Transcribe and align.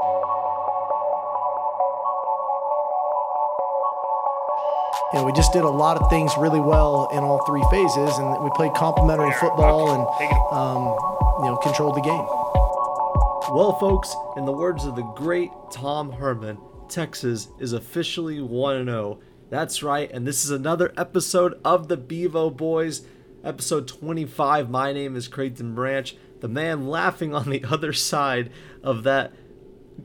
you 0.00 0.08
know, 5.12 5.24
we 5.24 5.32
just 5.32 5.52
did 5.52 5.62
a 5.62 5.68
lot 5.68 5.98
of 5.98 6.08
things 6.08 6.32
really 6.38 6.60
well 6.60 7.08
in 7.12 7.18
all 7.18 7.44
three 7.44 7.64
phases, 7.70 8.16
and 8.16 8.42
we 8.42 8.48
played 8.54 8.72
complementary 8.72 9.32
football 9.32 9.90
and 9.90 10.02
um, 10.52 10.96
you 11.42 11.50
know 11.50 11.56
controlled 11.58 11.96
the 11.96 12.00
game. 12.00 12.24
Well, 13.54 13.76
folks, 13.78 14.14
in 14.36 14.46
the 14.46 14.52
words 14.52 14.86
of 14.86 14.96
the 14.96 15.02
great 15.02 15.50
Tom 15.70 16.12
Herman, 16.12 16.56
Texas 16.88 17.48
is 17.58 17.74
officially 17.74 18.40
1 18.40 18.86
0. 18.86 19.18
That's 19.50 19.82
right, 19.82 20.10
and 20.10 20.26
this 20.26 20.44
is 20.44 20.50
another 20.50 20.94
episode 20.96 21.60
of 21.62 21.88
the 21.88 21.98
Bevo 21.98 22.48
Boys, 22.48 23.02
episode 23.44 23.86
25. 23.86 24.70
My 24.70 24.94
name 24.94 25.14
is 25.14 25.28
Creighton 25.28 25.74
Branch, 25.74 26.16
the 26.40 26.48
man 26.48 26.86
laughing 26.86 27.34
on 27.34 27.50
the 27.50 27.64
other 27.68 27.92
side 27.92 28.50
of 28.82 29.02
that 29.02 29.32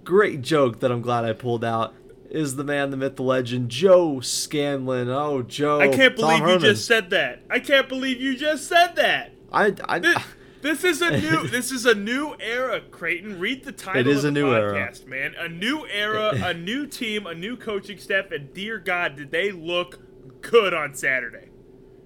great 0.04 0.42
joke 0.42 0.80
that 0.80 0.92
I'm 0.92 1.02
glad 1.02 1.26
I 1.26 1.34
pulled 1.34 1.64
out 1.64 1.94
is 2.30 2.56
the 2.56 2.64
man, 2.64 2.90
the 2.92 2.98
myth, 2.98 3.16
the 3.16 3.24
legend, 3.24 3.70
Joe 3.70 4.20
Scanlon. 4.20 5.10
Oh, 5.10 5.42
Joe. 5.42 5.80
I 5.80 5.88
can't 5.88 6.16
believe 6.16 6.48
you 6.48 6.60
just 6.60 6.86
said 6.86 7.10
that. 7.12 7.42
I 7.50 7.60
can't 7.60 7.88
believe 7.88 8.20
you 8.20 8.36
just 8.36 8.68
said 8.68 8.96
that. 8.96 9.32
I, 9.52 9.74
I, 9.86 10.00
This, 10.00 10.18
this 10.62 10.84
is 10.84 11.02
a 11.02 11.12
new 11.12 11.48
this 11.48 11.72
is 11.72 11.86
a 11.86 11.96
new 11.96 12.36
era, 12.40 12.82
Creighton. 12.82 13.40
Read 13.40 13.64
the 13.64 13.72
title 13.72 14.02
It 14.02 14.08
is 14.08 14.24
of 14.26 14.34
the 14.34 14.40
a 14.42 14.44
new 14.44 14.54
era. 14.54 14.74
podcast, 14.74 15.08
man. 15.08 15.34
A 15.38 15.48
new 15.48 15.86
era, 15.88 16.32
a 16.44 16.54
new 16.70 16.88
team, 16.88 17.26
a 17.26 17.34
new 17.34 17.56
coaching 17.56 17.98
staff, 17.98 18.32
and 18.32 18.54
dear 18.54 18.80
God, 18.80 19.16
did 19.16 19.32
they 19.32 19.52
look 19.52 20.00
good 20.42 20.74
on 20.74 20.94
Saturday. 20.94 21.50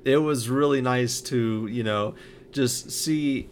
it 0.06 0.18
was 0.18 0.48
really 0.50 0.82
nice 0.82 1.20
to 1.22 1.68
you 1.68 1.84
know 1.84 2.14
just 2.52 2.90
see 2.92 3.50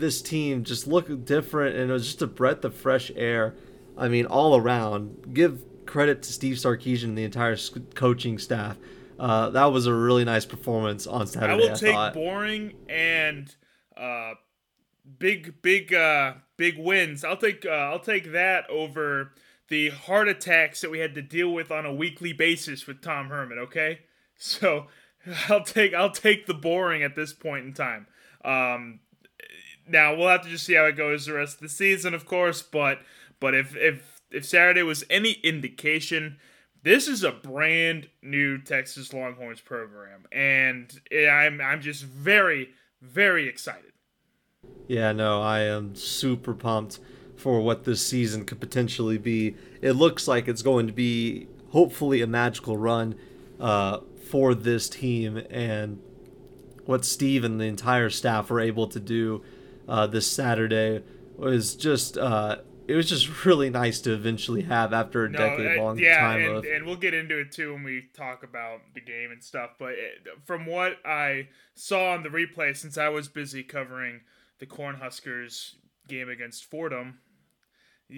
this 0.00 0.22
team 0.22 0.64
just 0.64 0.86
look 0.86 1.24
different 1.24 1.76
and 1.76 1.90
it 1.90 1.92
was 1.92 2.06
just 2.06 2.22
a 2.22 2.26
breath 2.26 2.64
of 2.64 2.74
fresh 2.74 3.10
air 3.16 3.54
i 3.96 4.08
mean 4.08 4.26
all 4.26 4.56
around 4.56 5.32
give 5.32 5.62
credit 5.86 6.22
to 6.22 6.32
steve 6.32 6.56
sarkisian 6.56 7.04
and 7.04 7.18
the 7.18 7.24
entire 7.24 7.56
coaching 7.94 8.38
staff 8.38 8.76
uh, 9.18 9.48
that 9.50 9.66
was 9.66 9.86
a 9.86 9.94
really 9.94 10.24
nice 10.24 10.44
performance 10.44 11.06
on 11.06 11.26
saturday 11.26 11.52
I 11.52 11.56
will 11.56 11.70
I 11.70 11.74
take 11.74 11.94
thought. 11.94 12.14
boring 12.14 12.74
and 12.88 13.54
uh, 13.96 14.34
big, 15.18 15.62
big, 15.62 15.92
uh, 15.92 16.34
big 16.56 16.78
wins. 16.78 17.24
I'll 17.24 17.36
take, 17.36 17.64
uh, 17.64 17.70
I'll 17.70 18.00
take 18.00 18.32
that 18.32 18.68
over 18.70 19.32
the 19.68 19.90
heart 19.90 20.28
attacks 20.28 20.80
that 20.80 20.90
we 20.90 20.98
had 20.98 21.14
to 21.14 21.22
deal 21.22 21.52
with 21.52 21.70
on 21.70 21.86
a 21.86 21.94
weekly 21.94 22.32
basis 22.32 22.86
with 22.86 23.00
Tom 23.00 23.28
Herman. 23.28 23.58
Okay, 23.58 24.00
so 24.36 24.86
I'll 25.48 25.64
take, 25.64 25.94
I'll 25.94 26.10
take 26.10 26.46
the 26.46 26.54
boring 26.54 27.02
at 27.02 27.14
this 27.14 27.32
point 27.32 27.66
in 27.66 27.72
time. 27.72 28.06
Um, 28.44 29.00
now 29.88 30.14
we'll 30.14 30.28
have 30.28 30.42
to 30.42 30.48
just 30.48 30.64
see 30.64 30.74
how 30.74 30.86
it 30.86 30.96
goes 30.96 31.26
the 31.26 31.34
rest 31.34 31.56
of 31.56 31.60
the 31.60 31.68
season, 31.68 32.14
of 32.14 32.26
course. 32.26 32.62
But, 32.62 33.00
but 33.40 33.54
if 33.54 33.76
if 33.76 34.20
if 34.30 34.44
Saturday 34.44 34.82
was 34.82 35.04
any 35.08 35.32
indication, 35.32 36.38
this 36.82 37.08
is 37.08 37.22
a 37.22 37.32
brand 37.32 38.08
new 38.22 38.58
Texas 38.58 39.12
Longhorns 39.12 39.60
program, 39.60 40.26
and 40.32 41.00
I'm 41.12 41.60
I'm 41.60 41.80
just 41.80 42.04
very 42.04 42.70
very 43.00 43.48
excited. 43.48 43.92
Yeah, 44.88 45.12
no, 45.12 45.42
I 45.42 45.60
am 45.60 45.94
super 45.94 46.54
pumped 46.54 46.98
for 47.36 47.60
what 47.60 47.84
this 47.84 48.06
season 48.06 48.44
could 48.44 48.60
potentially 48.60 49.18
be. 49.18 49.56
It 49.82 49.92
looks 49.92 50.28
like 50.28 50.48
it's 50.48 50.62
going 50.62 50.86
to 50.86 50.92
be 50.92 51.48
hopefully 51.70 52.22
a 52.22 52.26
magical 52.26 52.76
run 52.76 53.16
uh, 53.60 54.00
for 54.30 54.54
this 54.54 54.88
team 54.88 55.42
and 55.50 56.00
what 56.84 57.04
Steve 57.04 57.44
and 57.44 57.60
the 57.60 57.64
entire 57.64 58.10
staff 58.10 58.50
were 58.50 58.60
able 58.60 58.86
to 58.88 59.00
do 59.00 59.42
uh, 59.88 60.06
this 60.06 60.30
Saturday 60.30 61.02
was 61.36 61.74
just 61.74 62.16
uh, 62.18 62.58
it 62.86 62.94
was 62.94 63.08
just 63.08 63.44
really 63.44 63.70
nice 63.70 64.00
to 64.02 64.12
eventually 64.12 64.62
have 64.62 64.92
after 64.92 65.24
a 65.24 65.30
No, 65.30 65.38
decade 65.38 65.78
long 65.78 65.98
yeah, 65.98 66.18
time 66.20 66.40
and, 66.40 66.56
of 66.56 66.64
and 66.64 66.86
we'll 66.86 66.96
get 66.96 67.14
into 67.14 67.38
it 67.38 67.52
too 67.52 67.72
when 67.72 67.82
we 67.82 68.08
talk 68.14 68.42
about 68.42 68.80
the 68.94 69.00
game 69.00 69.30
and 69.30 69.42
stuff. 69.42 69.70
But 69.78 69.92
it, 69.92 70.26
from 70.44 70.66
what 70.66 70.98
I 71.04 71.48
saw 71.74 72.12
on 72.12 72.22
the 72.22 72.28
replay, 72.28 72.76
since 72.76 72.98
I 72.98 73.08
was 73.08 73.28
busy 73.28 73.62
covering 73.62 74.20
the 74.58 74.66
Cornhuskers 74.66 75.74
game 76.08 76.28
against 76.28 76.64
Fordham, 76.64 77.18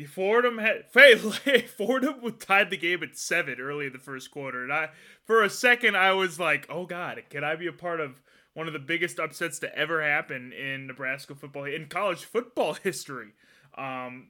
Fordham 0.08 0.58
had 0.58 0.84
hey, 0.94 1.60
Fordham 1.62 2.20
tied 2.38 2.70
the 2.70 2.76
game 2.76 3.02
at 3.02 3.16
seven 3.16 3.60
early 3.60 3.86
in 3.86 3.92
the 3.92 3.98
first 3.98 4.30
quarter, 4.30 4.62
and 4.62 4.72
I 4.72 4.90
for 5.24 5.42
a 5.42 5.50
second 5.50 5.96
I 5.96 6.12
was 6.12 6.38
like, 6.40 6.66
"Oh 6.68 6.86
God, 6.86 7.22
can 7.30 7.44
I 7.44 7.56
be 7.56 7.66
a 7.66 7.72
part 7.72 8.00
of 8.00 8.20
one 8.56 8.66
of 8.66 8.72
the 8.72 8.78
biggest 8.78 9.18
upsets 9.20 9.58
to 9.58 9.78
ever 9.78 10.02
happen 10.02 10.52
in 10.52 10.86
Nebraska 10.86 11.34
football 11.34 11.64
in 11.64 11.86
college 11.86 12.24
football 12.24 12.74
history?" 12.82 13.32
Um, 13.76 14.28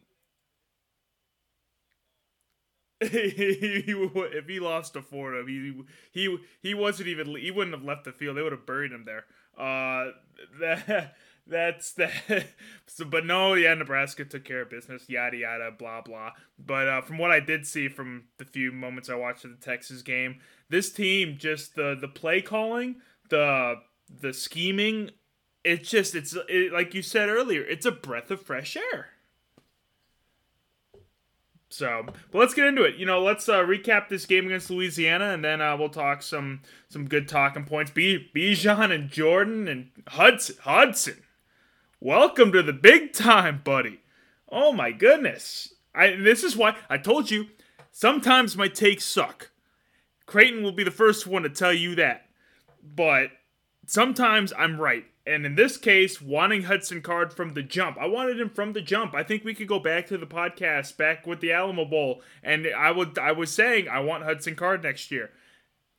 if 3.01 4.47
he 4.47 4.59
lost 4.59 4.95
to 4.95 5.03
Florida, 5.03 5.47
he 5.47 5.75
he 6.13 6.39
he 6.63 6.73
wasn't 6.73 7.09
even 7.09 7.37
he 7.37 7.51
wouldn't 7.51 7.77
have 7.77 7.85
left 7.85 8.05
the 8.05 8.13
field. 8.13 8.37
They 8.37 8.43
would 8.43 8.53
have 8.53 8.67
buried 8.67 8.91
him 8.91 9.05
there. 9.05 9.27
Uh, 9.57 10.13
that 10.61 11.15
that's 11.47 11.93
that. 11.93 12.47
So, 12.87 13.05
but 13.05 13.27
no, 13.27 13.53
yeah, 13.53 13.75
Nebraska 13.75 14.25
took 14.25 14.45
care 14.45 14.63
of 14.63 14.71
business. 14.71 15.11
Yada 15.11 15.37
yada, 15.37 15.71
blah 15.71 16.01
blah. 16.01 16.33
But 16.59 16.89
uh, 16.89 17.03
from 17.03 17.19
what 17.19 17.31
I 17.31 17.41
did 17.41 17.67
see 17.67 17.89
from 17.89 18.25
the 18.39 18.47
few 18.47 18.73
moments 18.73 19.11
I 19.11 19.15
watched 19.15 19.45
of 19.45 19.51
the 19.51 19.65
Texas 19.65 20.01
game, 20.01 20.41
this 20.71 20.91
team 20.91 21.37
just 21.39 21.75
the 21.75 21.99
the 22.01 22.09
play 22.09 22.41
calling, 22.41 22.97
the 23.29 23.75
the 24.09 24.33
scheming, 24.33 25.11
it's 25.65 25.91
just 25.91 26.15
it's 26.15 26.37
it, 26.49 26.73
like 26.73 26.95
you 26.95 27.03
said 27.03 27.29
earlier, 27.29 27.63
it's 27.63 27.87
a 27.87 27.93
breath 27.93 28.31
of 28.31 28.41
fresh 28.43 28.77
air. 28.77 29.09
So, 31.69 32.07
but 32.31 32.39
let's 32.39 32.55
get 32.55 32.67
into 32.67 32.85
it. 32.85 32.97
You 32.97 33.07
know, 33.07 33.23
let's 33.23 33.49
uh, 33.49 33.63
recap 33.63 34.09
this 34.09 34.25
game 34.25 34.47
against 34.47 34.71
Louisiana, 34.71 35.35
and 35.35 35.45
then 35.45 35.61
uh, 35.61 35.77
we'll 35.77 35.89
talk 35.89 36.23
some 36.23 36.63
some 36.89 37.09
good 37.09 37.29
talking 37.29 37.65
points. 37.65 37.91
B 37.91 38.31
Bijan 38.35 38.95
and 38.95 39.11
Jordan 39.11 39.67
and 39.69 39.91
Hudson. 40.09 40.57
Hudson, 40.61 41.23
welcome 42.01 42.53
to 42.53 42.63
the 42.63 42.73
big 42.73 43.13
time, 43.13 43.61
buddy. 43.65 44.01
Oh 44.51 44.73
my 44.73 44.93
goodness! 44.93 45.75
I 45.95 46.15
this 46.15 46.45
is 46.45 46.57
why 46.57 46.77
I 46.89 46.99
told 46.99 47.31
you. 47.31 47.49
Sometimes 47.91 48.57
my 48.57 48.69
takes 48.69 49.05
suck. 49.05 49.51
Creighton 50.27 50.63
will 50.63 50.73
be 50.73 50.85
the 50.85 50.91
first 50.91 51.27
one 51.27 51.43
to 51.43 51.49
tell 51.49 51.73
you 51.73 51.95
that, 51.97 52.29
but 52.83 53.31
sometimes 53.87 54.53
I'm 54.57 54.81
right. 54.81 55.05
And 55.27 55.45
in 55.45 55.57
this 55.57 55.77
case, 55.77 56.23
wanting 56.23 56.65
Hudson 56.65 57.03
Card 57.03 57.33
from 57.33 57.55
the 57.55 57.63
jump, 57.63 57.97
I 58.01 58.07
wanted 58.07 58.39
him 58.39 58.51
from 58.51 58.75
the 58.75 58.81
jump. 58.81 59.13
I 59.15 59.25
think 59.25 59.45
we 59.45 59.55
could 59.55 59.67
go 59.67 59.81
back 59.81 60.07
to 60.07 60.19
the 60.19 60.27
podcast 60.27 60.97
back 60.97 61.27
with 61.27 61.41
the 61.41 61.53
Alamo 61.53 61.85
Bowl, 61.85 62.23
and 62.45 62.69
I 62.77 62.93
would 62.93 63.19
I 63.19 63.33
was 63.33 63.51
saying 63.51 63.89
I 63.89 64.01
want 64.01 64.23
Hudson 64.23 64.55
Card 64.55 64.85
next 64.85 65.11
year. 65.11 65.31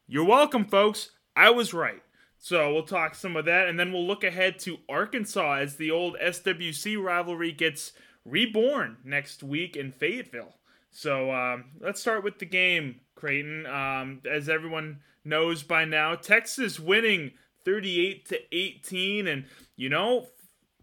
You're 0.08 0.24
welcome, 0.24 0.64
folks. 0.64 1.12
I 1.36 1.50
was 1.50 1.74
right. 1.74 2.02
So 2.38 2.72
we'll 2.74 2.84
talk 2.84 3.16
some 3.16 3.36
of 3.36 3.46
that, 3.46 3.68
and 3.68 3.78
then 3.78 3.92
we'll 3.92 4.08
look 4.08 4.24
ahead 4.24 4.60
to 4.60 4.78
Arkansas 4.88 5.56
as 5.56 5.76
the 5.76 5.92
old 5.92 6.16
SWC 6.24 7.02
rivalry 7.02 7.52
gets 7.52 7.92
reborn 8.24 8.98
next 9.04 9.44
week 9.44 9.76
in 9.76 9.92
Fayetteville. 9.92 10.56
So 10.92 11.32
um, 11.32 11.66
let's 11.82 12.00
start 12.00 12.24
with 12.24 12.40
the 12.40 12.46
game, 12.46 13.02
Creighton. 13.16 13.66
Um, 13.66 14.22
as 14.30 14.48
everyone 14.48 15.02
knows 15.26 15.64
by 15.64 15.86
now, 15.86 16.16
Texas 16.16 16.80
winning 16.80 17.32
38 17.68 18.26
to 18.30 18.40
18, 18.56 19.28
and 19.28 19.44
you 19.76 19.90
know, 19.90 20.28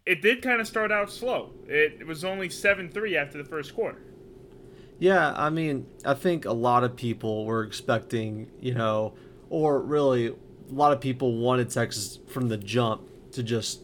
it 0.04 0.20
did 0.20 0.42
kind 0.42 0.60
of 0.60 0.66
start 0.66 0.92
out 0.92 1.10
slow. 1.10 1.52
It, 1.66 2.06
was 2.06 2.24
only 2.24 2.50
7 2.50 2.90
3 2.90 3.16
after 3.16 3.38
the 3.38 3.48
first 3.48 3.74
quarter. 3.74 4.02
Yeah, 4.98 5.32
I 5.34 5.48
mean, 5.48 5.86
I 6.04 6.12
think 6.12 6.44
a 6.44 6.52
lot 6.52 6.84
of 6.84 6.94
people 6.94 7.46
were 7.46 7.62
expecting, 7.62 8.50
you 8.60 8.74
know, 8.74 9.14
or 9.48 9.80
really 9.80 10.26
a 10.26 10.34
lot 10.68 10.92
of 10.92 11.00
people 11.00 11.38
wanted 11.38 11.70
Texas 11.70 12.18
from 12.28 12.48
the 12.48 12.58
jump 12.58 13.08
to 13.32 13.42
just 13.42 13.80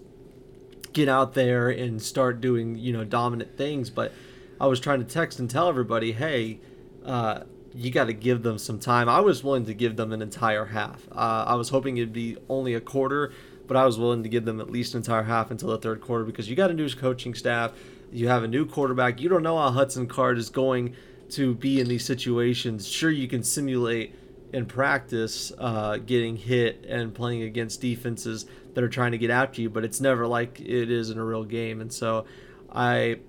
get 0.93 1.09
out 1.09 1.33
there 1.33 1.71
and 1.71 2.03
start 2.03 2.43
doing, 2.43 2.77
you 2.77 2.93
know, 2.93 3.05
dominant 3.05 3.57
things. 3.57 3.89
But 3.89 4.13
I 4.61 4.67
was 4.67 4.79
trying 4.79 4.99
to 4.99 5.07
text 5.07 5.39
and 5.39 5.49
tell 5.49 5.71
everybody, 5.71 6.13
hey, 6.13 6.61
uh, 7.07 7.45
you 7.75 7.91
got 7.91 8.07
to 8.07 8.13
give 8.13 8.43
them 8.43 8.59
some 8.59 8.79
time. 8.79 9.09
I 9.09 9.21
was 9.21 9.45
willing 9.45 9.67
to 9.67 9.75
give 9.75 9.97
them 9.97 10.13
an 10.13 10.23
entire 10.23 10.67
half. 10.67 11.07
Uh, 11.13 11.45
I 11.47 11.55
was 11.55 11.69
hoping 11.69 11.97
it'd 11.97 12.13
be 12.13 12.37
only 12.49 12.75
a 12.75 12.81
quarter, 12.81 13.33
but 13.67 13.77
I 13.77 13.85
was 13.87 13.99
willing 13.99 14.23
to 14.23 14.29
give 14.29 14.45
them 14.45 14.61
at 14.61 14.71
least 14.71 14.95
an 14.95 14.99
entire 14.99 15.23
half 15.23 15.51
until 15.51 15.69
the 15.69 15.79
third 15.79 16.01
quarter 16.01 16.25
because 16.25 16.49
you 16.51 16.57
got 16.57 16.71
a 16.71 16.75
new 16.75 16.89
coaching 16.91 17.35
staff. 17.35 17.73
You 18.13 18.29
have 18.29 18.43
a 18.43 18.49
new 18.49 18.67
quarterback. 18.67 19.21
You 19.21 19.29
don't 19.29 19.43
know 19.43 19.57
how 19.57 19.71
Hudson 19.71 20.09
Card 20.09 20.37
is 20.39 20.51
going 20.51 20.97
to 21.31 21.55
be 21.55 21.81
in 21.81 21.89
these 21.89 22.05
situations. 22.05 22.89
Sure, 22.89 23.11
you 23.11 23.29
can 23.29 23.45
simulate 23.45 24.15
in 24.53 24.67
practice 24.67 25.53
uh, 25.59 25.99
getting 25.99 26.37
hit 26.37 26.85
and 26.89 27.15
playing 27.15 27.43
against 27.43 27.81
defenses 27.81 28.47
that 28.75 28.83
are 28.83 28.89
trying 28.89 29.13
to 29.13 29.19
get 29.19 29.31
after 29.31 29.61
you, 29.61 29.71
but 29.71 29.85
it's 29.85 30.01
never 30.01 30.27
like 30.27 30.61
it 30.61 30.91
is 30.91 31.11
in 31.11 31.19
a 31.19 31.25
real 31.25 31.45
game. 31.45 31.81
And 31.81 31.93
so 31.93 32.25
I 32.73 33.21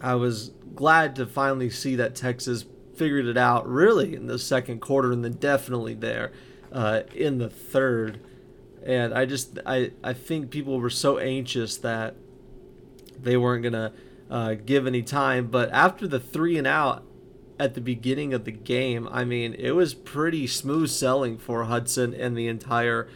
I 0.00 0.14
was 0.14 0.52
glad 0.74 1.16
to 1.16 1.26
finally 1.26 1.70
see 1.70 1.96
that 1.96 2.14
Texas 2.14 2.64
figured 2.94 3.26
it 3.26 3.36
out 3.36 3.68
really 3.68 4.14
in 4.14 4.26
the 4.26 4.38
second 4.38 4.80
quarter 4.80 5.12
and 5.12 5.24
then 5.24 5.32
definitely 5.32 5.94
there 5.94 6.32
uh, 6.70 7.02
in 7.14 7.38
the 7.38 7.48
third. 7.48 8.20
And 8.84 9.14
I 9.14 9.26
just 9.26 9.58
I, 9.64 9.92
I 10.02 10.12
think 10.12 10.50
people 10.50 10.80
were 10.80 10.90
so 10.90 11.18
anxious 11.18 11.76
that 11.78 12.16
they 13.18 13.36
weren't 13.36 13.62
gonna 13.62 13.92
uh, 14.30 14.54
give 14.54 14.86
any 14.86 15.02
time. 15.02 15.46
But 15.46 15.70
after 15.70 16.08
the 16.08 16.20
three 16.20 16.58
and 16.58 16.66
out 16.66 17.04
at 17.58 17.74
the 17.74 17.80
beginning 17.80 18.34
of 18.34 18.44
the 18.44 18.52
game, 18.52 19.08
I 19.12 19.24
mean, 19.24 19.54
it 19.54 19.72
was 19.72 19.94
pretty 19.94 20.46
smooth 20.46 20.90
selling 20.90 21.38
for 21.38 21.64
Hudson 21.64 22.12
and 22.14 22.36
the 22.36 22.48
entire 22.48 23.08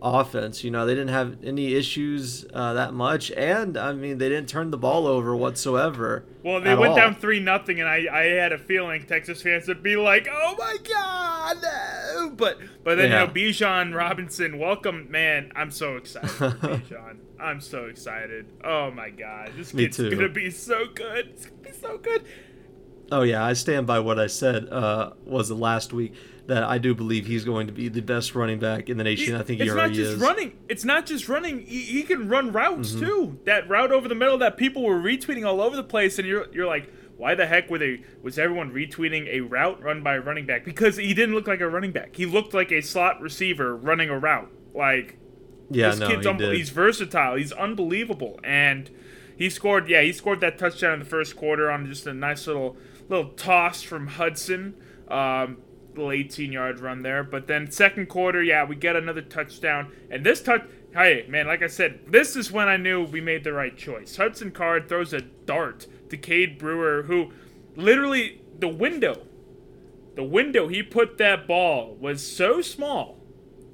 offense. 0.00 0.64
You 0.64 0.70
know, 0.70 0.86
they 0.86 0.94
didn't 0.94 1.08
have 1.08 1.38
any 1.44 1.74
issues 1.74 2.46
uh, 2.52 2.74
that 2.74 2.94
much, 2.94 3.30
and 3.32 3.76
I 3.76 3.92
mean, 3.92 4.18
they 4.18 4.28
didn't 4.28 4.48
turn 4.48 4.70
the 4.70 4.78
ball 4.78 5.06
over 5.06 5.34
whatsoever. 5.36 6.24
Well, 6.42 6.60
they 6.60 6.74
went 6.74 6.90
all. 6.90 6.96
down 6.96 7.14
three 7.14 7.40
nothing, 7.40 7.80
and 7.80 7.88
I, 7.88 8.06
I 8.12 8.24
had 8.24 8.52
a 8.52 8.58
feeling 8.58 9.04
Texas 9.06 9.42
fans 9.42 9.68
would 9.68 9.82
be 9.82 9.96
like, 9.96 10.28
"Oh 10.30 10.54
my 10.58 10.76
God!" 10.88 11.56
No! 11.62 12.30
But 12.30 12.58
but 12.84 12.96
then 12.96 13.10
yeah. 13.10 13.22
you 13.22 13.26
know, 13.26 13.32
Bijan 13.32 13.94
Robinson, 13.94 14.58
welcome, 14.58 15.10
man. 15.10 15.52
I'm 15.56 15.70
so 15.70 15.96
excited, 15.96 16.30
Bijan. 16.30 17.18
I'm 17.40 17.60
so 17.60 17.86
excited. 17.86 18.46
Oh 18.64 18.90
my 18.90 19.10
God, 19.10 19.52
this 19.56 19.72
kid's 19.72 19.98
gonna 19.98 20.28
be 20.28 20.50
so 20.50 20.86
good. 20.94 21.28
It's 21.28 21.46
gonna 21.46 21.62
be 21.62 21.72
so 21.72 21.98
good. 21.98 22.24
Oh 23.10 23.22
yeah, 23.22 23.44
I 23.44 23.54
stand 23.54 23.86
by 23.86 24.00
what 24.00 24.18
I 24.18 24.26
said. 24.26 24.68
Uh, 24.68 25.12
was 25.24 25.50
last 25.50 25.92
week? 25.92 26.14
That 26.48 26.64
I 26.64 26.78
do 26.78 26.94
believe 26.94 27.26
he's 27.26 27.44
going 27.44 27.66
to 27.66 27.74
be 27.74 27.88
the 27.88 28.00
best 28.00 28.34
running 28.34 28.58
back 28.58 28.88
in 28.88 28.96
the 28.96 29.04
nation. 29.04 29.34
He, 29.34 29.38
I 29.40 29.42
think 29.42 29.60
he 29.60 29.70
already 29.70 30.00
is. 30.00 30.14
It's 30.14 30.18
not 30.18 30.18
just 30.18 30.22
running. 30.22 30.58
It's 30.68 30.84
not 30.84 31.06
just 31.06 31.28
running. 31.28 31.66
He, 31.66 31.82
he 31.82 32.02
can 32.02 32.26
run 32.26 32.52
routes 32.52 32.92
mm-hmm. 32.92 33.04
too. 33.04 33.38
That 33.44 33.68
route 33.68 33.92
over 33.92 34.08
the 34.08 34.14
middle 34.14 34.38
that 34.38 34.56
people 34.56 34.82
were 34.82 34.98
retweeting 34.98 35.46
all 35.46 35.60
over 35.60 35.76
the 35.76 35.84
place, 35.84 36.18
and 36.18 36.26
you're 36.26 36.50
you're 36.52 36.66
like, 36.66 36.90
why 37.18 37.34
the 37.34 37.46
heck 37.46 37.68
were 37.68 37.78
they? 37.78 38.02
Was 38.22 38.38
everyone 38.38 38.72
retweeting 38.72 39.28
a 39.28 39.40
route 39.40 39.82
run 39.82 40.02
by 40.02 40.14
a 40.14 40.20
running 40.20 40.46
back? 40.46 40.64
Because 40.64 40.96
he 40.96 41.12
didn't 41.12 41.34
look 41.34 41.46
like 41.46 41.60
a 41.60 41.68
running 41.68 41.92
back. 41.92 42.16
He 42.16 42.24
looked 42.24 42.54
like 42.54 42.72
a 42.72 42.80
slot 42.80 43.20
receiver 43.20 43.76
running 43.76 44.08
a 44.08 44.18
route. 44.18 44.50
Like, 44.74 45.18
yeah, 45.70 45.90
this 45.90 45.98
no, 45.98 46.08
kid's 46.08 46.24
he 46.24 46.30
un- 46.30 46.38
he's 46.38 46.70
versatile. 46.70 47.34
He's 47.34 47.52
unbelievable, 47.52 48.40
and 48.42 48.90
he 49.36 49.50
scored. 49.50 49.86
Yeah, 49.90 50.00
he 50.00 50.14
scored 50.14 50.40
that 50.40 50.56
touchdown 50.56 50.94
in 50.94 51.00
the 51.00 51.04
first 51.04 51.36
quarter 51.36 51.70
on 51.70 51.84
just 51.84 52.06
a 52.06 52.14
nice 52.14 52.46
little 52.46 52.78
little 53.10 53.32
toss 53.32 53.82
from 53.82 54.06
Hudson. 54.06 54.76
Um, 55.08 55.58
little 55.98 56.12
18 56.12 56.52
yard 56.52 56.80
run 56.80 57.02
there. 57.02 57.22
But 57.22 57.46
then 57.46 57.70
second 57.70 58.08
quarter, 58.08 58.42
yeah, 58.42 58.64
we 58.64 58.76
get 58.76 58.96
another 58.96 59.22
touchdown. 59.22 59.92
And 60.10 60.24
this 60.24 60.42
touch, 60.42 60.62
hey, 60.94 61.26
man, 61.28 61.46
like 61.46 61.62
I 61.62 61.66
said, 61.66 62.00
this 62.08 62.36
is 62.36 62.50
when 62.50 62.68
I 62.68 62.76
knew 62.76 63.04
we 63.04 63.20
made 63.20 63.44
the 63.44 63.52
right 63.52 63.76
choice. 63.76 64.16
Hudson 64.16 64.50
Card 64.50 64.88
throws 64.88 65.12
a 65.12 65.20
dart 65.20 65.86
to 66.10 66.16
Cade 66.16 66.58
Brewer, 66.58 67.02
who 67.02 67.32
literally, 67.76 68.40
the 68.58 68.68
window, 68.68 69.26
the 70.14 70.24
window 70.24 70.66
he 70.66 70.82
put 70.82 71.18
that 71.18 71.46
ball 71.46 71.96
was 72.00 72.26
so 72.26 72.60
small. 72.60 73.18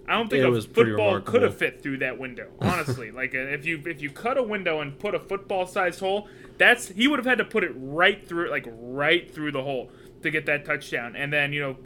I 0.06 0.12
don't 0.12 0.28
think 0.28 0.44
it 0.44 0.52
a 0.52 0.60
football 0.60 1.20
could 1.20 1.42
have 1.42 1.56
fit 1.56 1.82
through 1.82 1.98
that 1.98 2.18
window. 2.18 2.50
Honestly, 2.60 3.10
like 3.10 3.34
uh, 3.34 3.38
if 3.38 3.64
you 3.64 3.82
if 3.86 4.02
you 4.02 4.10
cut 4.10 4.36
a 4.36 4.42
window 4.42 4.80
and 4.80 4.98
put 4.98 5.14
a 5.14 5.18
football 5.18 5.66
sized 5.66 6.00
hole, 6.00 6.28
that's 6.58 6.88
he 6.88 7.08
would 7.08 7.18
have 7.18 7.26
had 7.26 7.38
to 7.38 7.44
put 7.44 7.64
it 7.64 7.72
right 7.74 8.26
through, 8.28 8.50
like 8.50 8.66
right 8.68 9.32
through 9.32 9.52
the 9.52 9.62
hole 9.62 9.90
to 10.22 10.30
get 10.30 10.46
that 10.46 10.64
touchdown. 10.64 11.16
And 11.16 11.32
then 11.32 11.52
you 11.52 11.60
know 11.60 11.76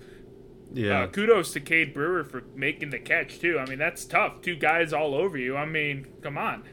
yeah. 0.72 1.02
Uh, 1.02 1.06
kudos 1.06 1.52
to 1.52 1.60
Cade 1.60 1.94
Brewer 1.94 2.24
for 2.24 2.44
making 2.54 2.90
the 2.90 2.98
catch 2.98 3.38
too. 3.38 3.58
I 3.58 3.66
mean, 3.66 3.78
that's 3.78 4.04
tough. 4.04 4.42
Two 4.42 4.56
guys 4.56 4.92
all 4.92 5.14
over 5.14 5.38
you. 5.38 5.56
I 5.56 5.64
mean, 5.64 6.06
come 6.22 6.38
on. 6.38 6.64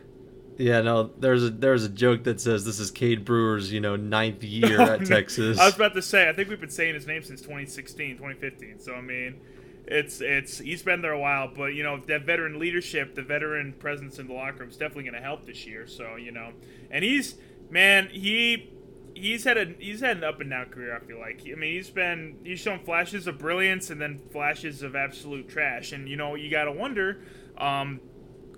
Yeah, 0.58 0.82
no, 0.82 1.12
there's 1.20 1.44
a 1.44 1.50
there's 1.50 1.84
a 1.84 1.90
joke 1.90 2.24
that 2.24 2.40
says 2.40 2.64
this 2.64 2.80
is 2.80 2.92
Cade 2.92 3.26
Brewer's, 3.26 3.74
you 3.74 3.82
know, 3.82 3.96
ninth 3.96 4.44
year 4.44 4.80
at 4.94 5.06
Texas. 5.06 5.60
I 5.60 5.66
was 5.66 5.76
about 5.76 5.94
to 5.96 6.02
say, 6.02 6.30
I 6.30 6.34
think 6.34 6.50
we've 6.50 6.60
been 6.60 6.70
saying 6.70 6.94
his 6.94 7.08
name 7.08 7.24
since 7.24 7.42
2016, 7.42 8.18
2015. 8.18 8.80
So 8.80 8.94
I 8.94 9.02
mean, 9.02 9.42
it's 9.86 10.22
it's 10.22 10.60
he's 10.60 10.82
been 10.82 11.02
there 11.02 11.12
a 11.12 11.20
while, 11.20 11.52
but 11.54 11.74
you 11.74 11.84
know 11.84 11.98
that 12.08 12.26
veteran 12.26 12.58
leadership, 12.58 13.16
the 13.16 13.22
veteran 13.22 13.74
presence 13.74 14.18
in 14.18 14.28
the 14.28 14.34
locker 14.34 14.60
room 14.60 14.70
is 14.70 14.78
definitely 14.78 15.04
going 15.04 15.16
to 15.16 15.22
help 15.22 15.46
this 15.46 15.66
year. 15.68 15.88
So 15.88 16.16
you 16.16 16.32
know, 16.32 16.52
and 16.90 17.04
he's 17.04 17.36
man, 17.70 18.08
he 18.08 18.72
he's 19.16 19.46
had 19.46 19.58
a 19.58 19.74
he's 19.80 20.02
had 20.02 20.18
an 20.18 20.24
up 20.24 20.42
and 20.42 20.50
down 20.50 20.68
career. 20.68 20.96
I 20.96 21.00
feel 21.00 21.20
like. 21.20 21.42
I 21.50 21.56
mean, 21.56 21.74
he's 21.76 21.90
been 21.90 22.38
he's 22.44 22.60
shown 22.60 22.80
flashes 22.80 23.26
of 23.26 23.40
brilliance 23.40 23.90
and 23.90 24.00
then 24.00 24.20
flashes 24.32 24.84
of 24.84 24.96
absolute 24.96 25.50
trash. 25.50 25.92
And 25.92 26.08
you 26.08 26.18
know, 26.18 26.36
you 26.36 26.52
got 26.52 26.66
to 26.66 26.72
wonder, 26.72 27.22
um, 27.58 28.02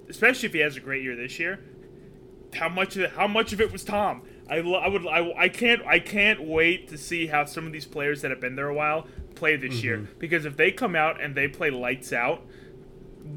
especially 0.09 0.47
if 0.47 0.53
he 0.53 0.59
has 0.59 0.75
a 0.75 0.79
great 0.79 1.03
year 1.03 1.15
this 1.15 1.39
year, 1.39 1.59
how 2.55 2.67
much 2.67 2.95
of 2.95 3.03
it, 3.03 3.11
how 3.11 3.27
much 3.27 3.53
of 3.53 3.61
it 3.61 3.71
was 3.71 3.83
Tom. 3.83 4.23
I, 4.49 4.57
I 4.57 4.87
would 4.87 5.05
I, 5.07 5.33
I 5.37 5.49
can't 5.49 5.85
I 5.85 5.99
can't 5.99 6.41
wait 6.43 6.87
to 6.89 6.97
see 6.97 7.27
how 7.27 7.45
some 7.45 7.67
of 7.67 7.73
these 7.73 7.85
players 7.85 8.21
that 8.21 8.31
have 8.31 8.41
been 8.41 8.55
there 8.55 8.69
a 8.69 8.73
while 8.73 9.07
play 9.35 9.55
this 9.55 9.75
mm-hmm. 9.75 9.85
year 9.85 10.09
because 10.19 10.45
if 10.45 10.57
they 10.57 10.71
come 10.71 10.95
out 10.95 11.21
and 11.21 11.35
they 11.35 11.47
play 11.47 11.69
lights 11.69 12.11
out. 12.11 12.41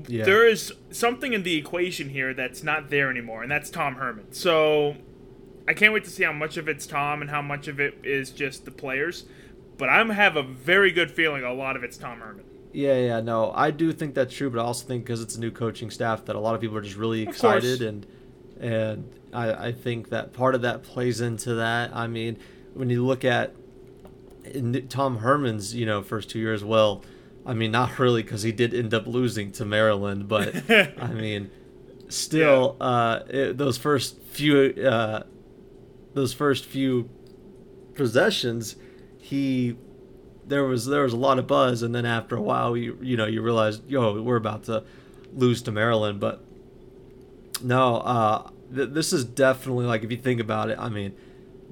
Yeah. 0.07 0.25
There 0.25 0.47
is 0.47 0.73
something 0.93 1.33
in 1.33 1.43
the 1.43 1.57
equation 1.57 2.11
here 2.11 2.33
that's 2.33 2.63
not 2.63 2.91
there 2.91 3.11
anymore, 3.11 3.43
and 3.43 3.51
that's 3.51 3.71
Tom 3.71 3.97
Herman. 3.97 4.33
So 4.33 4.95
I 5.71 5.73
can't 5.73 5.95
wait 5.95 6.03
to 6.03 6.11
see 6.11 6.25
how 6.25 6.33
much 6.33 6.57
of 6.57 6.69
it's 6.69 6.85
Tom 6.85 7.21
and 7.21 7.31
how 7.31 7.41
much 7.41 7.69
of 7.69 7.79
it 7.79 7.99
is 8.03 8.31
just 8.31 8.65
the 8.65 8.73
players. 8.73 9.25
But 9.79 9.89
I 9.89 10.03
have 10.03 10.35
a 10.35 10.43
very 10.43 10.91
good 10.91 11.13
feeling 11.13 11.45
a 11.45 11.53
lot 11.53 11.77
of 11.77 11.85
it's 11.85 11.97
Tom 11.97 12.19
Herman. 12.19 12.45
Yeah, 12.73 12.97
yeah, 12.97 13.21
no, 13.21 13.53
I 13.53 13.71
do 13.71 13.93
think 13.93 14.17
that's 14.17 14.35
true, 14.35 14.51
but 14.51 14.59
I 14.59 14.65
also 14.65 14.85
think 14.85 15.05
because 15.05 15.23
it's 15.23 15.37
a 15.37 15.41
new 15.41 15.53
coaching 15.53 15.93
staff 15.93 16.25
that 16.25 16.35
a 16.35 16.41
lot 16.41 16.57
of 16.57 16.61
people 16.61 16.77
are 16.77 16.81
just 16.81 16.97
really 16.97 17.23
excited 17.23 17.83
and 17.83 18.05
and 18.61 19.09
I, 19.33 19.69
I 19.69 19.73
think 19.73 20.09
that 20.09 20.33
part 20.33 20.57
of 20.57 20.63
that 20.63 20.83
plays 20.83 21.21
into 21.21 21.55
that. 21.55 21.95
I 21.95 22.09
mean, 22.09 22.39
when 22.75 22.91
you 22.91 23.07
look 23.07 23.25
at 23.25 23.55
Tom 24.89 25.19
Herman's, 25.19 25.73
you 25.73 25.87
know, 25.87 26.03
first 26.03 26.31
two 26.31 26.41
years, 26.41 26.65
well, 26.65 27.05
I 27.47 27.55
mean, 27.55 27.71
not 27.71 27.97
really 28.01 28.25
because 28.25 28.43
he 28.43 28.51
did 28.51 28.75
end 28.75 28.93
up 28.93 29.07
losing 29.07 29.53
to 29.53 29.65
Maryland, 29.65 30.27
but 30.27 30.69
I 31.01 31.13
mean, 31.13 31.49
still, 32.09 32.77
yeah. 32.81 32.87
uh, 32.87 33.25
it, 33.29 33.57
those 33.57 33.79
first 33.79 34.21
few 34.23 34.75
uh, 34.85 35.23
those 36.15 36.33
first 36.33 36.65
few 36.65 37.09
possessions, 37.95 38.77
he 39.19 39.77
there 40.47 40.65
was 40.65 40.87
there 40.87 41.03
was 41.03 41.13
a 41.13 41.17
lot 41.17 41.39
of 41.39 41.47
buzz, 41.47 41.83
and 41.83 41.95
then 41.95 42.05
after 42.05 42.37
a 42.37 42.43
while, 42.43 42.77
you 42.77 42.99
you 43.01 43.17
know 43.17 43.27
you 43.27 43.43
realize, 43.43 43.81
yo, 43.89 44.21
we're 44.21 44.37
about 44.37 44.65
to 44.65 44.85
lose 45.35 45.63
to 45.63 45.73
Maryland. 45.73 46.21
But 46.21 46.43
no, 47.63 47.97
uh, 47.99 48.51
th- 48.75 48.91
this 48.91 49.13
is 49.13 49.25
definitely 49.25 49.87
like 49.87 50.03
if 50.03 50.11
you 50.11 50.17
think 50.17 50.41
about 50.41 50.71
it, 50.71 50.79
I 50.79 50.89
mean, 50.89 51.15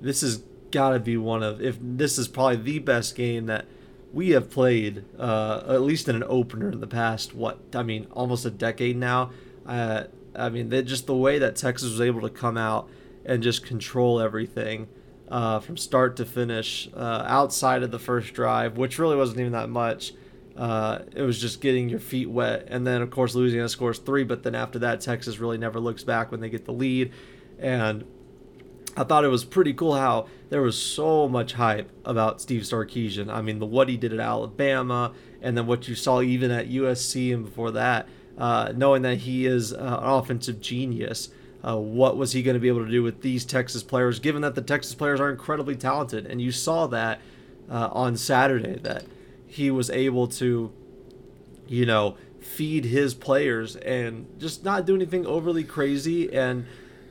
this 0.00 0.20
has 0.22 0.42
got 0.70 0.90
to 0.90 1.00
be 1.00 1.16
one 1.16 1.42
of 1.42 1.60
if 1.60 1.76
this 1.80 2.18
is 2.18 2.28
probably 2.28 2.56
the 2.56 2.78
best 2.78 3.16
game 3.16 3.46
that 3.46 3.66
we 4.12 4.30
have 4.30 4.50
played, 4.50 5.04
uh, 5.18 5.62
at 5.66 5.82
least 5.82 6.08
in 6.08 6.16
an 6.16 6.24
opener 6.26 6.70
in 6.70 6.80
the 6.80 6.86
past. 6.86 7.34
What 7.34 7.58
I 7.74 7.82
mean, 7.82 8.06
almost 8.12 8.44
a 8.44 8.50
decade 8.50 8.96
now. 8.96 9.30
Uh, 9.66 10.04
I 10.34 10.48
mean, 10.50 10.70
just 10.86 11.06
the 11.06 11.16
way 11.16 11.38
that 11.40 11.56
Texas 11.56 11.90
was 11.90 12.00
able 12.00 12.20
to 12.20 12.30
come 12.30 12.56
out 12.56 12.88
and 13.28 13.42
just 13.42 13.64
control 13.64 14.20
everything 14.20 14.88
uh, 15.30 15.60
from 15.60 15.76
start 15.76 16.16
to 16.16 16.24
finish 16.24 16.88
uh, 16.96 17.24
outside 17.26 17.82
of 17.82 17.90
the 17.90 17.98
first 17.98 18.32
drive, 18.32 18.78
which 18.78 18.98
really 18.98 19.16
wasn't 19.16 19.38
even 19.38 19.52
that 19.52 19.68
much. 19.68 20.14
Uh, 20.56 21.00
it 21.14 21.22
was 21.22 21.40
just 21.40 21.60
getting 21.60 21.88
your 21.88 22.00
feet 22.00 22.28
wet. 22.28 22.66
And 22.68 22.84
then, 22.84 23.02
of 23.02 23.10
course, 23.10 23.34
Louisiana 23.34 23.68
scores 23.68 23.98
three, 23.98 24.24
but 24.24 24.42
then 24.42 24.54
after 24.54 24.80
that, 24.80 25.00
Texas 25.00 25.38
really 25.38 25.58
never 25.58 25.78
looks 25.78 26.02
back 26.02 26.32
when 26.32 26.40
they 26.40 26.48
get 26.48 26.64
the 26.64 26.72
lead. 26.72 27.12
And 27.58 28.04
I 28.96 29.04
thought 29.04 29.24
it 29.24 29.28
was 29.28 29.44
pretty 29.44 29.74
cool 29.74 29.94
how 29.94 30.26
there 30.48 30.62
was 30.62 30.80
so 30.80 31.28
much 31.28 31.52
hype 31.52 31.90
about 32.04 32.40
Steve 32.40 32.62
Sarkisian. 32.62 33.32
I 33.32 33.42
mean, 33.42 33.58
the 33.60 33.66
what 33.66 33.88
he 33.88 33.96
did 33.96 34.12
at 34.12 34.18
Alabama, 34.18 35.12
and 35.42 35.56
then 35.56 35.66
what 35.66 35.86
you 35.86 35.94
saw 35.94 36.22
even 36.22 36.50
at 36.50 36.68
USC 36.68 37.32
and 37.32 37.44
before 37.44 37.70
that, 37.72 38.08
uh, 38.38 38.72
knowing 38.74 39.02
that 39.02 39.18
he 39.18 39.46
is 39.46 39.72
uh, 39.72 39.76
an 39.76 40.08
offensive 40.08 40.60
genius. 40.60 41.28
Uh, 41.66 41.76
what 41.76 42.16
was 42.16 42.32
he 42.32 42.42
going 42.42 42.54
to 42.54 42.60
be 42.60 42.68
able 42.68 42.84
to 42.84 42.90
do 42.90 43.02
with 43.02 43.22
these 43.22 43.44
Texas 43.44 43.82
players, 43.82 44.20
given 44.20 44.42
that 44.42 44.54
the 44.54 44.62
Texas 44.62 44.94
players 44.94 45.20
are 45.20 45.28
incredibly 45.30 45.74
talented? 45.74 46.26
And 46.26 46.40
you 46.40 46.52
saw 46.52 46.86
that 46.88 47.20
uh, 47.70 47.88
on 47.92 48.16
Saturday 48.16 48.76
that 48.76 49.04
he 49.46 49.70
was 49.70 49.90
able 49.90 50.28
to, 50.28 50.72
you 51.66 51.86
know, 51.86 52.16
feed 52.40 52.84
his 52.84 53.14
players 53.14 53.76
and 53.76 54.26
just 54.38 54.64
not 54.64 54.86
do 54.86 54.94
anything 54.94 55.26
overly 55.26 55.64
crazy 55.64 56.32
and, 56.32 56.66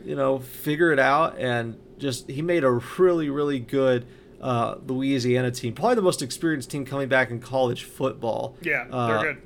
you 0.06 0.16
know, 0.16 0.40
figure 0.40 0.92
it 0.92 1.00
out. 1.00 1.38
And 1.38 1.78
just 1.98 2.30
he 2.30 2.42
made 2.42 2.64
a 2.64 2.72
really, 2.72 3.30
really 3.30 3.60
good 3.60 4.06
uh, 4.42 4.76
Louisiana 4.86 5.52
team, 5.52 5.74
probably 5.74 5.96
the 5.96 6.02
most 6.02 6.22
experienced 6.22 6.70
team 6.70 6.86
coming 6.86 7.10
back 7.10 7.32
in 7.32 7.40
college 7.40 7.84
football. 7.84 8.56
Yeah, 8.62 8.86
they're 8.86 8.94
uh, 8.94 9.22
good. 9.24 9.42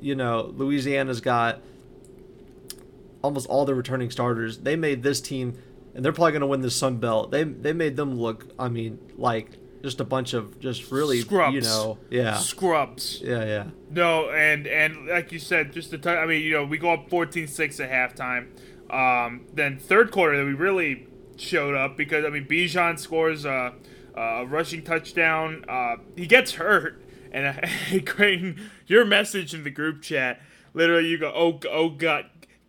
You 0.00 0.14
know, 0.14 0.52
Louisiana's 0.54 1.20
got 1.20 1.60
almost 3.26 3.48
all 3.48 3.64
the 3.64 3.74
returning 3.74 4.10
starters. 4.10 4.58
They 4.58 4.76
made 4.76 5.02
this 5.02 5.20
team, 5.20 5.58
and 5.94 6.04
they're 6.04 6.12
probably 6.12 6.32
going 6.32 6.40
to 6.40 6.46
win 6.46 6.62
the 6.62 6.70
Sun 6.70 6.98
Belt. 6.98 7.30
They 7.30 7.44
they 7.44 7.72
made 7.72 7.96
them 7.96 8.18
look. 8.18 8.46
I 8.58 8.68
mean, 8.68 8.98
like 9.16 9.58
just 9.82 10.00
a 10.00 10.04
bunch 10.04 10.32
of 10.32 10.58
just 10.60 10.90
really 10.90 11.20
scrubs. 11.20 11.54
You 11.54 11.60
know, 11.60 11.98
yeah, 12.10 12.38
scrubs. 12.38 13.20
Yeah, 13.22 13.44
yeah. 13.44 13.64
No, 13.90 14.30
and 14.30 14.66
and 14.66 15.06
like 15.06 15.32
you 15.32 15.38
said, 15.38 15.72
just 15.72 15.90
the 15.90 15.98
time. 15.98 16.18
I 16.18 16.26
mean, 16.26 16.42
you 16.42 16.52
know, 16.52 16.64
we 16.64 16.78
go 16.78 16.92
up 16.92 17.10
14-6 17.10 17.84
at 17.84 18.16
halftime. 18.16 18.48
Um, 18.88 19.46
then 19.52 19.78
third 19.78 20.12
quarter, 20.12 20.36
that 20.38 20.44
we 20.44 20.54
really 20.54 21.08
showed 21.36 21.74
up 21.74 21.96
because 21.96 22.24
I 22.24 22.30
mean, 22.30 22.46
Bijan 22.46 22.98
scores 22.98 23.44
a, 23.44 23.74
a 24.14 24.46
rushing 24.46 24.82
touchdown. 24.82 25.64
Uh, 25.68 25.96
he 26.16 26.26
gets 26.26 26.52
hurt, 26.52 27.02
and 27.32 27.46
uh, 28.18 28.62
your 28.86 29.04
message 29.04 29.54
in 29.54 29.64
the 29.64 29.70
group 29.70 30.02
chat. 30.02 30.40
Literally, 30.74 31.08
you 31.08 31.16
go, 31.16 31.32
oh, 31.34 31.58
oh 31.70 31.88
God, 31.88 32.26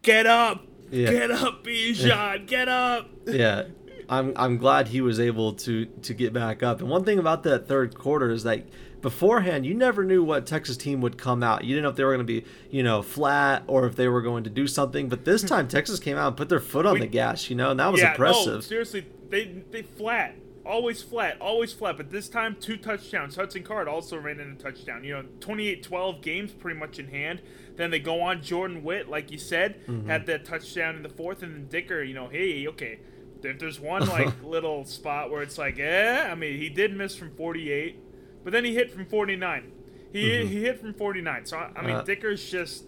Get 0.08 0.26
up! 0.26 0.66
Yeah. 0.90 1.12
Get 1.12 1.32
up, 1.32 1.66
Bijan! 1.66 2.48
Get 2.48 2.70
up! 2.70 3.10
Yeah. 3.26 3.64
I'm 4.08 4.32
I'm 4.38 4.58
glad 4.58 4.88
he 4.88 5.02
was 5.02 5.20
able 5.20 5.52
to 5.56 5.86
to 5.86 6.14
get 6.14 6.32
back 6.32 6.64
up. 6.64 6.80
And 6.80 6.90
one 6.90 7.04
thing 7.04 7.20
about 7.20 7.44
that 7.44 7.68
third 7.68 7.94
quarter 7.98 8.32
is 8.32 8.44
that 8.44 8.66
beforehand, 9.02 9.66
you 9.66 9.74
never 9.74 10.06
knew 10.06 10.24
what 10.24 10.46
Texas 10.46 10.78
team 10.78 11.02
would 11.02 11.18
come 11.18 11.44
out. 11.44 11.66
You 11.66 11.76
didn't 11.76 11.84
know 11.84 11.90
if 11.90 11.98
they 11.98 12.06
were 12.06 12.14
going 12.16 12.26
to 12.26 12.42
be, 12.42 12.46
you 12.72 12.84
know, 12.84 13.02
flat 13.02 13.64
or 13.68 13.86
if 13.86 13.98
they 13.98 14.08
were 14.08 14.22
going 14.22 14.46
to 14.46 14.50
do 14.50 14.66
something. 14.66 15.10
But 15.10 15.26
this 15.26 15.42
time, 15.54 15.68
Texas 15.68 16.00
came 16.00 16.16
out 16.16 16.28
and 16.30 16.38
put 16.38 16.48
their 16.48 16.62
foot 16.62 16.86
on 16.86 16.94
We- 16.94 17.00
the 17.02 17.08
gas, 17.08 17.50
you 17.50 17.58
know, 17.58 17.72
and 17.72 17.80
that 17.82 17.92
was 17.92 18.00
yeah, 18.00 18.08
No, 18.08 18.14
impressive. 18.14 18.64
seriously, 18.64 19.06
they 19.30 19.62
they 19.72 19.82
flat. 19.82 20.36
Always 20.68 21.02
flat, 21.02 21.40
always 21.40 21.72
flat, 21.74 21.96
but 21.98 22.12
this 22.12 22.28
time 22.30 22.58
two 22.60 22.76
touchdowns. 22.78 23.36
Hudson 23.36 23.64
Card 23.64 23.88
also 23.88 24.18
ran 24.18 24.40
in 24.40 24.52
a 24.52 24.56
touchdown. 24.56 25.04
You 25.04 25.14
know, 25.16 25.24
28-12 25.40 26.22
games 26.22 26.52
pretty 26.52 26.80
much 26.80 27.00
in 27.00 27.08
hand. 27.08 27.42
Then 27.78 27.90
they 27.92 28.00
go 28.00 28.22
on 28.22 28.42
Jordan 28.42 28.84
Witt, 28.84 29.08
like 29.10 29.32
you 29.32 29.38
said, 29.38 29.86
Mm-hmm. 29.88 30.10
had 30.10 30.26
that 30.26 30.46
touchdown 30.46 30.96
in 30.98 31.04
the 31.04 31.10
fourth, 31.10 31.42
and 31.44 31.54
then 31.56 31.68
Dicker, 31.68 32.04
you 32.04 32.14
know, 32.14 32.28
hey, 32.28 32.68
okay, 32.68 33.00
if 33.44 33.60
there's 33.60 33.80
one 33.80 34.06
like 34.08 34.34
little 34.44 34.84
spot 34.86 35.32
where 35.32 35.42
it's 35.42 35.58
like, 35.58 35.80
eh, 35.80 36.28
I 36.30 36.36
mean, 36.36 36.58
he 36.60 36.70
did 36.70 36.96
miss 36.96 37.16
from 37.16 37.32
48, 37.36 37.98
but 38.44 38.52
then 38.54 38.66
he 38.66 38.74
hit 38.74 38.92
from 38.92 39.06
49. 39.06 39.72
He 40.12 40.46
he 40.48 40.64
hit 40.64 40.80
from 40.82 40.94
49. 40.94 41.46
So 41.46 41.58
I, 41.58 41.70
I 41.76 41.82
mean, 41.82 41.90
Mm-hmm. 41.92 41.98
Uh, 42.00 42.02
Dicker's 42.04 42.50
just 42.50 42.86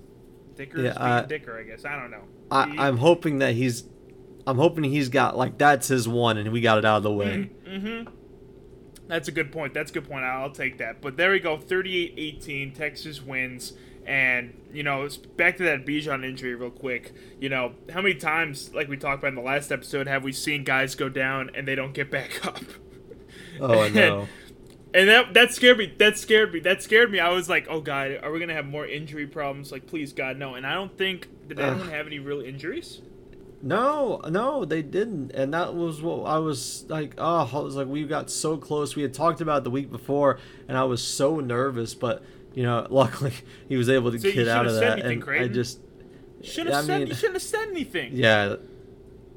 Dicker's 0.56 0.84
yeah, 0.86 0.94
being 0.98 1.02
uh, 1.12 1.22
Dicker, 1.24 1.58
I 1.58 1.64
guess. 1.64 1.86
I 1.86 1.96
don't 2.00 2.12
know. 2.12 2.24
I, 2.52 2.70
He- 2.70 2.78
I'm 2.80 2.98
hoping 2.98 3.40
that 3.40 3.54
he's, 3.56 3.84
I'm 4.48 4.58
hoping 4.58 4.84
he's 4.86 5.10
got 5.10 5.38
like 5.38 5.58
that's 5.58 5.88
his 5.88 6.08
one, 6.08 6.38
and 6.38 6.52
we 6.52 6.62
got 6.62 6.78
it 6.78 6.86
out 6.86 6.98
of 6.98 7.04
the 7.04 7.12
way. 7.12 7.50
Mm-hmm. 7.68 8.10
That's 9.08 9.28
a 9.28 9.32
good 9.32 9.52
point. 9.52 9.74
That's 9.74 9.90
a 9.92 9.94
good 9.94 10.08
point. 10.08 10.24
I'll 10.24 10.52
take 10.52 10.78
that. 10.78 11.02
But 11.02 11.18
there 11.18 11.32
we 11.32 11.40
go. 11.40 11.58
38-18. 11.58 12.76
Texas 12.76 13.22
wins. 13.24 13.74
And, 14.06 14.60
you 14.72 14.82
know, 14.84 15.06
it's- 15.06 15.18
back 15.18 15.58
to 15.58 15.64
that 15.64 15.86
Bijan 15.86 16.24
injury 16.24 16.54
real 16.56 16.70
quick. 16.70 17.14
You 17.40 17.50
know, 17.50 17.74
how 17.92 18.02
many 18.02 18.16
times, 18.16 18.72
like 18.74 18.88
we 18.88 18.98
talked 18.98 19.20
about 19.20 19.30
in 19.30 19.36
the 19.36 19.42
last 19.42 19.72
episode, 19.72 20.08
have 20.08 20.24
we 20.24 20.32
seen 20.32 20.64
guys 20.64 20.94
go 20.96 21.10
down 21.10 21.50
and 21.56 21.68
they 21.68 21.76
don't 21.76 21.94
get 21.94 22.10
back 22.12 22.46
up? 22.46 22.60
Oh, 23.60 23.82
I 23.82 23.90
know. 23.90 24.28
And 24.94 25.08
that 25.10 25.34
that 25.36 25.54
scared 25.54 25.78
me. 25.78 25.94
That 26.00 26.18
scared 26.18 26.52
me. 26.54 26.60
That 26.62 26.82
scared 26.82 27.12
me. 27.12 27.20
I 27.20 27.30
was 27.30 27.48
like, 27.48 27.68
"Oh 27.70 27.80
God, 27.82 28.18
are 28.24 28.32
we 28.32 28.40
gonna 28.40 28.56
have 28.56 28.66
more 28.66 28.88
injury 28.88 29.28
problems?" 29.28 29.72
Like, 29.72 29.86
please 29.86 30.14
God, 30.14 30.38
no. 30.38 30.56
And 30.56 30.66
I 30.66 30.74
don't 30.74 30.98
think 30.98 31.28
did 31.48 31.60
anyone 31.60 31.90
have 31.90 32.08
any 32.08 32.18
real 32.18 32.42
injuries. 32.42 33.02
No, 33.62 34.22
no, 34.30 34.64
they 34.64 34.82
didn't, 34.82 35.32
and 35.32 35.54
that 35.54 35.76
was 35.76 36.02
what 36.02 36.24
I 36.24 36.38
was 36.38 36.86
like. 36.88 37.16
Oh, 37.18 37.50
I 37.54 37.60
was 37.60 37.76
like, 37.76 37.88
we 37.88 38.06
got 38.06 38.30
so 38.32 38.56
close. 38.58 38.96
We 38.96 39.02
had 39.02 39.14
talked 39.14 39.42
about 39.42 39.60
it 39.60 39.64
the 39.66 39.70
week 39.70 39.92
before, 39.92 40.40
and 40.70 40.78
I 40.78 40.86
was 40.86 41.04
so 41.04 41.42
nervous, 41.42 41.94
but 41.94 42.24
you 42.54 42.64
know, 42.64 42.88
luckily 42.90 43.34
he 43.68 43.76
was 43.76 43.90
able 43.90 44.12
to 44.12 44.20
So 44.20 44.32
get 44.32 44.48
out 44.48 44.66
of 44.66 44.76
that. 44.76 45.00
anything, 45.00 45.22
And 45.24 45.44
I 45.44 45.48
just, 45.50 45.80
Shouldn't 46.42 46.74
I 46.74 46.78
have 46.78 46.86
said. 46.86 47.00
mean- 47.00 47.08
you 47.10 47.14
shouldn't 47.16 47.36
have 47.36 47.42
said 47.42 47.68
anything. 47.70 48.12
yeah, 48.16 48.56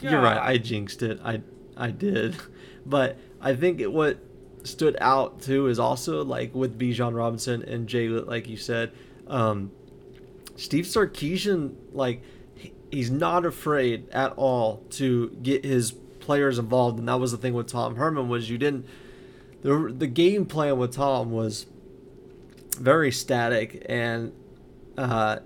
you're 0.00 0.20
right. 0.20 0.38
I 0.40 0.56
jinxed 0.56 1.02
it. 1.02 1.18
I, 1.24 1.40
I 1.76 1.90
did, 1.90 2.36
but 2.86 3.16
I 3.40 3.56
think 3.56 3.80
it, 3.80 3.92
what 3.92 4.18
stood 4.62 4.96
out 5.00 5.42
too 5.42 5.66
is 5.66 5.80
also 5.80 6.22
like 6.24 6.54
with 6.54 6.78
Bijan 6.78 7.12
Robinson 7.16 7.62
and 7.64 7.88
Jay, 7.88 8.06
like 8.08 8.48
you 8.48 8.56
said, 8.56 8.92
um, 9.26 9.72
Steve 10.54 10.84
Sarkisian, 10.84 11.74
like 11.92 12.22
he's 12.90 13.10
not 13.10 13.44
afraid 13.44 14.08
at 14.10 14.32
all 14.32 14.82
to 14.90 15.30
get 15.42 15.64
his 15.64 15.92
players 16.20 16.58
involved, 16.58 16.98
and 16.98 17.08
that 17.08 17.18
was 17.18 17.32
the 17.32 17.38
thing 17.38 17.54
with 17.54 17.66
Tom 17.66 17.96
Herman 17.96 18.28
was 18.28 18.50
you 18.50 18.58
didn't 18.58 18.86
the 19.62 19.94
the 19.96 20.06
game 20.06 20.46
plan 20.46 20.78
with 20.78 20.92
Tom 20.94 21.30
was 21.30 21.66
very 22.78 23.12
static 23.12 23.84
and 23.88 24.32
uh, 24.96 25.38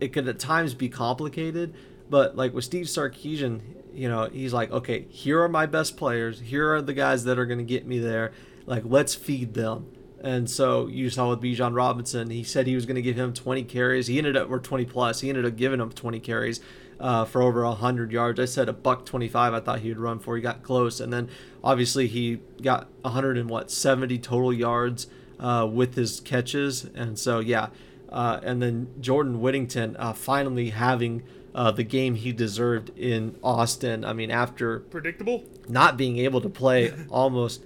it 0.00 0.12
could 0.12 0.28
at 0.28 0.38
times 0.38 0.74
be 0.74 0.88
complicated. 0.88 1.74
But 2.10 2.36
like 2.36 2.54
with 2.54 2.64
Steve 2.64 2.86
Sarkisian, 2.86 3.60
you 3.92 4.08
know, 4.08 4.28
he's 4.32 4.52
like, 4.52 4.70
okay, 4.70 5.06
here 5.10 5.42
are 5.42 5.48
my 5.48 5.66
best 5.66 5.96
players. 5.96 6.40
Here 6.40 6.74
are 6.74 6.82
the 6.82 6.94
guys 6.94 7.24
that 7.24 7.38
are 7.38 7.46
going 7.46 7.58
to 7.58 7.64
get 7.64 7.86
me 7.86 7.98
there. 7.98 8.32
Like, 8.64 8.84
let's 8.86 9.14
feed 9.14 9.54
them. 9.54 9.86
And 10.20 10.50
so 10.50 10.88
you 10.88 11.10
saw 11.10 11.30
with 11.30 11.40
Bijan 11.40 11.74
Robinson, 11.74 12.30
he 12.30 12.42
said 12.42 12.66
he 12.66 12.74
was 12.74 12.86
going 12.86 12.96
to 12.96 13.02
give 13.02 13.16
him 13.16 13.32
20 13.32 13.62
carries. 13.64 14.08
He 14.08 14.18
ended 14.18 14.36
up, 14.36 14.50
or 14.50 14.58
20 14.58 14.84
plus. 14.84 15.20
He 15.20 15.28
ended 15.28 15.46
up 15.46 15.56
giving 15.56 15.80
him 15.80 15.90
20 15.90 16.18
carries 16.20 16.60
uh, 16.98 17.24
for 17.24 17.40
over 17.42 17.64
100 17.64 18.10
yards. 18.10 18.40
I 18.40 18.44
said 18.44 18.68
a 18.68 18.72
buck 18.72 19.06
25. 19.06 19.54
I 19.54 19.60
thought 19.60 19.80
he 19.80 19.88
would 19.88 19.98
run 19.98 20.18
for. 20.18 20.36
He 20.36 20.42
got 20.42 20.62
close, 20.62 20.98
and 21.00 21.12
then 21.12 21.28
obviously 21.62 22.08
he 22.08 22.40
got 22.62 22.88
100 23.02 23.38
and 23.38 23.48
what 23.48 23.70
70 23.70 24.18
total 24.18 24.52
yards 24.52 25.06
uh, 25.38 25.68
with 25.70 25.94
his 25.94 26.20
catches. 26.20 26.84
And 26.84 27.18
so 27.18 27.38
yeah, 27.38 27.68
uh, 28.08 28.40
and 28.42 28.60
then 28.60 28.88
Jordan 29.00 29.40
Whittington 29.40 29.96
uh, 29.98 30.12
finally 30.12 30.70
having 30.70 31.22
uh, 31.54 31.70
the 31.70 31.84
game 31.84 32.16
he 32.16 32.32
deserved 32.32 32.90
in 32.98 33.36
Austin. 33.42 34.04
I 34.04 34.12
mean, 34.12 34.30
after 34.30 34.80
Predictable. 34.80 35.44
not 35.68 35.96
being 35.96 36.18
able 36.18 36.40
to 36.40 36.48
play 36.48 36.92
almost 37.08 37.62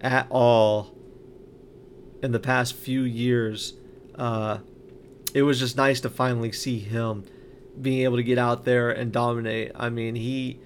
at 0.00 0.26
all 0.30 0.95
in 2.26 2.32
the 2.32 2.40
past 2.40 2.74
few 2.74 3.02
years, 3.02 3.74
uh, 4.16 4.58
it 5.32 5.42
was 5.42 5.60
just 5.60 5.76
nice 5.76 6.00
to 6.00 6.10
finally 6.10 6.50
see 6.50 6.80
him 6.80 7.24
being 7.80 8.00
able 8.02 8.16
to 8.16 8.22
get 8.24 8.36
out 8.36 8.64
there 8.64 8.90
and 8.90 9.12
dominate. 9.12 9.70
I 9.76 9.88
mean, 9.90 10.16
he 10.16 10.58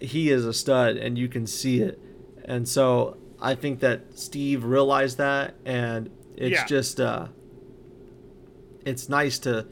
he 0.00 0.30
is 0.30 0.46
a 0.46 0.54
stud, 0.54 0.96
and 0.96 1.18
you 1.18 1.28
can 1.28 1.46
see 1.46 1.80
it. 1.82 2.00
And 2.46 2.66
so 2.66 3.18
I 3.40 3.54
think 3.54 3.80
that 3.80 4.18
Steve 4.18 4.64
realized 4.64 5.18
that, 5.18 5.54
and 5.66 6.10
it's 6.34 6.60
Yeah. 6.60 6.66
just 6.66 6.98
uh, 6.98 7.26
it's 8.86 9.08
nice 9.10 9.38
to 9.40 9.66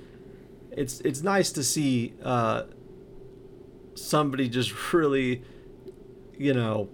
it's 0.72 1.00
it's 1.00 1.22
nice 1.22 1.52
to 1.52 1.64
see 1.64 2.12
uh, 2.22 2.64
somebody 3.94 4.46
just 4.48 4.72
really, 4.92 5.42
you 6.36 6.52
know, 6.52 6.90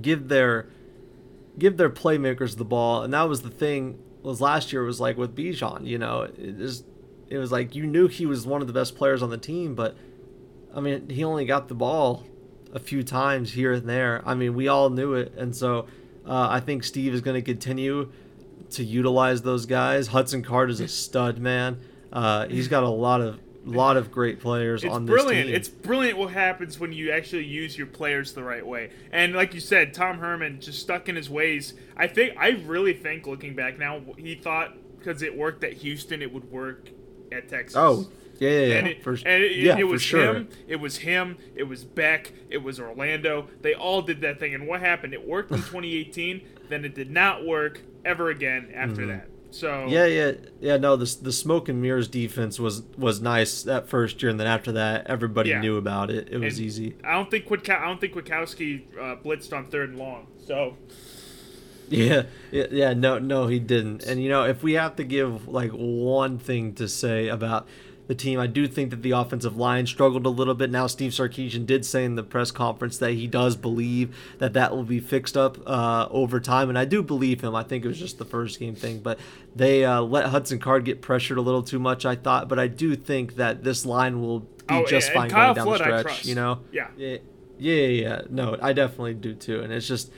give 0.00 0.28
their 0.28 0.68
give 1.58 1.76
their 1.76 1.90
playmakers 1.90 2.56
the 2.56 2.64
ball, 2.64 3.02
and 3.02 3.12
that 3.12 3.28
was 3.28 3.42
the 3.42 3.50
thing. 3.50 3.98
Was 4.22 4.40
last 4.40 4.72
year 4.72 4.82
was 4.82 5.00
like 5.00 5.16
with 5.16 5.36
Bijan, 5.36 5.86
you 5.86 5.98
know, 5.98 6.22
it 6.22 6.58
just 6.58 6.84
it 7.28 7.38
was 7.38 7.52
like 7.52 7.74
you 7.74 7.86
knew 7.86 8.08
he 8.08 8.26
was 8.26 8.46
one 8.46 8.60
of 8.60 8.66
the 8.66 8.72
best 8.72 8.96
players 8.96 9.22
on 9.22 9.30
the 9.30 9.38
team, 9.38 9.74
but 9.74 9.96
I 10.74 10.80
mean 10.80 11.08
he 11.08 11.22
only 11.22 11.44
got 11.44 11.68
the 11.68 11.74
ball 11.74 12.24
a 12.72 12.80
few 12.80 13.02
times 13.02 13.52
here 13.52 13.72
and 13.72 13.88
there. 13.88 14.22
I 14.26 14.34
mean 14.34 14.54
we 14.54 14.66
all 14.68 14.90
knew 14.90 15.14
it, 15.14 15.32
and 15.36 15.54
so 15.54 15.86
uh, 16.26 16.48
I 16.50 16.60
think 16.60 16.82
Steve 16.82 17.14
is 17.14 17.20
going 17.20 17.36
to 17.36 17.42
continue 17.42 18.10
to 18.70 18.84
utilize 18.84 19.42
those 19.42 19.64
guys. 19.64 20.08
Hudson 20.08 20.42
Card 20.42 20.70
is 20.70 20.80
a 20.80 20.88
stud, 20.88 21.38
man. 21.38 21.78
Uh, 22.12 22.48
he's 22.48 22.66
got 22.66 22.82
a 22.82 22.88
lot 22.88 23.20
of 23.20 23.38
lot 23.70 23.96
of 23.96 24.10
great 24.10 24.40
players 24.40 24.84
It's 24.84 24.92
on 24.92 25.06
this 25.06 25.12
brilliant. 25.12 25.46
team. 25.46 25.54
It's 25.54 25.68
brilliant 25.68 26.18
what 26.18 26.32
happens 26.32 26.78
when 26.78 26.92
you 26.92 27.10
actually 27.10 27.44
use 27.44 27.76
your 27.76 27.86
players 27.86 28.32
the 28.32 28.42
right 28.42 28.66
way. 28.66 28.90
And 29.12 29.34
like 29.34 29.54
you 29.54 29.60
said, 29.60 29.92
Tom 29.92 30.18
Herman 30.18 30.60
just 30.60 30.80
stuck 30.80 31.08
in 31.08 31.16
his 31.16 31.28
ways. 31.28 31.74
I 31.96 32.06
think 32.06 32.36
I 32.38 32.50
really 32.50 32.92
think 32.92 33.26
looking 33.26 33.54
back 33.54 33.78
now, 33.78 34.00
he 34.16 34.34
thought 34.34 34.76
because 34.98 35.22
it 35.22 35.36
worked 35.36 35.64
at 35.64 35.74
Houston, 35.74 36.22
it 36.22 36.32
would 36.32 36.50
work 36.50 36.90
at 37.32 37.48
Texas. 37.48 37.76
oh 37.76 38.08
yeah, 38.38 38.50
yeah, 38.50 38.60
yeah, 38.60 38.74
and 38.74 38.88
it, 38.88 39.02
for, 39.02 39.12
and 39.12 39.42
it, 39.42 39.56
yeah, 39.56 39.78
it 39.78 39.84
was 39.84 40.02
sure. 40.02 40.34
him. 40.34 40.48
It 40.68 40.76
was 40.76 40.98
him. 40.98 41.38
It 41.54 41.64
was 41.64 41.84
Beck. 41.84 42.32
It 42.50 42.58
was 42.58 42.78
Orlando. 42.78 43.48
They 43.62 43.74
all 43.74 44.02
did 44.02 44.20
that 44.20 44.38
thing. 44.38 44.54
And 44.54 44.66
what 44.66 44.80
happened? 44.80 45.14
It 45.14 45.26
worked 45.26 45.50
in 45.50 45.56
2018. 45.62 46.42
Then 46.68 46.84
it 46.84 46.94
did 46.94 47.10
not 47.10 47.46
work 47.46 47.80
ever 48.04 48.30
again 48.30 48.70
after 48.74 49.02
mm-hmm. 49.02 49.08
that. 49.08 49.28
So. 49.58 49.86
Yeah, 49.88 50.06
yeah, 50.06 50.32
yeah. 50.60 50.76
No, 50.76 50.96
the 50.96 51.16
the 51.22 51.32
smoke 51.32 51.68
and 51.68 51.80
mirrors 51.80 52.08
defense 52.08 52.60
was 52.60 52.82
was 52.98 53.20
nice 53.20 53.62
that 53.62 53.88
first 53.88 54.22
year, 54.22 54.30
and 54.30 54.38
then 54.38 54.46
after 54.46 54.72
that, 54.72 55.06
everybody 55.06 55.50
Yeah. 55.50 55.60
knew 55.60 55.76
about 55.76 56.10
it. 56.10 56.28
It 56.30 56.38
was 56.38 56.58
And 56.58 56.66
easy. 56.66 56.94
I 57.04 57.12
don't 57.14 57.30
think 57.30 57.46
Witkow- 57.48 57.80
I 57.80 57.86
don't 57.86 58.00
think 58.00 58.14
uh, 58.14 59.16
blitzed 59.24 59.52
on 59.56 59.66
third 59.66 59.90
and 59.90 59.98
long. 59.98 60.26
So 60.46 60.76
Yeah, 61.88 62.24
yeah, 62.50 62.66
yeah. 62.70 62.94
No, 62.94 63.18
no, 63.18 63.46
he 63.46 63.58
didn't. 63.60 64.02
And 64.02 64.20
you 64.22 64.28
know, 64.28 64.44
if 64.44 64.62
we 64.62 64.72
have 64.72 64.96
to 64.96 65.04
give 65.04 65.46
like 65.46 65.70
one 65.70 66.38
thing 66.38 66.74
to 66.74 66.88
say 66.88 67.28
about 67.28 67.68
the 68.06 68.14
team, 68.14 68.38
I 68.38 68.46
do 68.46 68.66
think 68.68 68.90
that 68.90 69.02
the 69.02 69.10
offensive 69.10 69.56
line 69.56 69.86
struggled 69.86 70.26
a 70.26 70.30
little 70.30 70.54
bit. 70.54 70.70
Now, 70.70 70.86
Steve 70.86 71.12
Sarkisian 71.12 71.66
did 71.66 71.84
say 71.84 72.04
in 72.04 72.14
the 72.14 72.22
press 72.22 72.50
conference 72.50 72.98
that 72.98 73.12
he 73.12 73.26
does 73.26 73.56
believe 73.56 74.16
that 74.38 74.52
that 74.52 74.74
will 74.74 74.84
be 74.84 75.00
fixed 75.00 75.36
up 75.36 75.58
uh, 75.66 76.06
over 76.10 76.38
time, 76.40 76.68
and 76.68 76.78
I 76.78 76.84
do 76.84 77.02
believe 77.02 77.40
him. 77.40 77.54
I 77.54 77.62
think 77.62 77.84
it 77.84 77.88
was 77.88 77.98
just 77.98 78.18
the 78.18 78.24
first 78.24 78.58
game 78.60 78.74
thing, 78.74 79.00
but 79.00 79.18
they 79.54 79.84
uh, 79.84 80.02
let 80.02 80.26
Hudson 80.26 80.58
Card 80.58 80.84
get 80.84 81.02
pressured 81.02 81.38
a 81.38 81.42
little 81.42 81.62
too 81.62 81.78
much. 81.78 82.04
I 82.06 82.14
thought, 82.14 82.48
but 82.48 82.58
I 82.58 82.68
do 82.68 82.94
think 82.94 83.36
that 83.36 83.64
this 83.64 83.84
line 83.84 84.20
will 84.20 84.40
be 84.40 84.46
Oh, 84.68 84.84
just 84.86 85.08
and 85.08 85.14
fine 85.14 85.30
going 85.30 85.54
down 85.54 85.66
Flood, 85.66 85.80
the 85.80 85.98
stretch. 86.00 86.26
You 86.26 86.34
know? 86.34 86.60
Yeah. 86.72 86.88
Yeah, 86.96 87.18
yeah, 87.58 87.74
yeah, 87.74 87.86
yeah. 87.86 88.22
No, 88.30 88.56
I 88.60 88.72
definitely 88.72 89.14
do 89.14 89.34
too. 89.34 89.60
And 89.60 89.72
it's 89.72 89.86
just 89.86 90.10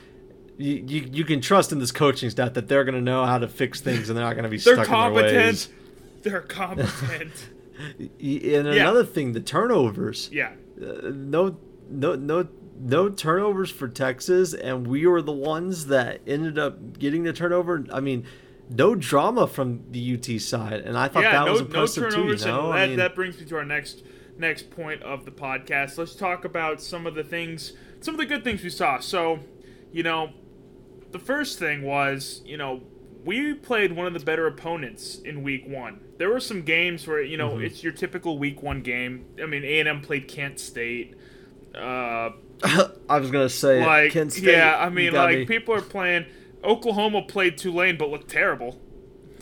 you, 0.57 0.83
you, 0.87 1.09
you 1.11 1.23
can 1.23 1.39
trust 1.41 1.71
in 1.71 1.79
this 1.79 1.91
coaching 1.91 2.29
staff 2.29 2.53
that 2.53 2.67
they're 2.67 2.83
going 2.83 2.95
to 2.95 3.01
know 3.01 3.25
how 3.25 3.37
to 3.37 3.47
fix 3.47 3.79
things 3.79 4.09
and 4.09 4.17
they're 4.17 4.25
not 4.25 4.33
going 4.33 4.43
to 4.43 4.49
be 4.49 4.57
they're 4.57 4.75
stuck 4.83 4.87
in 4.87 5.13
their 5.13 5.23
ways. 5.45 5.69
They're 6.21 6.41
competent. 6.41 7.31
Y- 7.31 7.58
And 7.99 8.67
another 8.67 9.05
thing, 9.05 9.33
the 9.33 9.41
turnovers. 9.41 10.29
yeah. 10.31 10.51
Uh, 10.81 11.09
no, 11.13 11.57
no, 11.89 12.15
no, 12.15 12.47
no 12.79 13.09
turnovers 13.09 13.69
for 13.69 13.87
Texas, 13.87 14.53
and 14.53 14.87
we 14.87 15.05
were 15.05 15.21
the 15.21 15.31
ones 15.33 15.87
that 15.87 16.21
ended 16.25 16.57
up 16.57 16.97
getting 16.97 17.23
the 17.23 17.33
turnover. 17.33 17.85
I 17.91 17.99
mean, 17.99 18.25
no 18.69 18.95
drama 18.95 19.47
from 19.47 19.83
the 19.91 20.13
UT 20.13 20.39
side, 20.41 20.81
and 20.81 20.97
I 20.97 21.07
thought 21.09 21.23
Yeah, 21.23 21.31
that 21.33 21.45
no, 21.45 21.51
was 21.51 21.61
no 21.61 21.65
impressive 21.67 22.11
turnovers, 22.11 22.43
too. 22.43 22.49
You 22.49 22.55
know, 22.55 22.71
and 22.71 22.79
I 22.79 22.87
mean, 22.87 22.97
that 22.97 23.15
brings 23.15 23.39
me 23.39 23.45
to 23.47 23.55
our 23.57 23.65
next 23.65 24.03
next 24.37 24.71
point 24.71 25.03
of 25.03 25.25
the 25.25 25.31
podcast. 25.31 25.97
Let's 25.97 26.15
talk 26.15 26.45
about 26.45 26.81
some 26.81 27.05
of 27.05 27.13
the 27.15 27.23
things, 27.25 27.73
some 27.99 28.13
of 28.15 28.19
the 28.19 28.25
good 28.25 28.43
things 28.45 28.63
we 28.63 28.69
saw. 28.69 28.99
So, 28.99 29.39
you 29.91 30.01
know, 30.03 30.31
the 31.11 31.19
first 31.19 31.59
thing 31.59 31.81
was, 31.81 32.41
you 32.45 32.55
know, 32.55 32.83
we 33.29 33.53
played 33.53 33.91
one 33.91 34.07
of 34.07 34.13
the 34.13 34.19
better 34.19 34.47
opponents 34.47 35.19
in 35.19 35.43
week 35.43 35.67
one. 35.67 35.99
There 36.17 36.29
were 36.29 36.39
some 36.39 36.63
games 36.63 37.05
where 37.05 37.21
you 37.21 37.37
know 37.37 37.51
mm-hmm. 37.51 37.65
it's 37.65 37.83
your 37.83 37.93
typical 37.93 38.39
week 38.39 38.63
one 38.63 38.81
game. 38.81 39.27
I 39.39 39.45
mean, 39.45 39.63
A 39.63 39.79
and 39.81 39.87
M 39.87 40.01
played 40.01 40.27
Kent 40.27 40.59
State. 40.59 41.13
Uh, 41.75 42.31
I 43.07 43.19
was 43.19 43.29
gonna 43.29 43.47
say 43.47 43.85
like 43.85 44.13
Kent 44.13 44.33
State, 44.33 44.45
yeah. 44.45 44.79
I 44.79 44.89
mean, 44.89 45.13
like 45.13 45.37
me. 45.37 45.45
people 45.45 45.75
are 45.75 45.81
playing. 45.81 46.25
Oklahoma 46.63 47.21
played 47.21 47.55
Tulane, 47.55 47.99
but 47.99 48.09
looked 48.09 48.31
terrible. 48.31 48.81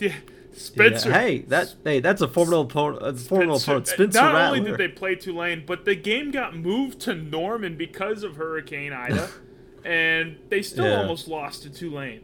Yeah. 0.00 0.14
Spencer. 0.52 1.08
Yeah. 1.08 1.20
Hey, 1.20 1.38
that 1.40 1.74
hey, 1.82 1.98
that's 1.98 2.20
a 2.20 2.28
formidable 2.28 2.62
opponent. 2.62 3.02
A 3.02 3.14
formidable 3.14 3.58
Spencer, 3.58 3.70
opponent. 3.72 3.88
Spencer 3.88 4.20
Not 4.20 4.34
Rattler. 4.34 4.58
only 4.58 4.70
did 4.70 4.78
they 4.78 4.86
play 4.86 5.16
Tulane, 5.16 5.64
but 5.66 5.84
the 5.84 5.96
game 5.96 6.30
got 6.30 6.54
moved 6.54 7.00
to 7.00 7.16
Norman 7.16 7.76
because 7.76 8.22
of 8.22 8.36
Hurricane 8.36 8.92
Ida, 8.92 9.28
and 9.84 10.38
they 10.50 10.62
still 10.62 10.84
yeah. 10.84 11.00
almost 11.00 11.26
lost 11.26 11.64
to 11.64 11.70
Tulane. 11.70 12.22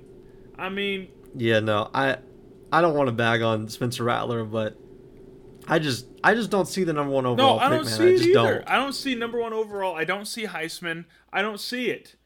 I 0.56 0.68
mean, 0.68 1.08
yeah, 1.36 1.60
no, 1.60 1.90
I 1.94 2.18
I 2.72 2.80
don't 2.80 2.94
want 2.94 3.08
to 3.08 3.12
bag 3.12 3.42
on 3.42 3.68
Spencer 3.68 4.04
Rattler, 4.04 4.44
but 4.44 4.76
I 5.68 5.78
just 5.78 6.06
I 6.22 6.34
just 6.34 6.50
don't 6.50 6.66
see 6.66 6.84
the 6.84 6.92
number 6.92 7.12
one 7.12 7.26
overall. 7.26 7.58
No, 7.58 7.62
I 7.62 7.68
don't 7.68 7.84
pick, 7.84 7.88
see 7.88 8.14
it 8.14 8.22
either. 8.22 8.32
Don't. 8.32 8.68
I 8.68 8.76
don't 8.76 8.92
see 8.92 9.14
number 9.14 9.38
one 9.38 9.52
overall. 9.52 9.94
I 9.94 10.04
don't 10.04 10.26
see 10.26 10.46
Heisman. 10.46 11.04
I 11.32 11.42
don't 11.42 11.60
see 11.60 11.90
it. 11.90 12.16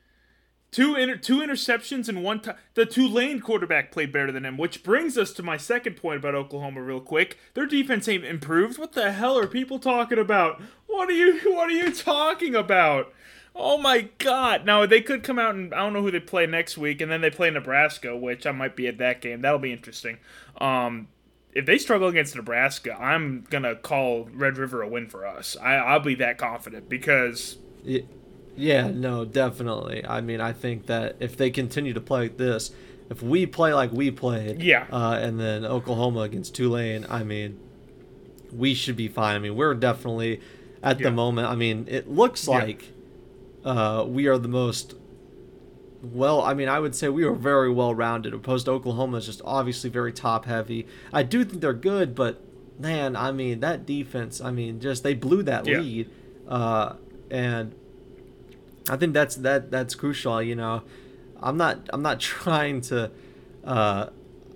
Two 0.71 0.97
inter- 0.97 1.17
two 1.17 1.39
interceptions 1.39 2.09
and 2.09 2.23
one 2.23 2.41
time. 2.41 2.57
The 2.75 2.85
lane 3.09 3.41
quarterback 3.41 3.91
played 3.91 4.13
better 4.13 4.31
than 4.31 4.45
him, 4.45 4.59
which 4.59 4.83
brings 4.83 5.17
us 5.17 5.33
to 5.35 5.43
my 5.43 5.57
second 5.57 5.97
point 5.97 6.19
about 6.19 6.35
Oklahoma. 6.35 6.83
Real 6.83 7.01
quick, 7.01 7.39
their 7.55 7.67
defense 7.67 8.07
ain't 8.07 8.25
improved. 8.25 8.79
What 8.79 8.93
the 8.93 9.13
hell 9.13 9.39
are 9.39 9.47
people 9.47 9.79
talking 9.79 10.19
about? 10.19 10.61
What 10.87 11.09
are 11.09 11.13
you 11.13 11.39
What 11.55 11.69
are 11.69 11.73
you 11.73 11.93
talking 11.93 12.55
about? 12.55 13.13
Oh 13.61 13.77
my 13.77 14.09
god! 14.19 14.65
Now 14.65 14.87
they 14.87 15.01
could 15.01 15.25
come 15.25 15.39
out 15.39 15.57
and 15.57 15.75
I 15.75 15.79
don't 15.79 15.93
know 15.93 16.03
who 16.03 16.13
they 16.13 16.21
play 16.21 16.47
next 16.47 16.79
week, 16.79 17.01
and 17.01 17.11
then 17.11 17.21
they 17.21 17.31
play 17.31 17.51
Nebraska, 17.51 18.17
which 18.17 18.47
I 18.47 18.53
might 18.53 18.77
be 18.77 18.87
at 18.87 18.99
that 18.99 19.21
game. 19.21 19.43
That'll 19.43 19.59
be 19.59 19.73
interesting. 19.73 20.19
Um, 20.61 21.09
if 21.53 21.67
they 21.67 21.77
struggle 21.77 22.07
against 22.07 22.37
Nebraska, 22.37 22.97
I'm 23.01 23.45
gonna 23.51 23.75
call 23.75 24.29
Red 24.33 24.59
River 24.59 24.83
a 24.83 24.89
win 24.89 25.09
for 25.09 25.27
us. 25.27 25.57
I, 25.61 25.75
I'll 25.75 26.01
be 26.01 26.15
that 26.17 26.39
confident 26.39 26.89
because. 26.89 27.59
Yeah, 27.83 28.03
yeah, 28.57 28.89
no, 28.89 29.25
definitely. 29.25 30.07
I 30.07 30.21
mean, 30.21 30.41
I 30.41 30.53
think 30.53 30.87
that 30.87 31.17
if 31.19 31.37
they 31.37 31.51
continue 31.51 31.93
to 31.95 32.01
play 32.01 32.23
like 32.23 32.37
this, 32.37 32.71
if 33.11 33.23
we 33.23 33.45
play 33.45 33.75
like 33.75 33.91
we 33.91 34.13
played, 34.13 34.63
yeah, 34.63 34.87
uh, 34.93 35.19
and 35.21 35.41
then 35.41 35.65
Oklahoma 35.65 36.21
against 36.21 36.55
Tulane, 36.55 37.07
I 37.11 37.25
mean, 37.25 37.59
we 38.53 38.75
should 38.75 38.97
be 38.97 39.09
fine. 39.09 39.35
I 39.35 39.41
mean, 39.41 39.57
we're 39.57 39.75
definitely 39.75 40.41
at 40.81 41.01
yeah. 41.01 41.09
the 41.09 41.11
moment. 41.11 41.49
I 41.49 41.57
mean, 41.57 41.87
it 41.89 42.09
looks 42.09 42.47
like. 42.47 42.83
Yeah 42.83 42.89
uh, 43.65 44.05
we 44.07 44.27
are 44.27 44.39
the 44.39 44.49
most 44.49 44.95
well, 46.03 46.43
I 46.43 46.55
mean, 46.55 46.69
I 46.69 46.79
would 46.79 46.95
say 46.95 47.09
we 47.09 47.25
are 47.25 47.33
very 47.33 47.71
well 47.71 47.95
rounded. 47.95 48.33
Opposed 48.33 48.67
to 48.67 48.73
Oklahoma 48.73 49.17
is 49.17 49.27
just 49.27 49.43
obviously 49.45 49.91
very 49.91 50.13
top 50.13 50.45
heavy. 50.45 50.87
I 51.13 51.23
do 51.23 51.45
think 51.45 51.61
they're 51.61 51.73
good, 51.73 52.15
but 52.15 52.41
man, 52.79 53.17
I 53.17 53.33
mean, 53.33 53.61
that 53.61 53.85
defense, 53.85 54.41
I 54.41 54.51
mean, 54.51 54.81
just 54.81 55.03
they 55.03 55.15
blew 55.15 55.43
that 55.45 55.67
yeah. 55.67 55.81
lead, 55.81 56.11
uh, 56.47 56.95
and 57.31 57.75
I 58.89 58.97
think 58.97 59.13
that's 59.13 59.37
that 59.37 59.71
that's 59.71 59.95
crucial. 59.95 60.41
You 60.41 60.55
know, 60.55 60.83
I'm 61.41 61.57
not 61.57 61.89
I'm 61.93 62.03
not 62.03 62.21
trying 62.21 62.81
to 62.83 63.11
uh, 63.65 64.07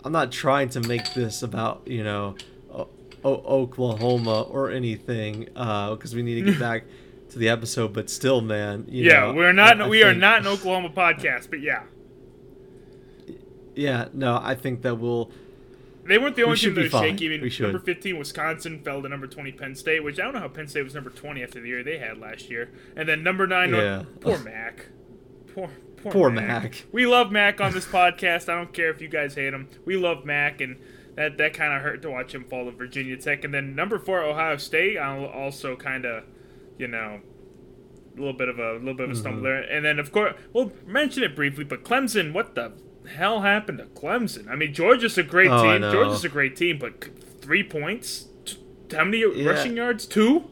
I'm 0.04 0.12
not 0.12 0.30
trying 0.30 0.68
to 0.70 0.80
make 0.80 1.12
this 1.14 1.42
about 1.42 1.82
you 1.86 2.04
know 2.04 2.36
o- 2.72 2.88
o- 3.24 3.62
Oklahoma 3.62 4.42
or 4.42 4.70
anything 4.70 5.46
because 5.46 6.14
uh, 6.14 6.16
we 6.16 6.22
need 6.22 6.44
to 6.44 6.52
get 6.52 6.60
back 6.68 6.84
to 7.32 7.38
the 7.38 7.48
episode, 7.48 7.92
but 7.92 8.10
still, 8.10 8.40
man. 8.40 8.86
yeah, 8.88 9.20
know, 9.20 9.34
we're 9.34 9.52
not. 9.52 9.80
I, 9.80 9.84
I 9.84 9.88
we 9.88 10.02
think, 10.02 10.16
are 10.16 10.18
not 10.18 10.40
an 10.40 10.46
Oklahoma 10.46 10.90
podcast, 10.90 11.50
but 11.50 11.60
yeah. 11.60 11.84
Yeah, 13.74 14.08
no, 14.12 14.38
I 14.40 14.54
think 14.54 14.82
that 14.82 14.96
we'll. 14.96 15.30
They 16.04 16.18
weren't 16.18 16.34
the 16.34 16.42
only 16.42 16.56
team 16.56 16.74
that 16.74 16.82
was 16.82 16.90
shaky. 16.90 17.26
I 17.26 17.38
mean, 17.38 17.52
number 17.60 17.78
15, 17.78 18.18
Wisconsin 18.18 18.82
fell 18.82 19.02
to 19.02 19.08
number 19.08 19.28
20, 19.28 19.52
Penn 19.52 19.76
State, 19.76 20.02
which 20.02 20.18
I 20.18 20.24
don't 20.24 20.34
know 20.34 20.40
how 20.40 20.48
Penn 20.48 20.66
State 20.66 20.82
was 20.82 20.94
number 20.94 21.10
20 21.10 21.42
after 21.44 21.60
the 21.60 21.68
year 21.68 21.84
they 21.84 21.98
had 21.98 22.18
last 22.18 22.50
year. 22.50 22.72
And 22.96 23.08
then 23.08 23.22
number 23.22 23.46
9, 23.46 23.72
yeah. 23.72 24.02
poor 24.20 24.36
Mack. 24.38 24.86
Poor, 25.54 25.70
poor, 25.98 26.12
poor 26.12 26.30
Mack. 26.30 26.62
Mack. 26.62 26.86
We 26.90 27.06
love 27.06 27.30
Mack 27.30 27.60
on 27.60 27.72
this 27.72 27.86
podcast. 27.86 28.48
I 28.48 28.56
don't 28.56 28.72
care 28.72 28.90
if 28.90 29.00
you 29.00 29.06
guys 29.06 29.36
hate 29.36 29.54
him. 29.54 29.68
We 29.84 29.96
love 29.96 30.24
Mac, 30.24 30.60
and 30.60 30.76
that, 31.14 31.38
that 31.38 31.54
kind 31.54 31.72
of 31.72 31.82
hurt 31.82 32.02
to 32.02 32.10
watch 32.10 32.34
him 32.34 32.44
fall 32.44 32.64
to 32.64 32.72
Virginia 32.72 33.16
Tech. 33.16 33.44
And 33.44 33.54
then 33.54 33.76
number 33.76 34.00
4, 34.00 34.22
Ohio 34.24 34.56
State, 34.56 34.98
I'll 34.98 35.26
also 35.26 35.76
kind 35.76 36.04
of– 36.04 36.24
you 36.78 36.88
know, 36.88 37.20
a 38.14 38.18
little 38.18 38.32
bit 38.32 38.48
of 38.48 38.58
a 38.58 38.74
little 38.74 38.94
bit 38.94 39.08
of 39.08 39.16
a 39.16 39.20
mm-hmm. 39.20 39.44
stumbler. 39.44 39.60
And 39.70 39.84
then 39.84 39.98
of 39.98 40.12
course 40.12 40.34
we'll 40.52 40.72
mention 40.86 41.22
it 41.22 41.34
briefly, 41.34 41.64
but 41.64 41.84
Clemson, 41.84 42.32
what 42.32 42.54
the 42.54 42.72
hell 43.16 43.40
happened 43.40 43.78
to 43.78 43.84
Clemson? 43.86 44.48
I 44.48 44.56
mean, 44.56 44.74
Georgia's 44.74 45.18
a 45.18 45.22
great 45.22 45.50
oh, 45.50 45.62
team. 45.62 45.82
Georgia's 45.90 46.24
a 46.24 46.28
great 46.28 46.56
team, 46.56 46.78
but 46.78 47.04
three 47.40 47.62
points, 47.62 48.28
how 48.92 49.04
many 49.04 49.20
yeah. 49.20 49.50
rushing 49.50 49.76
yards? 49.76 50.06
Two. 50.06 50.50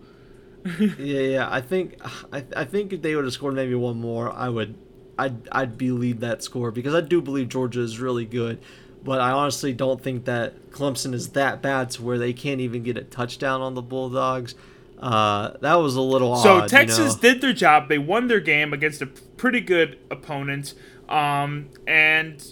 yeah, 0.79 1.21
yeah. 1.21 1.49
I 1.51 1.61
think 1.61 1.97
I, 2.33 2.45
I 2.55 2.65
think 2.65 2.93
if 2.93 3.03
they 3.03 3.15
would 3.15 3.25
have 3.25 3.33
scored 3.33 3.55
maybe 3.55 3.75
one 3.75 3.99
more, 3.99 4.33
I 4.33 4.49
would, 4.49 4.77
I'd 5.19 5.49
I'd 5.51 5.79
believe 5.79 6.21
that 6.21 6.43
score 6.43 6.71
because 6.71 6.95
I 6.95 7.01
do 7.01 7.23
believe 7.23 7.49
Georgia 7.49 7.81
is 7.81 7.99
really 7.99 8.27
good, 8.27 8.61
but 9.03 9.21
I 9.21 9.31
honestly 9.31 9.73
don't 9.73 10.03
think 10.03 10.27
that 10.27 10.71
Clemson 10.71 11.15
is 11.15 11.31
that 11.31 11.63
bad 11.63 11.91
to 11.93 12.03
where 12.03 12.19
they 12.19 12.35
can't 12.35 12.61
even 12.61 12.83
get 12.83 12.99
a 12.99 13.03
touchdown 13.03 13.63
on 13.63 13.75
the 13.75 13.83
Bulldogs. 13.83 14.55
Uh, 15.01 15.57
that 15.61 15.77
was 15.77 15.97
a 15.97 16.01
little 16.01 16.37
so 16.37 16.59
odd. 16.59 16.71
So 16.71 16.77
Texas 16.77 16.99
you 16.99 17.05
know? 17.05 17.35
did 17.35 17.41
their 17.41 17.53
job. 17.53 17.89
They 17.89 17.99
won 17.99 18.29
their 18.29 18.41
game 18.41 18.73
against 18.73 19.01
a 19.01 19.07
pretty 19.07 19.61
good 19.61 19.99
opponent. 20.11 20.75
Um, 21.09 21.71
and 21.87 22.45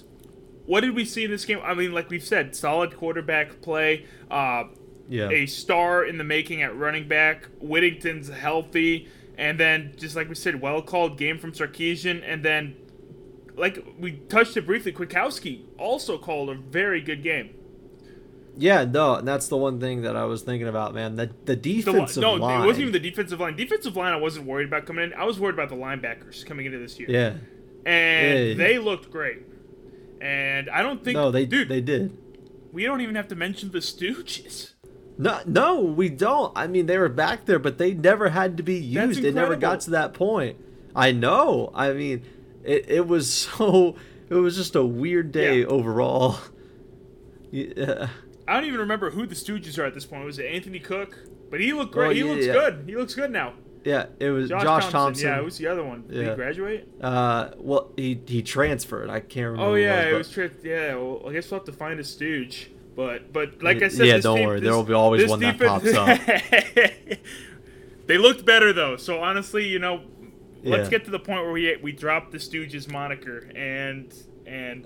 what 0.65 0.81
did 0.81 0.95
we 0.95 1.05
see 1.05 1.25
in 1.25 1.31
this 1.31 1.45
game? 1.45 1.61
I 1.63 1.75
mean, 1.75 1.93
like 1.93 2.09
we've 2.09 2.25
said, 2.25 2.57
solid 2.57 2.97
quarterback 2.97 3.61
play. 3.61 4.07
Uh, 4.31 4.65
yeah. 5.09 5.29
A 5.31 5.47
star 5.47 6.05
in 6.05 6.19
the 6.19 6.25
making 6.25 6.63
at 6.63 6.75
running 6.77 7.07
back. 7.07 7.47
Whittington's 7.61 8.29
healthy. 8.29 9.09
And 9.37 9.61
then, 9.61 9.95
just 9.97 10.17
like 10.17 10.29
we 10.29 10.35
said, 10.35 10.61
well 10.61 10.83
called 10.83 11.17
game 11.17 11.39
from 11.39 11.53
Sarkisian. 11.53 12.23
And 12.27 12.43
then, 12.43 12.77
like 13.57 13.85
we 13.99 14.13
touched 14.13 14.57
it 14.57 14.67
briefly, 14.67 14.93
Kwiatkowski 14.93 15.63
also 15.79 16.19
called 16.19 16.51
a 16.51 16.55
very 16.55 17.01
good 17.01 17.23
game. 17.23 17.55
Yeah, 18.59 18.85
no, 18.85 19.14
and 19.14 19.29
that's 19.29 19.47
the 19.47 19.57
one 19.57 19.79
thing 19.79 20.03
that 20.03 20.16
I 20.16 20.25
was 20.25 20.42
thinking 20.42 20.66
about, 20.66 20.92
man. 20.92 21.14
The 21.14 21.31
the 21.44 21.55
defensive 21.55 22.16
the, 22.16 22.21
no, 22.21 22.35
line. 22.35 22.62
it 22.62 22.66
wasn't 22.66 22.83
even 22.88 22.92
the 22.92 22.99
defensive 22.99 23.38
line. 23.38 23.55
Defensive 23.55 23.97
line, 23.97 24.12
I 24.12 24.16
wasn't 24.16 24.47
worried 24.47 24.66
about 24.66 24.85
coming 24.85 25.05
in. 25.05 25.14
I 25.14 25.25
was 25.25 25.38
worried 25.38 25.55
about 25.55 25.68
the 25.68 25.77
linebackers 25.77 26.44
coming 26.44 26.66
into 26.66 26.79
this 26.79 26.99
year. 26.99 27.09
Yeah, 27.09 27.35
and 27.87 28.49
yeah, 28.49 28.55
they 28.55 28.79
looked 28.79 29.12
great. 29.12 29.42
And 30.21 30.68
I 30.71 30.83
don't 30.83 31.05
think 31.05 31.14
no, 31.14 31.31
they 31.31 31.47
dude, 31.47 31.68
they 31.68 31.81
did. 31.81 32.16
We 32.73 32.85
don't 32.85 33.01
even 33.01 33.14
have 33.14 33.29
to 33.29 33.37
mention 33.37 33.71
the 33.71 33.79
Stooges. 33.79 34.73
No, 35.16 35.40
no, 35.47 35.81
we 35.81 36.09
don't. 36.09 36.53
I 36.57 36.66
mean, 36.66 36.87
they 36.87 36.99
were 36.99 37.09
back 37.09 37.44
there, 37.47 37.59
but 37.61 37.79
they 37.79 37.94
never 37.94 38.29
had 38.29 38.57
to 38.57 38.62
be 38.64 38.77
used. 38.77 39.23
They 39.23 39.33
never 39.33 39.57
got 39.57 39.81
to 39.83 39.90
that 39.90 40.14
point. 40.14 40.57
I 40.97 41.12
know. 41.12 41.71
I 41.75 41.92
mean, 41.92 42.25
it, 42.64 42.90
it 42.90 43.07
was 43.07 43.33
so. 43.33 43.94
It 44.29 44.35
was 44.35 44.57
just 44.57 44.75
a 44.75 44.85
weird 44.85 45.33
day 45.33 45.61
yeah. 45.61 45.66
overall. 45.66 46.38
Yeah. 47.51 48.09
I 48.49 48.55
don't 48.55 48.65
even 48.65 48.81
remember 48.81 49.11
who 49.11 49.27
the 49.27 49.35
Stooges 49.35 49.79
are 49.79 49.85
at 49.85 49.95
this 49.95 50.07
point. 50.07 50.25
Was 50.25 50.39
it 50.39 50.47
Anthony 50.47 50.79
Cook? 50.79 51.19
But 51.51 51.61
he 51.61 51.73
looked 51.73 51.93
great. 51.93 52.07
Oh, 52.07 52.11
yeah, 52.11 52.17
he 52.17 52.25
looks 52.25 52.47
yeah. 52.47 52.53
good. 52.53 52.85
He 52.87 52.97
looks 52.97 53.15
good 53.15 53.31
now. 53.31 53.55
Yeah, 53.85 54.07
it 54.19 54.31
was 54.31 54.49
Josh, 54.49 54.63
Josh 54.63 54.83
Thompson. 54.83 54.93
Thompson. 54.93 55.29
Yeah, 55.29 55.41
who's 55.41 55.59
the 55.59 55.67
other 55.69 55.85
one? 55.85 56.07
Did 56.09 56.17
yeah. 56.17 56.31
he 56.31 56.37
graduate? 56.37 56.89
Uh, 57.01 57.51
well, 57.57 57.93
he 57.97 58.21
he 58.27 58.43
transferred. 58.43 59.09
I 59.09 59.21
can't 59.21 59.53
remember. 59.53 59.63
Oh 59.63 59.75
yeah, 59.77 60.09
it 60.09 60.15
was, 60.15 60.31
tra- 60.31 60.51
yeah. 60.63 60.95
Well, 60.95 61.23
I 61.27 61.33
guess 61.33 61.51
we'll 61.51 61.61
have 61.61 61.67
to 61.67 61.73
find 61.73 62.01
a 62.01 62.05
Stooge. 62.05 62.71
But 62.97 63.33
but 63.33 63.63
like 63.63 63.83
I 63.83 63.89
said, 63.89 64.07
yeah, 64.07 64.19
don't 64.19 64.45
worry. 64.45 64.61
there 64.61 64.75
will 64.75 64.83
be 64.83 64.93
always 64.93 65.29
one 65.29 65.39
defense, 65.39 65.85
that 65.85 65.95
pops 65.95 67.07
up. 67.07 67.19
they 68.07 68.19
looked 68.19 68.45
better 68.45 68.73
though. 68.73 68.97
So 68.97 69.23
honestly, 69.23 69.69
you 69.69 69.79
know, 69.79 70.03
let's 70.65 70.89
get 70.89 71.05
to 71.05 71.11
the 71.11 71.21
point 71.21 71.43
where 71.43 71.53
we 71.53 71.77
we 71.81 71.93
drop 71.93 72.33
the 72.33 72.39
Stooges 72.39 72.91
moniker 72.91 73.51
and 73.55 74.13
and 74.49 74.85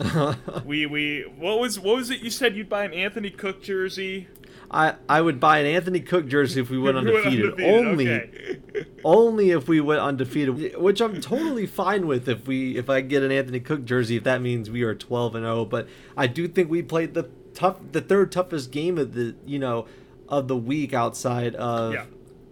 we 0.65 0.87
we 0.87 1.23
what 1.37 1.59
was 1.61 1.79
what 1.79 1.97
was 1.97 2.11
it 2.11 2.21
you 2.21 2.31
said 2.31 2.57
you'd 2.57 2.69
buy 2.69 2.85
an 2.85 2.93
Anthony 2.93 3.31
Cook 3.31 3.63
jersey? 3.63 4.29
I 4.71 4.95
I 5.09 5.21
would 5.21 5.39
buy 5.39 5.59
an 5.61 5.67
Anthony 5.67 6.01
Cook 6.01 6.27
jersey 6.27 6.61
if 6.61 6.71
we 6.71 6.79
went 6.79 6.97
undefeated. 6.99 7.53
undefeated 7.53 7.75
only 7.75 8.11
okay. 8.11 8.87
only 9.05 9.51
if 9.51 9.69
we 9.69 9.81
went 9.81 10.01
undefeated, 10.01 10.77
which 10.77 11.01
I'm 11.01 11.21
totally 11.21 11.67
fine 11.67 12.07
with 12.07 12.29
if 12.29 12.47
we 12.47 12.77
if 12.77 12.91
I 12.91 13.01
get 13.01 13.23
an 13.23 13.31
Anthony 13.31 13.61
Cook 13.61 13.85
jersey 13.85 14.17
if 14.17 14.25
that 14.25 14.43
means 14.43 14.71
we 14.71 14.83
are 14.83 14.95
12 14.95 15.37
and 15.37 15.45
0, 15.45 15.65
but 15.67 15.89
I 16.17 16.27
do 16.27 16.49
think 16.49 16.69
we 16.69 16.83
played 16.83 17.15
the 17.15 17.31
tough 17.55 17.79
the 17.93 18.01
third 18.01 18.33
toughest 18.33 18.73
game 18.73 18.99
of 18.99 19.15
the, 19.15 19.37
you 19.47 19.59
know, 19.59 19.87
of 20.29 20.49
the 20.49 20.57
week 20.57 20.93
outside 20.93 21.55
of 21.55 21.95
yeah. 21.95 22.07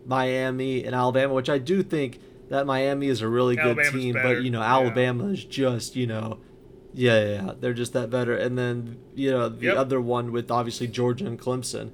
Miami 0.06 0.84
and 0.84 0.94
Alabama, 0.94 1.34
which 1.34 1.50
I 1.50 1.58
do 1.58 1.82
think 1.82 2.20
that 2.50 2.66
Miami 2.66 3.06
is 3.06 3.22
a 3.22 3.28
really 3.28 3.58
Alabama's 3.58 3.90
good 3.90 4.00
team, 4.00 4.14
better. 4.14 4.36
but 4.36 4.44
you 4.44 4.50
know, 4.50 4.62
Alabama 4.62 5.26
yeah. 5.26 5.32
is 5.32 5.44
just, 5.44 5.96
you 5.96 6.06
know, 6.06 6.38
yeah, 6.94 7.20
yeah, 7.22 7.28
yeah, 7.46 7.52
they're 7.60 7.74
just 7.74 7.92
that 7.92 8.10
better. 8.10 8.36
And 8.36 8.56
then 8.58 8.98
you 9.14 9.30
know 9.30 9.48
the 9.48 9.66
yep. 9.66 9.76
other 9.76 10.00
one 10.00 10.32
with 10.32 10.50
obviously 10.50 10.86
Georgia 10.88 11.26
and 11.26 11.38
Clemson, 11.38 11.90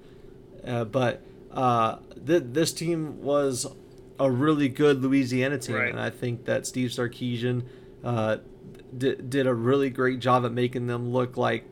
uh, 0.67 0.85
but 0.85 1.23
uh, 1.53 1.97
th- 2.27 2.45
this 2.47 2.73
team 2.73 3.23
was 3.23 3.67
a 4.19 4.31
really 4.31 4.69
good 4.69 5.03
Louisiana 5.03 5.59
team, 5.59 5.77
Right. 5.77 5.91
and 5.91 6.01
I 6.01 6.11
think 6.11 6.45
that 6.47 6.67
Steve 6.67 6.91
Sarkisian 6.91 7.65
uh, 8.05 8.39
did 8.97 9.29
did 9.31 9.47
a 9.47 9.55
really 9.55 9.91
great 9.91 10.21
job 10.21 10.45
at 10.45 10.53
making 10.53 10.87
them 10.87 11.11
look 11.13 11.37
like 11.37 11.65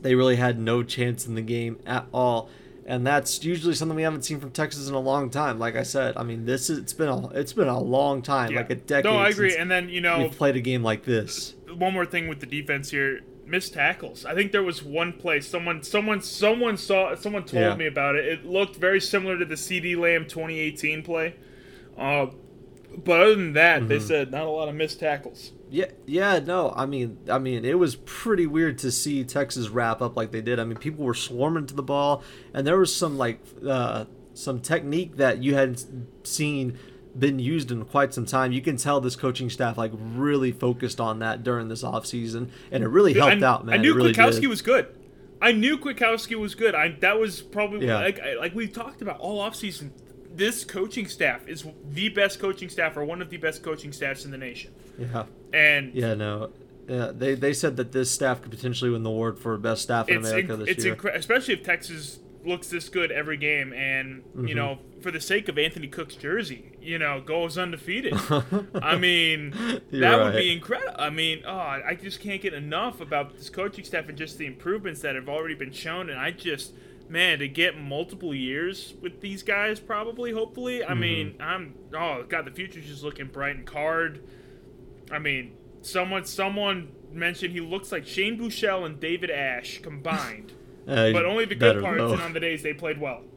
they 0.00 0.14
really 0.14 0.36
had 0.36 0.58
no 0.58 0.82
chance 0.82 1.26
in 1.26 1.34
the 1.36 1.42
game 1.42 1.78
at 1.86 2.06
all. 2.12 2.48
And 2.84 3.06
that's 3.06 3.44
usually 3.44 3.74
something 3.76 3.94
we 3.94 4.02
haven't 4.02 4.24
seen 4.24 4.40
from 4.40 4.50
Texas 4.50 4.88
in 4.88 4.94
a 4.94 4.98
long 4.98 5.30
time. 5.30 5.60
Like 5.60 5.76
I 5.76 5.84
said, 5.84 6.16
I 6.16 6.24
mean, 6.24 6.46
this 6.46 6.68
is 6.68 6.78
it's 6.78 6.92
been 6.92 7.08
a 7.08 7.28
it's 7.28 7.52
been 7.52 7.68
a 7.68 7.78
long 7.78 8.22
time, 8.22 8.50
Yeah. 8.50 8.56
like 8.56 8.70
a 8.70 8.74
decade. 8.74 9.04
No, 9.04 9.18
I 9.18 9.28
agree. 9.28 9.50
since 9.50 9.60
And 9.60 9.70
then 9.70 9.88
you 9.88 10.00
know, 10.00 10.18
we've 10.18 10.32
played 10.36 10.56
a 10.56 10.60
game 10.60 10.82
like 10.82 11.04
this. 11.04 11.54
One 11.76 11.92
more 11.92 12.06
thing 12.06 12.28
with 12.28 12.40
the 12.40 12.46
defense 12.46 12.90
here 12.90 13.20
missed 13.44 13.74
tackles 13.74 14.24
i 14.24 14.32
think 14.34 14.52
there 14.52 14.62
was 14.62 14.84
one 14.84 15.12
play 15.12 15.40
someone 15.40 15.82
someone 15.82 16.22
someone 16.22 16.76
saw 16.76 17.14
someone 17.16 17.42
told 17.44 17.62
Yeah. 17.62 17.74
me 17.74 17.86
about 17.88 18.14
it 18.14 18.24
it 18.24 18.46
looked 18.46 18.76
very 18.76 19.00
similar 19.00 19.36
to 19.36 19.44
the 19.44 19.56
CeeDee 19.56 19.96
Lamb 19.98 20.26
2018 20.26 21.02
play 21.02 21.34
uh, 21.98 22.26
but 23.04 23.20
other 23.20 23.34
than 23.34 23.52
that 23.54 23.88
they 23.88 23.96
Mm-hmm. 23.96 24.06
said 24.06 24.30
not 24.30 24.44
a 24.44 24.48
lot 24.50 24.68
of 24.68 24.74
missed 24.76 25.00
tackles 25.00 25.50
Yeah, 25.70 25.86
yeah, 26.06 26.38
no. 26.38 26.72
I 26.76 26.84
mean, 26.86 27.18
I 27.30 27.38
mean, 27.38 27.64
it 27.64 27.78
was 27.78 27.96
pretty 27.96 28.46
weird 28.46 28.76
to 28.78 28.92
see 28.92 29.24
Texas 29.24 29.70
wrap 29.70 30.00
up 30.02 30.16
like 30.18 30.30
they 30.30 30.42
did. 30.42 30.60
I 30.60 30.64
mean, 30.64 30.76
people 30.76 31.02
were 31.04 31.14
swarming 31.14 31.66
to 31.66 31.74
the 31.74 31.82
ball, 31.82 32.22
and 32.52 32.66
there 32.66 32.78
was 32.78 32.94
some 32.94 33.16
like 33.16 33.40
uh, 33.66 34.04
some 34.34 34.60
technique 34.60 35.16
that 35.16 35.42
you 35.42 35.54
hadn't 35.54 35.86
seen 36.24 36.78
been 37.18 37.38
used 37.38 37.70
in 37.70 37.84
quite 37.84 38.14
some 38.14 38.26
time. 38.26 38.52
You 38.52 38.62
can 38.62 38.76
tell 38.76 39.00
this 39.00 39.16
coaching 39.16 39.50
staff 39.50 39.76
like 39.76 39.92
really 39.94 40.52
focused 40.52 41.00
on 41.00 41.18
that 41.18 41.42
during 41.42 41.68
this 41.68 41.82
offseason, 41.82 42.50
and 42.70 42.82
it 42.82 42.88
really 42.88 43.12
helped 43.14 43.42
I, 43.42 43.46
out, 43.46 43.66
man. 43.66 43.74
I 43.74 43.82
knew 43.82 43.92
it 43.92 43.96
really 43.96 44.12
Kwiatkowski 44.12 44.46
was 44.46 44.62
good 44.62 44.86
I 45.42 45.50
knew 45.50 45.76
Kwiatkowski 45.76 46.38
was 46.38 46.54
good. 46.54 46.74
I 46.76 46.96
that 47.00 47.18
was 47.18 47.42
probably 47.42 47.88
Yeah. 47.88 47.98
like 47.98 48.20
like 48.38 48.54
we 48.54 48.68
talked 48.68 49.02
about 49.02 49.18
all 49.18 49.42
offseason. 49.42 49.90
This 50.34 50.64
coaching 50.64 51.08
staff 51.08 51.46
is 51.48 51.64
the 51.90 52.08
best 52.10 52.38
coaching 52.38 52.68
staff, 52.68 52.96
or 52.96 53.04
one 53.04 53.20
of 53.20 53.28
the 53.28 53.36
best 53.36 53.62
coaching 53.62 53.92
staffs 53.92 54.24
in 54.24 54.30
the 54.30 54.38
nation. 54.38 54.70
Yeah, 54.96 55.24
And 55.52 55.92
yeah, 55.94 56.14
no. 56.14 56.50
Yeah, 56.88 57.12
they, 57.14 57.34
they 57.34 57.52
said 57.52 57.76
that 57.76 57.92
this 57.92 58.10
staff 58.10 58.40
could 58.42 58.50
potentially 58.50 58.90
win 58.90 59.02
the 59.02 59.10
award 59.10 59.38
for 59.38 59.56
best 59.58 59.82
staff 59.82 60.08
in 60.08 60.16
America 60.18 60.54
inc- 60.54 60.58
this 60.60 60.68
it's 60.68 60.84
year. 60.84 60.96
incre- 60.96 61.14
especially 61.14 61.54
if 61.54 61.62
Texas 61.62 62.18
looks 62.44 62.68
this 62.68 62.88
good 62.88 63.10
every 63.12 63.36
game, 63.36 63.72
and 63.72 64.22
Mm-hmm. 64.22 64.48
you 64.48 64.54
know, 64.54 64.78
for 65.00 65.10
the 65.10 65.20
sake 65.20 65.48
of 65.48 65.58
Anthony 65.58 65.88
Cook's 65.88 66.14
jersey, 66.14 66.72
you 66.80 66.98
know, 66.98 67.20
goes 67.20 67.58
undefeated. 67.58 68.14
I 68.82 68.96
mean, 68.96 69.50
that 69.50 69.82
You're 69.90 70.24
would 70.24 70.34
be 70.34 70.52
incredible. 70.52 70.94
I 70.98 71.10
mean, 71.10 71.42
oh, 71.46 71.50
I 71.50 71.98
just 72.00 72.20
can't 72.20 72.40
get 72.40 72.54
enough 72.54 73.00
about 73.00 73.36
this 73.36 73.50
coaching 73.50 73.84
staff 73.84 74.08
and 74.08 74.16
just 74.16 74.38
the 74.38 74.46
improvements 74.46 75.02
that 75.02 75.14
have 75.14 75.28
already 75.28 75.54
been 75.54 75.72
shown, 75.72 76.08
and 76.10 76.18
I 76.18 76.30
just. 76.30 76.72
Man, 77.08 77.40
to 77.40 77.48
get 77.48 77.76
multiple 77.76 78.34
years 78.34 78.94
with 79.02 79.20
these 79.20 79.42
guys, 79.42 79.78
probably, 79.78 80.32
hopefully. 80.32 80.78
Mm-hmm. 80.78 80.90
I 80.90 80.94
mean, 80.94 81.34
I'm 81.40 81.74
oh 81.94 82.24
god, 82.26 82.46
the 82.46 82.50
future's 82.52 82.86
just 82.86 83.02
looking 83.02 83.26
bright 83.26 83.56
and 83.56 83.66
card. 83.66 84.26
I 85.10 85.18
mean, 85.18 85.52
someone 85.82 86.24
someone 86.24 86.92
mentioned 87.12 87.52
he 87.52 87.60
looks 87.60 87.92
like 87.92 88.06
Shane 88.06 88.38
Buechele 88.38 88.86
and 88.86 88.98
David 88.98 89.30
Ash 89.30 89.80
combined, 89.82 90.52
Uh, 90.86 91.12
but 91.12 91.24
only 91.24 91.44
the 91.44 91.54
good 91.54 91.82
parts 91.82 92.00
and 92.00 92.20
on 92.20 92.32
the 92.32 92.40
days 92.40 92.62
they 92.62 92.72
played 92.74 93.00
well. 93.00 93.22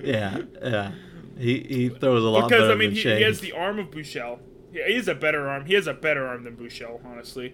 Yeah, 0.00 0.42
yeah. 0.62 0.92
He 1.36 1.58
he 1.58 1.88
throws 1.88 2.22
a 2.22 2.28
lot 2.28 2.40
more. 2.42 2.48
Because 2.48 2.70
I 2.70 2.76
mean, 2.76 2.92
he, 2.92 3.00
he 3.00 3.22
has 3.22 3.40
the 3.40 3.50
arm 3.50 3.80
of 3.80 3.90
Buechele. 3.90 4.38
Yeah, 4.72 4.86
he 4.86 4.94
has 4.94 5.08
a 5.08 5.14
better 5.14 5.48
arm. 5.48 5.66
He 5.66 5.74
has 5.74 5.88
a 5.88 5.92
better 5.94 6.24
arm 6.24 6.44
than 6.44 6.56
Buechele, 6.56 7.04
honestly. 7.04 7.52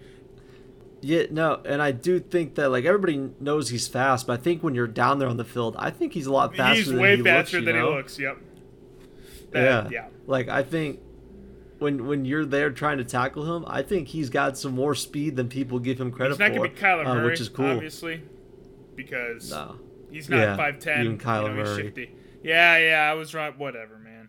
Yeah, 1.01 1.25
no, 1.31 1.61
and 1.67 1.81
I 1.83 1.93
do 1.93 2.19
think 2.19 2.55
that 2.55 2.71
like 2.71 2.85
everybody 2.85 3.31
knows 3.41 3.69
he's 3.69 3.89
fast, 3.89 4.27
but 4.27 4.41
I 4.41 4.43
think 4.43 4.63
when 4.63 4.75
you're 4.75 4.87
down 4.87 5.19
there 5.19 5.29
on 5.29 5.37
the 5.37 5.45
field, 5.45 5.77
I 5.79 5.91
think 5.91 6.13
he's 6.15 6.27
a 6.27 6.33
lot 6.33 6.57
faster 6.57 6.75
He's 6.77 6.87
than 6.89 6.99
way 7.01 7.17
he 7.17 7.23
faster 7.23 7.59
looks, 7.59 7.67
you 7.67 7.73
than 7.73 7.77
know? 7.77 7.91
he 7.91 7.97
looks. 7.97 8.19
Yep. 8.19 8.39
That- 9.53 9.63
yeah, 9.63 9.89
yeah. 9.91 10.07
Like 10.27 10.49
I 10.49 10.63
think 10.63 11.01
when 11.79 12.07
when 12.07 12.25
you're 12.25 12.47
there 12.47 12.71
trying 12.71 12.99
to 12.99 13.05
tackle 13.05 13.55
him, 13.57 13.65
I 13.67 13.83
think 13.83 14.09
he's 14.09 14.31
got 14.31 14.57
some 14.57 14.73
more 14.73 14.95
speed 14.95 15.37
than 15.37 15.49
people 15.49 15.79
give 15.79 16.01
him 16.01 16.11
credit 16.11 16.33
He's 16.33 16.39
not 16.39 16.53
for, 16.53 16.57
gonna 16.57 16.69
be 16.71 16.75
Kyler 16.77 17.07
uh, 17.07 17.15
Murray, 17.15 17.31
which 17.31 17.41
is 17.41 17.49
cool. 17.51 17.67
obviously, 17.67 18.23
because 18.97 19.51
No. 19.51 19.77
he's 20.11 20.29
not 20.29 20.39
Yeah, 20.39 20.57
five 20.57 20.79
ten. 20.79 21.05
even 21.05 21.19
Kyler 21.19 21.49
you 21.51 21.55
know, 21.55 21.61
he's 21.61 21.69
Murray. 21.71 21.83
shifty. 21.85 22.15
Yeah, 22.43 22.77
yeah, 22.79 23.11
I 23.11 23.15
was 23.15 23.35
right. 23.35 23.57
Whatever, 23.57 23.99
man. 23.99 24.29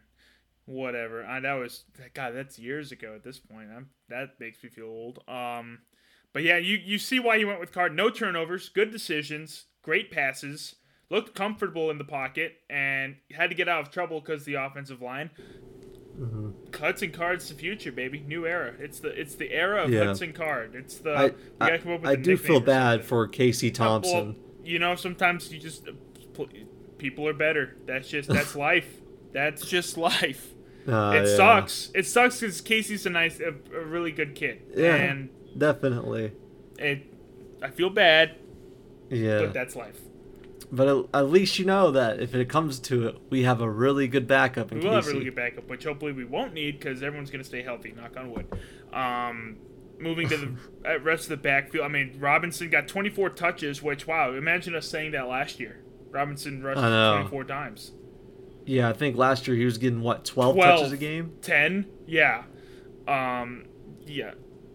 Whatever. 0.66 1.24
I, 1.26 1.40
that 1.42 1.54
was 1.54 1.84
God. 2.14 2.32
That's 2.34 2.58
years 2.58 2.92
ago 2.92 3.14
at 3.16 3.24
this 3.24 3.40
point. 3.40 3.68
I'm, 3.76 3.90
that 4.10 4.40
makes 4.40 4.64
me 4.64 4.70
feel 4.70 4.86
old. 4.86 5.20
Um, 5.28 5.80
but 6.34 6.44
yeah, 6.44 6.58
you 6.58 6.78
you 6.84 6.98
see 6.98 7.20
why 7.20 7.38
he 7.38 7.46
went 7.46 7.60
with 7.60 7.72
Card. 7.72 7.96
No 7.96 8.10
turnovers, 8.10 8.70
good 8.70 8.92
decisions, 8.92 9.66
great 9.84 10.10
passes, 10.12 10.76
looked 11.12 11.36
comfortable 11.36 11.92
in 11.92 11.98
the 12.00 12.04
pocket, 12.04 12.54
and 12.70 13.18
had 13.32 13.50
to 13.52 13.56
get 13.56 13.70
out 13.70 13.82
of 13.82 13.92
trouble 13.92 14.20
because 14.22 14.44
the 14.46 14.56
offensive 14.56 15.02
line. 15.02 15.30
Mm-hmm. 16.20 16.50
Cuts 16.72 17.02
and 17.02 17.14
cards 17.14 17.50
the 17.50 17.56
future, 17.56 17.92
baby. 17.92 18.24
New 18.26 18.48
era. 18.48 18.74
It's 18.80 19.00
the 19.02 19.10
it's 19.10 19.36
the 19.36 19.52
era 19.52 19.84
of 19.84 19.92
Yeah. 19.92 20.06
cuts 20.06 20.22
and 20.22 20.34
card. 20.34 20.74
It's 20.74 20.98
the 20.98 21.14
I 21.14 21.32
I, 21.74 21.78
come 21.78 21.92
up 21.94 22.02
with 22.02 22.10
I 22.10 22.16
do 22.16 22.38
feel 22.38 22.62
bad 22.62 23.04
for 23.06 23.28
Casey 23.28 23.70
Thompson. 23.70 24.14
Well, 24.28 24.36
you 24.66 24.80
know, 24.80 24.96
sometimes 24.96 25.52
you 25.54 25.60
just 25.60 25.88
people 26.98 27.28
are 27.28 27.34
better. 27.34 27.78
That's 27.86 28.10
just 28.10 28.30
that's 28.30 28.56
life. 28.70 29.02
That's 29.32 29.66
just 29.66 29.98
life. 29.98 30.54
Uh, 30.88 31.14
it 31.16 31.26
yeah. 31.28 31.36
sucks. 31.36 31.92
It 31.94 32.06
sucks 32.06 32.40
because 32.40 32.62
Casey's 32.62 33.06
a 33.06 33.10
nice, 33.10 33.40
a, 33.40 33.56
a 33.76 33.86
really 33.86 34.12
good 34.12 34.36
kid. 34.36 34.62
Yeah, 34.76 34.96
And 34.96 35.30
definitely. 35.58 36.34
it, 36.78 37.14
I 37.62 37.70
feel 37.70 37.90
bad, 37.90 38.36
Yeah, 39.10 39.40
but 39.40 39.54
that's 39.54 39.76
life. 39.76 40.00
but 40.72 41.08
at, 41.14 41.30
least 41.30 41.60
you 41.60 41.66
know 41.66 41.92
that 41.92 42.20
if 42.20 42.34
it 42.36 42.50
comes 42.50 42.80
to 42.82 43.08
it, 43.08 43.16
we 43.30 43.44
have 43.44 43.62
a 43.62 43.70
really 43.70 44.08
good 44.08 44.28
backup 44.28 44.72
in 44.72 44.80
We 44.80 44.86
will 44.86 44.96
have 44.96 45.08
a 45.08 45.12
really 45.12 45.26
good 45.26 45.36
backup, 45.36 45.68
which 45.70 45.84
hopefully 45.86 46.12
we 46.12 46.26
won't 46.26 46.54
need 46.54 46.80
because 46.80 47.02
everyone's 47.04 47.30
going 47.30 47.42
to 47.42 47.48
stay 47.48 47.62
healthy. 47.62 47.94
Knock 47.96 48.18
on 48.18 48.32
wood. 48.32 48.48
Um, 48.94 49.58
moving 50.00 50.28
to 50.30 50.38
the 50.84 51.00
rest 51.02 51.24
of 51.24 51.30
the 51.30 51.38
backfield. 51.38 51.86
I 51.86 51.88
mean, 51.90 52.16
Robinson 52.20 52.70
got 52.70 52.88
24 52.88 53.30
touches, 53.32 53.82
which 53.82 54.08
wow, 54.08 54.34
imagine 54.34 54.76
us 54.76 54.88
saying 54.88 55.12
that 55.12 55.28
last 55.28 55.60
year. 55.60 55.82
Robinson 56.12 56.64
rushed 56.64 56.80
24 56.80 57.44
times. 57.46 57.92
Yeah, 58.66 58.90
I 58.90 58.94
think 58.94 59.16
last 59.18 59.48
year 59.48 59.56
he 59.58 59.66
was 59.66 59.78
getting 59.78 60.02
what 60.02 60.26
12, 60.26 60.56
12. 60.56 60.80
touches 60.80 60.92
a 60.94 60.98
game. 60.98 61.34
10 61.42 61.86
yeah 62.08 62.44
um 63.08 63.66
yeah 64.06 64.32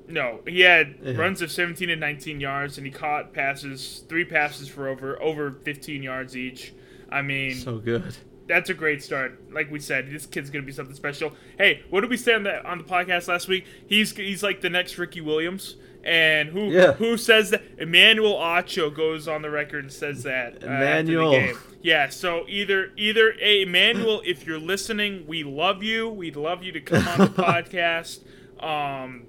no 0.08 0.40
he 0.46 0.60
had 0.60 0.96
Yeah. 1.02 1.12
runs 1.16 1.42
of 1.42 1.50
17 1.50 1.90
and 1.90 2.00
19 2.00 2.40
yards 2.40 2.76
and 2.78 2.86
he 2.86 2.92
caught 2.92 3.32
passes 3.32 4.04
three 4.08 4.24
passes 4.24 4.68
for 4.68 4.88
over 4.88 5.20
over 5.22 5.52
15 5.64 6.02
yards 6.02 6.36
each 6.36 6.72
i 7.10 7.22
mean 7.22 7.54
So 7.54 7.78
good. 7.78 8.16
That's 8.50 8.68
a 8.68 8.74
great 8.74 9.02
start 9.02 9.40
like 9.52 9.70
we 9.70 9.78
said 9.78 10.10
this 10.10 10.26
kid's 10.26 10.50
gonna 10.50 10.64
be 10.64 10.72
something 10.72 10.94
special 10.94 11.32
hey 11.56 11.82
what 11.90 12.00
did 12.02 12.10
we 12.10 12.16
say 12.16 12.34
on 12.34 12.42
the 12.42 12.62
on 12.68 12.78
the 12.78 12.84
podcast 12.84 13.28
last 13.28 13.46
week 13.48 13.64
he's 13.86 14.14
he's 14.16 14.42
like 14.42 14.60
the 14.60 14.68
next 14.70 14.98
ricky 14.98 15.20
williams 15.20 15.76
and 16.02 16.48
who 16.48 16.70
Yeah. 16.70 16.92
who 16.94 17.16
says 17.18 17.50
that 17.50 17.62
Emmanuel 17.78 18.34
Acho 18.36 18.92
goes 18.94 19.28
on 19.28 19.42
the 19.42 19.50
record 19.50 19.84
and 19.84 19.92
says 19.92 20.22
that 20.22 20.54
uh, 20.64 20.66
Emmanuel. 20.66 21.34
after 21.34 21.46
the 21.48 21.52
game. 21.52 21.62
Yeah, 21.82 22.08
so 22.08 22.44
either 22.48 22.90
either 22.96 23.32
hey, 23.38 23.62
Emmanuel, 23.62 24.22
if 24.24 24.46
you're 24.46 24.58
listening, 24.58 25.26
we 25.26 25.44
love 25.44 25.82
you. 25.82 26.08
We'd 26.08 26.36
love 26.36 26.62
you 26.62 26.72
to 26.72 26.80
come 26.80 27.06
on 27.06 27.18
the 27.18 27.26
podcast. 27.42 28.20
Um, 28.62 29.24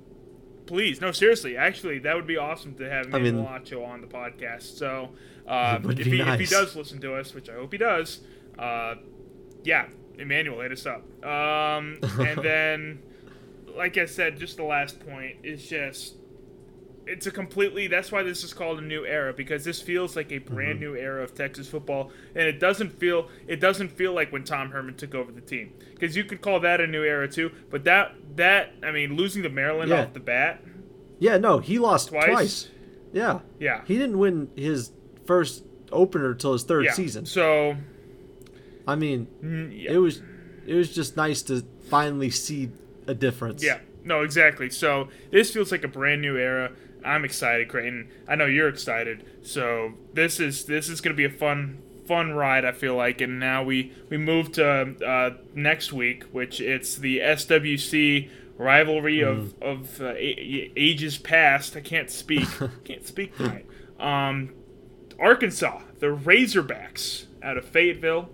please, 0.65 1.01
no, 1.01 1.11
seriously, 1.11 1.57
actually, 1.57 1.99
that 1.99 2.15
would 2.15 2.27
be 2.27 2.37
awesome 2.37 2.73
to 2.75 2.89
have 2.89 3.07
I 3.13 3.19
mean- 3.19 3.35
Emmanuel 3.37 3.59
Acho 3.59 3.85
on 3.87 3.99
the 4.01 4.07
podcast. 4.07 4.77
So 4.77 5.09
uh, 5.47 5.79
if 5.83 6.05
he 6.05 6.21
if 6.21 6.39
he 6.39 6.45
does 6.45 6.75
listen 6.77 7.01
to 7.01 7.15
us, 7.15 7.33
which 7.33 7.49
I 7.49 7.55
hope 7.55 7.71
he 7.73 7.77
does, 7.79 8.21
uh, 8.59 8.95
yeah, 9.63 9.87
Emmanuel, 10.17 10.61
hit 10.61 10.71
us 10.71 10.85
up. 10.85 11.03
Um, 11.25 11.97
and 12.19 12.41
then, 12.43 12.99
like 13.75 13.97
I 13.97 14.05
said, 14.05 14.39
just 14.39 14.57
the 14.57 14.63
last 14.63 14.99
point 15.05 15.37
is 15.43 15.67
just 15.67 16.15
it's 17.07 17.25
a 17.25 17.31
completely 17.31 17.87
that's 17.87 18.11
why 18.11 18.21
this 18.21 18.43
is 18.43 18.53
called 18.53 18.77
a 18.77 18.81
new 18.81 19.03
era 19.03 19.33
because 19.33 19.63
this 19.65 19.81
feels 19.81 20.15
like 20.15 20.31
a 20.31 20.37
brand 20.37 20.79
Mm-hmm. 20.79 20.93
new 20.93 20.95
era 20.95 21.23
of 21.23 21.33
Texas 21.33 21.67
football 21.67 22.11
and 22.35 22.43
it 22.47 22.59
doesn't 22.59 22.91
feel 22.99 23.27
it 23.47 23.59
doesn't 23.59 23.89
feel 23.89 24.13
like 24.13 24.31
when 24.31 24.43
Tom 24.43 24.69
Herman 24.69 24.95
took 24.97 25.15
over 25.15 25.31
the 25.31 25.41
team 25.41 25.73
because 25.95 26.15
you 26.15 26.23
could 26.23 26.41
call 26.41 26.59
that 26.59 26.79
a 26.79 26.85
new 26.85 27.03
era 27.03 27.27
too 27.27 27.51
but 27.71 27.85
that 27.85 28.13
that 28.35 28.73
I 28.83 28.91
mean 28.91 29.15
losing 29.15 29.41
to 29.43 29.49
Maryland 29.49 29.89
Yeah. 29.89 30.03
off 30.03 30.13
the 30.13 30.19
bat 30.19 30.63
Yeah, 31.17 31.37
no, 31.37 31.57
he 31.57 31.79
lost 31.79 32.09
Twice? 32.09 32.27
twice. 32.27 32.69
Yeah, 33.13 33.39
yeah 33.59 33.81
he 33.87 33.97
didn't 33.97 34.19
win 34.19 34.51
his 34.55 34.91
first 35.25 35.63
opener 35.91 36.35
till 36.35 36.53
his 36.53 36.61
third 36.63 36.85
yeah 36.85 36.93
season. 36.93 37.25
so 37.25 37.75
I 38.87 38.95
mean, 38.95 39.27
mm, 39.43 39.81
yeah. 39.83 39.91
it 39.91 39.97
was 39.97 40.21
it 40.65 40.75
was 40.75 40.93
just 40.93 41.17
nice 41.17 41.41
to 41.43 41.63
finally 41.89 42.29
see 42.29 42.69
a 43.07 43.13
difference. 43.13 43.63
Yeah, 43.63 43.79
no, 44.03 44.21
exactly. 44.23 44.69
So 44.69 45.09
this 45.31 45.51
feels 45.51 45.71
like 45.71 45.83
a 45.83 45.87
brand 45.87 46.21
new 46.21 46.37
era. 46.37 46.71
I'm 47.03 47.25
excited, 47.25 47.67
Creighton. 47.67 48.09
I 48.27 48.35
know 48.35 48.45
you're 48.45 48.69
excited. 48.69 49.25
So 49.41 49.93
this 50.13 50.39
is 50.39 50.65
this 50.65 50.89
is 50.89 51.01
going 51.01 51.15
to 51.15 51.17
be 51.17 51.25
a 51.25 51.37
fun 51.37 51.81
fun 52.05 52.31
ride. 52.33 52.65
I 52.65 52.71
feel 52.71 52.95
like, 52.95 53.21
and 53.21 53.39
now 53.39 53.63
we 53.63 53.93
we 54.09 54.17
move 54.17 54.51
to 54.53 54.95
uh, 55.05 55.31
next 55.55 55.93
week, 55.93 56.23
which 56.31 56.59
it's 56.59 56.95
the 56.95 57.19
SWC 57.19 58.29
rivalry 58.57 59.21
of 59.21 59.55
of 59.61 60.01
uh, 60.01 60.09
a- 60.09 60.71
ages 60.75 61.17
past. 61.17 61.75
I 61.75 61.81
can't 61.81 62.09
speak. 62.09 62.47
can't 62.83 63.05
speak 63.05 63.35
tonight. 63.37 63.65
Um, 63.99 64.53
Arkansas, 65.19 65.81
the 65.99 66.07
Razorbacks 66.07 67.25
out 67.43 67.57
of 67.57 67.65
Fayetteville. 67.65 68.29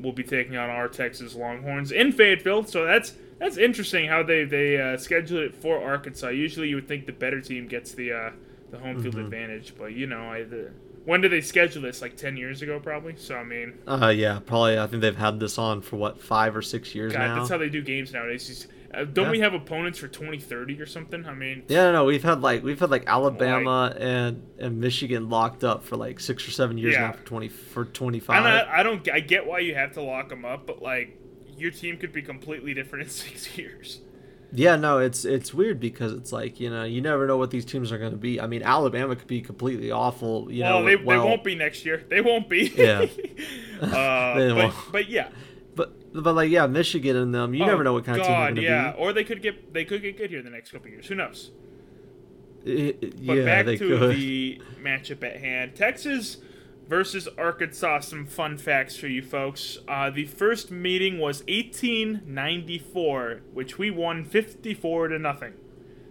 Will 0.00 0.12
be 0.12 0.22
taking 0.24 0.56
on 0.56 0.70
our 0.70 0.88
Texas 0.88 1.34
Longhorns 1.34 1.92
in 1.92 2.12
Fayetteville. 2.12 2.64
So 2.64 2.84
that's 2.84 3.14
that's 3.38 3.56
interesting 3.56 4.08
how 4.08 4.22
they 4.22 4.44
they 4.44 4.80
uh, 4.80 4.96
scheduled 4.96 5.42
it 5.42 5.54
for 5.54 5.82
Arkansas. 5.82 6.28
Usually, 6.28 6.68
you 6.68 6.76
would 6.76 6.88
think 6.88 7.06
the 7.06 7.12
better 7.12 7.40
team 7.40 7.66
gets 7.68 7.92
the 7.92 8.12
uh, 8.12 8.30
the 8.70 8.78
home 8.78 9.02
field 9.02 9.14
Mm-hmm. 9.16 9.24
advantage, 9.24 9.74
but 9.78 9.92
you 9.92 10.06
know, 10.06 10.30
I, 10.30 10.44
the, 10.44 10.70
when 11.04 11.20
did 11.20 11.32
they 11.32 11.40
schedule 11.40 11.82
this? 11.82 12.00
Like 12.00 12.16
ten 12.16 12.36
years 12.36 12.62
ago, 12.62 12.78
probably. 12.80 13.16
So 13.16 13.34
I 13.36 13.44
mean, 13.44 13.74
Uh, 13.86 14.12
yeah, 14.16 14.38
probably. 14.46 14.78
I 14.78 14.86
think 14.86 15.02
they've 15.02 15.16
had 15.16 15.40
this 15.40 15.58
on 15.58 15.82
for 15.82 15.96
what 15.96 16.20
five 16.20 16.56
or 16.56 16.62
six 16.62 16.94
years 16.94 17.12
God, 17.12 17.18
now. 17.26 17.34
that's 17.38 17.50
how 17.50 17.58
they 17.58 17.68
do 17.68 17.82
games 17.82 18.12
nowadays. 18.12 18.68
Uh, 18.94 19.04
don't 19.04 19.26
Yeah. 19.26 19.30
we 19.30 19.40
have 19.40 19.54
opponents 19.54 19.98
for 19.98 20.08
twenty 20.08 20.38
thirty 20.38 20.80
or 20.80 20.86
something? 20.86 21.24
I 21.26 21.34
mean, 21.34 21.62
Yeah, 21.68 21.84
no, 21.84 21.92
no, 21.92 22.04
we've 22.04 22.22
had 22.22 22.42
like 22.42 22.62
we've 22.62 22.78
had 22.78 22.90
like 22.90 23.04
Alabama 23.06 23.94
and 23.98 24.42
and 24.58 24.80
Michigan 24.80 25.30
locked 25.30 25.64
up 25.64 25.82
for 25.84 25.96
like 25.96 26.20
six 26.20 26.46
or 26.46 26.50
seven 26.50 26.76
years 26.78 26.94
Yeah. 26.94 27.06
now 27.08 27.12
for 27.12 27.24
twenty 27.24 27.48
for 27.48 27.84
twenty 27.86 28.18
I'm 28.18 28.24
five. 28.24 28.44
not, 28.44 28.68
I 28.68 28.82
don't. 28.82 29.08
I 29.10 29.20
get 29.20 29.46
why 29.46 29.60
you 29.60 29.74
have 29.74 29.92
to 29.92 30.02
lock 30.02 30.28
them 30.28 30.44
up, 30.44 30.66
but 30.66 30.82
like 30.82 31.18
your 31.56 31.70
team 31.70 31.96
could 31.96 32.12
be 32.12 32.22
completely 32.22 32.74
different 32.74 33.04
in 33.04 33.10
six 33.10 33.56
years. 33.56 34.00
Yeah, 34.54 34.76
no, 34.76 34.98
it's 34.98 35.24
it's 35.24 35.54
weird 35.54 35.80
because 35.80 36.12
it's 36.12 36.30
like 36.30 36.60
you 36.60 36.68
know 36.68 36.84
you 36.84 37.00
never 37.00 37.26
know 37.26 37.38
what 37.38 37.50
these 37.50 37.64
teams 37.64 37.90
are 37.90 37.96
going 37.96 38.10
to 38.12 38.18
be. 38.18 38.38
I 38.38 38.46
mean, 38.46 38.62
Alabama 38.62 39.16
could 39.16 39.26
be 39.26 39.40
completely 39.40 39.90
awful. 39.90 40.52
You 40.52 40.64
know, 40.64 40.84
they, 40.84 40.96
well, 40.96 41.22
they 41.22 41.26
won't 41.26 41.42
be 41.42 41.54
next 41.54 41.86
year. 41.86 42.04
They 42.10 42.20
won't 42.20 42.50
be. 42.50 42.70
Yeah. 42.76 43.06
uh, 43.80 43.86
but, 44.34 44.54
won't. 44.56 44.74
but 44.92 45.08
yeah. 45.08 45.28
But 46.14 46.34
like 46.34 46.50
yeah, 46.50 46.66
Michigan 46.66 47.16
and 47.16 47.34
them, 47.34 47.54
you 47.54 47.64
Oh, 47.64 47.66
never 47.66 47.82
know 47.84 47.94
what 47.94 48.04
kind 48.04 48.20
of 48.20 48.26
team 48.26 48.32
they're 48.34 48.42
going 48.46 48.54
to 48.56 48.62
yeah. 48.62 48.92
be. 48.92 48.98
Or 48.98 49.12
they 49.12 49.24
could 49.24 49.40
get 49.42 49.72
they 49.72 49.84
could 49.84 50.02
get 50.02 50.16
good 50.18 50.30
here 50.30 50.40
in 50.40 50.44
the 50.44 50.50
next 50.50 50.70
couple 50.70 50.88
years. 50.90 51.06
Who 51.06 51.14
knows? 51.14 51.50
I- 52.66 52.70
I- 52.70 53.06
But 53.26 53.32
yeah, 53.38 53.44
back 53.44 53.66
they 53.66 53.76
to 53.78 53.88
could. 53.98 54.16
the 54.16 54.60
matchup 54.82 55.22
at 55.24 55.36
hand. 55.38 55.74
Texas 55.74 56.36
versus 56.86 57.28
Arkansas. 57.38 58.00
Some 58.00 58.26
fun 58.26 58.58
facts 58.58 58.96
for 58.96 59.06
you 59.08 59.22
folks. 59.22 59.78
Uh, 59.88 60.10
the 60.10 60.26
first 60.26 60.70
meeting 60.70 61.18
was 61.18 61.42
1894, 61.48 63.40
which 63.52 63.78
we 63.78 63.90
won 63.90 64.24
54 64.24 65.08
to 65.08 65.18
nothing. 65.18 65.54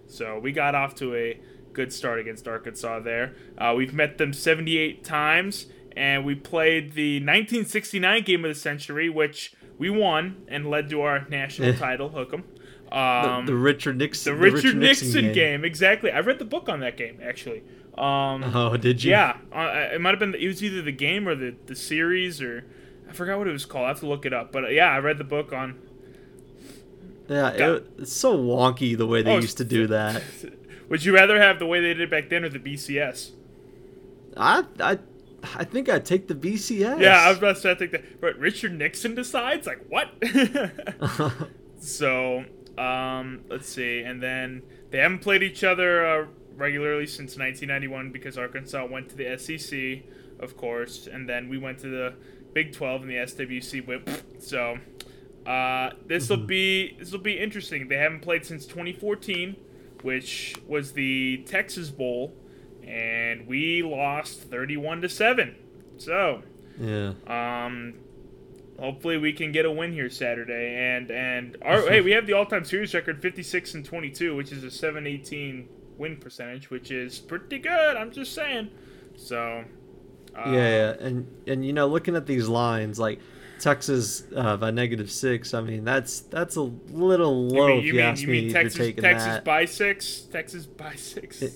So 0.07 0.39
we 0.39 0.51
got 0.51 0.75
off 0.75 0.95
to 0.95 1.15
a 1.15 1.39
good 1.73 1.93
start 1.93 2.19
against 2.19 2.47
Arkansas 2.47 2.99
there. 2.99 3.33
Uh, 3.57 3.73
we've 3.77 3.93
met 3.93 4.17
them 4.17 4.33
78 4.33 5.03
times, 5.03 5.67
and 5.95 6.25
we 6.25 6.35
played 6.35 6.93
the 6.93 7.17
1969 7.19 8.23
game 8.23 8.43
of 8.43 8.49
the 8.53 8.59
century, 8.59 9.09
which 9.09 9.53
we 9.81 9.89
won 9.89 10.43
and 10.47 10.69
led 10.69 10.89
to 10.91 11.01
our 11.01 11.25
national 11.27 11.73
title. 11.73 12.09
Hook 12.09 12.31
'em. 12.33 12.43
the, 12.89 12.95
Um, 12.97 13.45
the 13.47 13.55
Richard 13.55 13.97
Nixon, 13.97 14.33
the 14.35 14.39
Richard, 14.39 14.77
Nixon, 14.77 15.31
game. 15.33 15.65
exactly. 15.65 16.11
I 16.11 16.19
read 16.19 16.37
the 16.39 16.45
book 16.45 16.69
on 16.69 16.79
that 16.81 16.97
game 16.97 17.17
actually. 17.23 17.63
Um, 17.97 18.43
Oh, 18.55 18.77
did 18.77 19.03
you? 19.03 19.09
yeah, 19.11 19.37
uh, 19.51 19.89
it 19.95 19.99
might 19.99 20.11
have 20.11 20.19
been. 20.19 20.35
It 20.35 20.47
was 20.47 20.63
either 20.63 20.81
the 20.83 20.91
game 21.07 21.27
or 21.27 21.33
the 21.35 21.55
the 21.65 21.75
series, 21.75 22.41
or 22.41 22.63
I 23.09 23.13
forgot 23.13 23.39
what 23.39 23.47
it 23.47 23.51
was 23.53 23.65
called. 23.65 23.85
I 23.85 23.87
have 23.89 23.99
to 24.01 24.07
look 24.07 24.25
it 24.25 24.33
up. 24.33 24.51
But 24.51 24.65
uh, 24.65 24.67
yeah, 24.67 24.89
I 24.91 24.99
read 24.99 25.17
the 25.17 25.23
book 25.35 25.51
on. 25.51 25.79
Yeah, 27.27 27.49
it, 27.49 27.87
it's 27.97 28.13
so 28.13 28.37
wonky 28.37 28.97
the 28.97 29.07
way 29.07 29.21
they 29.23 29.31
Oh, 29.31 29.39
used 29.39 29.57
to 29.57 29.63
do 29.65 29.87
that. 29.87 30.21
Would 30.89 31.03
you 31.05 31.13
rather 31.15 31.39
have 31.41 31.59
the 31.59 31.65
way 31.65 31.79
they 31.79 31.93
did 31.93 32.09
back 32.09 32.29
then 32.29 32.43
or 32.43 32.49
the 32.49 32.59
BCS? 32.59 33.31
I 34.37 34.63
I 34.79 34.99
I 35.55 35.63
think 35.63 35.89
I'd 35.89 36.05
take 36.05 36.27
the 36.27 36.35
BCS. 36.35 36.99
Yeah, 36.99 37.19
I 37.19 37.29
was 37.29 37.37
about 37.37 37.55
to 37.55 37.61
say 37.61 37.71
I 37.71 37.75
think 37.75 37.91
that. 37.91 38.21
But 38.21 38.37
Richard 38.37 38.73
Nixon 38.73 39.15
decides 39.15 39.67
like 39.67 39.85
what? 39.89 40.11
so 41.79 42.45
um, 42.77 43.41
let's 43.49 43.67
see, 43.67 44.01
and 44.01 44.21
then 44.21 44.63
they 44.91 44.99
haven't 44.99 45.19
played 45.19 45.43
each 45.43 45.63
other 45.63 46.05
uh, 46.05 46.25
regularly 46.55 47.07
since 47.07 47.37
1991 47.37 48.11
because 48.11 48.37
Arkansas 48.37 48.85
went 48.85 49.09
to 49.09 49.15
the 49.15 49.37
SEC, 49.37 50.03
of 50.39 50.57
course, 50.57 51.07
and 51.07 51.27
then 51.27 51.49
we 51.49 51.57
went 51.57 51.79
to 51.79 51.87
the 51.87 52.13
Big 52.53 52.73
12 52.73 53.03
and 53.03 53.09
the 53.09 53.15
SWC 53.15 53.87
whip. 53.87 54.09
So 54.39 54.77
uh, 55.45 55.91
this 56.05 56.29
will 56.29 56.37
be 56.37 56.95
this 56.99 57.11
will 57.11 57.19
be 57.19 57.39
interesting. 57.39 57.87
They 57.87 57.97
haven't 57.97 58.21
played 58.21 58.45
since 58.45 58.65
2014, 58.65 59.55
which 60.01 60.55
was 60.67 60.93
the 60.93 61.43
Texas 61.47 61.89
Bowl, 61.89 62.33
and 62.91 63.47
we 63.47 63.81
lost 63.81 64.41
31 64.41 65.01
to 65.01 65.09
seven. 65.09 65.55
So 65.97 66.43
yeah. 66.79 67.13
um, 67.27 67.95
hopefully 68.79 69.17
we 69.17 69.31
can 69.33 69.51
get 69.51 69.65
a 69.65 69.71
win 69.71 69.93
here 69.93 70.09
Saturday. 70.09 70.75
And 70.75 71.09
and 71.09 71.57
our, 71.63 71.81
hey, 71.89 72.01
we 72.01 72.11
have 72.11 72.27
the 72.27 72.33
all-time 72.33 72.65
series 72.65 72.93
record 72.93 73.21
56 73.21 73.73
and 73.75 73.85
22, 73.85 74.35
which 74.35 74.51
is 74.51 74.63
a 74.63 74.71
718 74.71 75.69
win 75.97 76.17
percentage, 76.17 76.69
which 76.69 76.91
is 76.91 77.19
pretty 77.19 77.59
good. 77.59 77.95
I'm 77.97 78.11
just 78.11 78.33
saying. 78.33 78.69
So. 79.15 79.63
Uh, 80.33 80.43
yeah, 80.49 80.53
yeah, 80.53 81.05
and 81.05 81.27
and 81.45 81.65
you 81.65 81.73
know, 81.73 81.87
looking 81.87 82.15
at 82.15 82.25
these 82.25 82.47
lines, 82.47 82.97
like 82.97 83.19
Texas 83.59 84.23
uh, 84.33 84.55
by 84.55 84.71
negative 84.71 85.11
six. 85.11 85.53
I 85.53 85.59
mean, 85.59 85.83
that's 85.83 86.21
that's 86.21 86.55
a 86.55 86.61
little 86.61 87.49
You 87.51 87.59
low 87.59 87.67
mean, 87.67 87.77
if 87.79 87.83
you 87.83 87.87
you, 87.89 87.93
mean, 87.97 88.05
ask 88.05 88.21
you 88.21 88.27
me. 88.29 88.41
mean 88.43 88.53
Texas, 88.53 88.95
Texas 88.95 89.25
that. 89.25 89.43
by 89.43 89.65
six? 89.65 90.21
Texas 90.31 90.65
by 90.65 90.95
six? 90.95 91.41
It- 91.41 91.53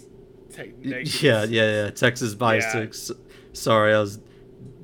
Take 0.56 0.76
Y- 0.84 1.04
Yeah, 1.22 1.44
yeah, 1.44 1.84
yeah. 1.86 1.90
Texas 1.92 2.34
by 2.34 2.56
Yeah. 2.56 2.72
six. 2.72 3.12
Sorry, 3.54 3.94
I 3.94 4.00
was 4.00 4.20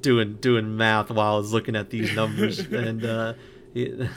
doing 0.01 0.36
doing 0.41 0.75
math 0.77 1.10
while 1.12 1.36
I 1.36 1.38
was 1.38 1.53
looking 1.53 1.75
at 1.75 1.89
these 1.89 2.13
numbers, 2.15 2.60
and 2.71 3.05
uh, 3.05 3.34
yeah, 3.73 4.07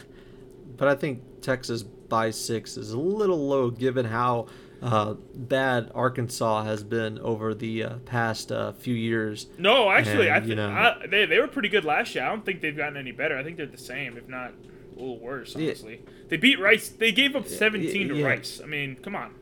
but 0.77 0.89
I 0.89 0.95
think 0.95 1.23
Texas 1.43 1.83
by 1.83 2.31
six 2.31 2.77
is 2.77 2.93
a 2.93 2.99
little 2.99 3.47
low 3.49 3.71
given 3.71 4.07
how 4.07 4.47
uh, 4.83 5.15
bad 5.35 5.91
Arkansas 5.95 6.65
has 6.65 6.83
been 6.85 7.19
over 7.21 7.55
the 7.55 7.85
uh, 7.85 7.95
past 8.05 8.53
uh, 8.53 8.73
few 8.73 8.95
years. 8.95 9.47
No, 9.59 9.91
actually, 9.91 10.31
I 10.31 10.39
think 10.41 10.51
you 10.51 10.57
know- 10.57 10.69
I, 10.71 11.07
they 11.07 11.27
they 11.27 11.39
were 11.39 11.49
pretty 11.49 11.69
good 11.69 11.85
last 11.85 12.15
year. 12.15 12.25
I 12.25 12.29
don't 12.29 12.45
think 12.45 12.61
they've 12.61 12.77
gotten 12.77 12.97
any 12.97 13.13
better. 13.13 13.37
I 13.39 13.43
think 13.45 13.57
they're 13.57 13.67
the 13.67 13.79
same, 13.79 14.17
if 14.17 14.29
not 14.29 14.51
a 14.97 14.99
little 14.99 15.19
worse. 15.21 15.55
Yeah. 15.57 15.69
Honestly, 15.69 16.03
they 16.29 16.37
beat 16.37 16.59
Rice. 16.61 16.89
They 16.89 17.13
gave 17.13 17.35
up 17.37 17.47
17 17.49 18.09
to 18.09 18.15
yeah. 18.17 18.27
Rice. 18.27 18.61
I 18.63 18.67
mean, 18.67 18.97
come 18.97 19.15
on. 19.17 19.35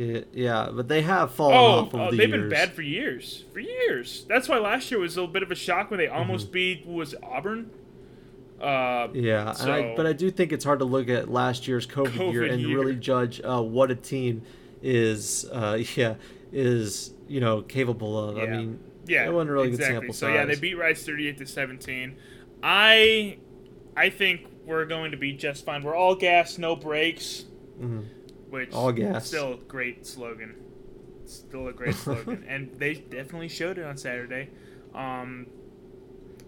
Yeah, 0.00 0.20
yeah, 0.32 0.70
but 0.72 0.88
they 0.88 1.02
have 1.02 1.32
fallen 1.34 1.56
Oh, 1.56 1.60
off 1.80 1.94
over 1.94 2.04
oh 2.04 2.10
the 2.10 2.16
they've 2.16 2.28
years. 2.30 2.40
been 2.40 2.48
bad 2.48 2.72
for 2.72 2.80
years. 2.82 3.44
For 3.52 3.60
years. 3.60 4.24
That's 4.28 4.48
why 4.48 4.58
last 4.58 4.90
year 4.90 4.98
was 5.00 5.16
a 5.16 5.20
little 5.20 5.32
bit 5.32 5.42
of 5.42 5.50
a 5.50 5.54
shock 5.54 5.90
when 5.90 5.98
they 5.98 6.06
Mm-hmm. 6.06 6.16
almost 6.16 6.50
beat 6.52 6.86
was 6.86 7.14
Auburn. 7.22 7.70
Uh, 8.60 9.08
Yeah, 9.12 9.54
and 9.60 9.70
I, 9.72 9.94
but 9.96 10.06
I 10.06 10.12
do 10.12 10.30
think 10.30 10.52
it's 10.52 10.64
hard 10.64 10.78
to 10.78 10.84
look 10.84 11.08
at 11.08 11.30
last 11.30 11.66
year's 11.68 11.86
COVID, 11.86 12.32
year 12.32 12.44
and 12.44 12.62
year. 12.62 12.78
really 12.78 12.94
judge 12.96 13.40
uh, 13.44 13.60
what 13.62 13.90
a 13.90 13.94
team 13.94 14.42
is. 14.82 15.44
Uh, 15.52 15.82
yeah, 15.96 16.14
is 16.52 17.12
you 17.28 17.40
know 17.40 17.62
capable 17.62 18.18
of. 18.18 18.38
I 18.38 18.46
mean, 18.46 18.78
yeah, 19.06 19.26
it 19.26 19.32
wasn't 19.32 19.50
a 19.50 19.52
really 19.54 19.68
exactly. 19.68 19.94
good 19.94 20.00
sample 20.00 20.14
So 20.14 20.26
size. 20.28 20.34
yeah, 20.34 20.44
they 20.46 20.56
beat 20.60 20.74
Rice 20.78 21.04
38 21.04 21.38
to 21.38 21.46
17. 21.46 22.16
I, 22.62 23.38
I 23.96 24.08
think 24.10 24.46
we're 24.66 24.84
going 24.84 25.10
to 25.10 25.16
be 25.16 25.32
just 25.32 25.64
fine. 25.64 25.82
We're 25.82 25.94
all 25.96 26.14
gas, 26.14 26.56
no 26.58 26.76
brakes. 26.76 27.44
Mhm. 27.80 28.04
Which 28.50 28.72
All 28.72 28.92
gas. 28.92 29.26
Still 29.28 29.54
a 29.54 29.56
great 29.56 30.06
slogan. 30.06 30.56
Still 31.24 31.68
a 31.68 31.72
great 31.72 31.94
slogan, 32.04 32.44
and 32.48 32.70
they 32.76 32.94
definitely 32.94 33.48
showed 33.48 33.78
it 33.78 33.84
on 33.84 33.96
Saturday. 33.96 34.50
Um, 34.94 35.46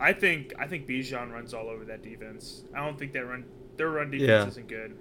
I 0.01 0.13
think 0.13 0.53
I 0.59 0.67
think 0.67 0.87
Bijan 0.89 1.33
runs 1.33 1.55
all 1.55 1.69
over 1.69 1.85
that 1.85 2.03
defense. 2.03 2.65
I 2.77 2.85
don't 2.85 2.99
think 2.99 3.13
that 3.13 3.25
run 3.25 3.45
their 3.77 3.91
run 3.91 4.11
defense 4.11 4.29
Yeah. 4.29 4.47
isn't 4.49 4.69
good. 4.69 4.97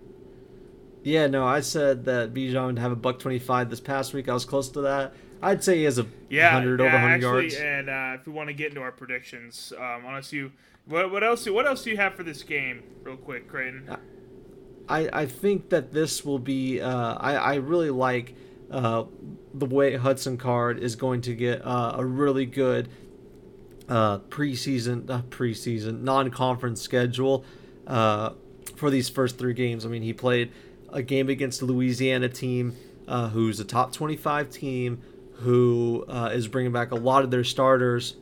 Yeah, 1.03 1.25
no, 1.25 1.47
I 1.47 1.61
said 1.61 2.05
that 2.05 2.31
Bijan 2.35 2.65
would 2.67 2.79
have 2.79 2.91
a 2.91 2.95
buck 2.95 3.17
twenty 3.17 3.39
five 3.39 3.71
this 3.71 3.79
past 3.79 4.13
week. 4.13 4.29
I 4.29 4.33
was 4.33 4.45
close 4.45 4.69
to 4.69 4.81
that. 4.81 5.13
I'd 5.41 5.63
say 5.63 5.77
he 5.77 5.83
has 5.85 5.97
a 5.97 6.05
Yeah, 6.29 6.51
hundred 6.51 6.79
yeah, 6.79 6.85
over 6.85 6.99
hundred 6.99 7.13
actually, 7.15 7.41
yards. 7.49 7.55
and 7.55 7.89
uh, 7.89 8.17
if 8.19 8.27
we 8.27 8.33
want 8.33 8.49
to 8.49 8.53
get 8.53 8.69
into 8.69 8.81
our 8.81 8.91
predictions, 8.91 9.73
um, 9.75 10.05
unless 10.05 10.31
you, 10.31 10.51
what, 10.85 11.09
what 11.09 11.23
else? 11.23 11.49
What 11.49 11.65
else 11.65 11.83
do 11.83 11.89
you 11.89 11.97
have 11.97 12.13
for 12.13 12.21
this 12.21 12.43
game, 12.43 12.83
real 13.01 13.17
quick, 13.17 13.47
Creighton? 13.47 13.89
I, 14.87 15.09
I 15.13 15.25
think 15.25 15.69
that 15.69 15.91
this 15.91 16.25
will 16.25 16.39
be. 16.39 16.81
Uh, 16.81 17.15
I 17.15 17.35
I 17.35 17.55
really 17.55 17.89
like 17.89 18.35
uh, 18.69 19.05
the 19.53 19.65
way 19.65 19.95
Hudson 19.95 20.37
Card 20.37 20.79
is 20.79 20.95
going 20.95 21.21
to 21.21 21.35
get 21.35 21.65
uh, 21.65 21.95
a 21.97 22.05
really 22.05 22.45
good 22.45 22.89
uh, 23.89 24.19
preseason, 24.19 25.09
uh, 25.09 25.21
preseason 25.23 26.01
non-conference 26.01 26.81
schedule 26.81 27.43
uh, 27.87 28.31
for 28.75 28.89
these 28.89 29.09
first 29.09 29.37
three 29.37 29.53
games. 29.53 29.85
I 29.85 29.89
mean, 29.89 30.01
he 30.01 30.13
played 30.13 30.51
a 30.89 31.03
game 31.03 31.29
against 31.29 31.59
the 31.59 31.65
Louisiana 31.65 32.29
team, 32.29 32.75
uh, 33.07 33.29
who's 33.29 33.59
a 33.59 33.65
top 33.65 33.91
25 33.91 34.49
team, 34.49 35.01
who 35.35 36.05
uh, 36.07 36.29
is 36.33 36.47
bringing 36.47 36.71
back 36.71 36.91
a 36.91 36.95
lot 36.95 37.23
of 37.23 37.31
their 37.31 37.43
starters, 37.43 38.15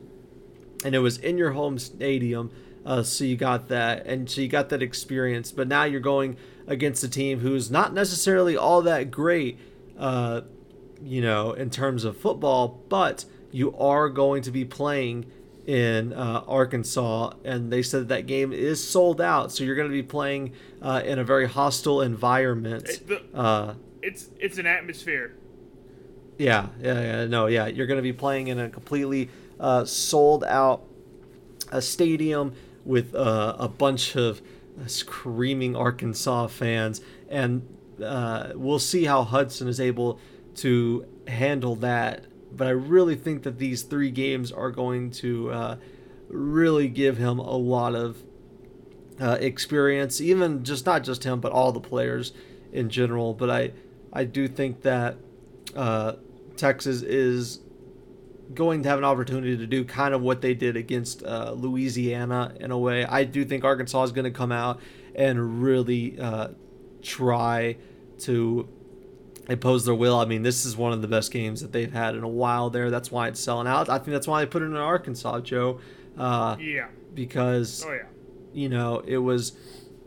and 0.84 0.96
it 0.96 1.00
was 1.00 1.18
in 1.18 1.38
your 1.38 1.52
home 1.52 1.78
stadium. 1.78 2.52
Uh, 2.86 3.04
so 3.04 3.24
you 3.24 3.36
got 3.36 3.68
that, 3.68 4.06
and 4.06 4.30
so 4.30 4.42
you 4.42 4.48
got 4.48 4.70
that 4.70 4.82
experience. 4.82 5.52
But 5.52 5.68
now 5.68 5.84
you're 5.84 6.00
going 6.00 6.38
against 6.68 7.04
a 7.04 7.10
team 7.10 7.40
who's 7.40 7.70
not 7.70 7.94
necessarily 7.94 8.56
all 8.56 8.82
that 8.84 9.12
great, 9.12 9.60
uh, 9.98 10.42
you 11.04 11.22
know, 11.22 11.52
in 11.54 11.70
terms 11.70 12.04
of 12.04 12.18
football. 12.18 12.82
But 12.90 13.26
you 13.52 13.76
are 13.78 14.10
going 14.10 14.42
to 14.44 14.52
be 14.52 14.64
playing 14.66 15.26
in 15.68 16.14
uh, 16.14 16.44
Arkansas, 16.48 17.34
and 17.44 17.72
they 17.72 17.84
said 17.84 18.08
that 18.08 18.26
game 18.26 18.52
is 18.54 18.82
sold 18.88 19.20
out. 19.22 19.52
So 19.52 19.64
you're 19.64 19.76
going 19.76 19.90
to 19.90 19.94
be 19.94 20.02
playing 20.04 20.54
uh, 20.82 21.02
in 21.06 21.20
a 21.20 21.24
very 21.24 21.48
hostile 21.48 22.02
environment. 22.02 22.88
It- 22.90 23.08
the- 23.08 23.22
Uh, 23.38 23.74
It's 24.02 24.30
it's 24.40 24.58
an 24.58 24.66
atmosphere. 24.66 25.34
yeah, 26.38 26.68
yeah, 26.82 27.02
yeah, 27.02 27.26
no, 27.26 27.48
yeah. 27.48 27.68
You're 27.68 27.88
going 27.88 27.98
to 27.98 28.02
be 28.04 28.14
playing 28.14 28.48
in 28.48 28.58
a 28.60 28.70
completely 28.70 29.30
uh, 29.60 29.84
sold 29.86 30.44
out 30.46 30.84
uh, 31.72 31.82
stadium 31.82 32.54
with 32.90 33.14
uh, 33.14 33.56
a 33.60 33.68
bunch 33.68 34.16
of 34.16 34.42
screaming 34.88 35.76
Arkansas 35.76 36.48
fans, 36.48 37.02
and 37.30 37.62
uh, 38.04 38.50
we'll 38.56 38.80
see 38.80 39.06
how 39.06 39.24
Hudson 39.24 39.68
is 39.68 39.80
able 39.80 40.20
to 40.56 41.06
handle 41.28 41.76
that. 41.76 42.26
But 42.52 42.66
I 42.66 42.72
really 42.72 43.16
think 43.16 43.44
that 43.44 43.60
these 43.60 43.84
three 43.84 44.10
games 44.10 44.52
are 44.52 44.72
going 44.72 45.12
to 45.12 45.52
uh, 45.52 45.76
really 46.30 46.88
give 46.88 47.18
him 47.18 47.38
a 47.38 47.56
lot 47.56 47.94
of 47.94 48.24
uh, 49.22 49.38
experience, 49.40 50.20
even 50.20 50.64
just 50.64 50.88
not 50.88 51.04
just 51.04 51.24
him, 51.24 51.40
but 51.40 51.52
all 51.52 51.72
the 51.72 51.80
players 51.80 52.34
in 52.74 52.90
general. 52.90 53.36
But 53.36 53.52
I, 53.52 53.72
I 54.12 54.24
do 54.24 54.48
think 54.48 54.82
that 54.82 55.16
uh, 55.76 56.14
Texas 56.58 57.04
is 57.04 57.60
going 58.54 58.84
to 58.84 58.90
have 58.90 58.98
an 58.98 59.06
opportunity 59.06 59.58
to 59.58 59.68
do 59.68 59.84
kind 59.84 60.14
of 60.14 60.22
what 60.22 60.42
they 60.42 60.54
did 60.54 60.76
against 60.76 61.24
uh, 61.24 61.52
Louisiana 61.52 62.54
in 62.60 62.72
a 62.72 62.78
way. 62.78 63.06
I 63.06 63.24
do 63.24 63.46
think 63.46 63.64
Arkansas 63.64 64.04
is 64.04 64.12
going 64.12 64.26
to 64.26 64.32
come 64.32 64.52
out 64.52 64.80
and 65.16 65.62
really 65.62 66.20
uh, 66.20 66.50
try 67.02 67.78
to 68.20 68.68
impose 69.50 69.86
their 69.86 69.96
will. 69.96 70.20
I 70.20 70.26
mean, 70.26 70.44
this 70.44 70.66
is 70.66 70.76
one 70.76 70.94
of 70.94 71.02
the 71.02 71.08
best 71.08 71.32
games 71.32 71.62
that 71.62 71.72
they've 71.72 71.92
had 71.92 72.16
in 72.16 72.24
a 72.24 72.28
while 72.28 72.70
there. 72.70 72.90
That's 72.90 73.12
why 73.12 73.28
it's 73.28 73.40
selling 73.40 73.68
out. 73.68 73.90
I 73.90 73.98
think 73.98 74.12
that's 74.12 74.28
why 74.28 74.44
they 74.44 74.50
put 74.50 74.62
it 74.62 74.66
in 74.66 74.76
Arkansas, 74.76 75.42
Joe. 75.42 75.80
Uh, 76.18 76.58
yeah. 76.60 76.88
Because, 77.14 77.84
oh, 77.86 77.94
yeah. 77.94 78.04
you 78.54 78.70
know, 78.70 79.02
it 79.06 79.18
was 79.18 79.54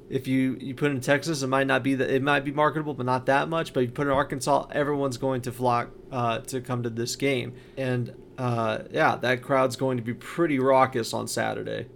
if 0.09 0.29
you 0.29 0.57
you 0.61 0.75
put 0.75 0.91
in 0.91 1.01
Texas, 1.01 1.43
it 1.43 1.47
might 1.47 1.67
not 1.67 1.83
be 1.83 1.95
that 1.95 2.11
it 2.11 2.23
might 2.23 2.45
be 2.45 2.53
marketable, 2.53 2.95
but 2.95 3.07
not 3.07 3.27
that 3.27 3.49
much. 3.49 3.73
But 3.73 3.81
you 3.81 3.89
put 3.89 4.07
in 4.07 4.13
Arkansas, 4.13 4.67
everyone's 4.71 5.17
going 5.17 5.43
to 5.43 5.53
flock 5.53 5.91
uh, 6.11 6.41
to 6.41 6.61
come 6.61 6.83
to 6.83 6.91
this 6.91 7.17
game, 7.17 7.55
and 7.77 8.15
uh, 8.39 8.79
yeah, 8.91 9.17
that 9.17 9.43
crowd's 9.43 9.77
going 9.77 9.97
to 9.99 10.03
be 10.03 10.15
pretty 10.15 10.59
raucous 10.59 11.13
on 11.13 11.29
Saturday. 11.29 11.87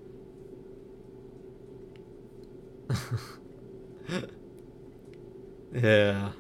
yeah, 5.73 6.31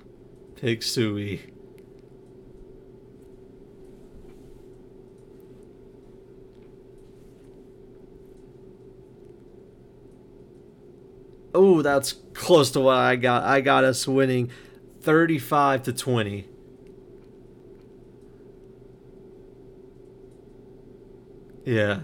Pig 0.57 0.81
Sooie. 0.81 1.53
Oh, 11.55 11.81
that's 11.81 12.13
close 12.35 12.71
to 12.73 12.81
what 12.81 12.97
I 12.97 13.17
got. 13.17 13.45
I 13.45 13.63
got 13.63 13.83
us 13.83 14.07
winning 14.07 14.51
35 15.01 15.85
to 15.85 15.93
20. 15.95 16.47
Yeah. 21.67 22.03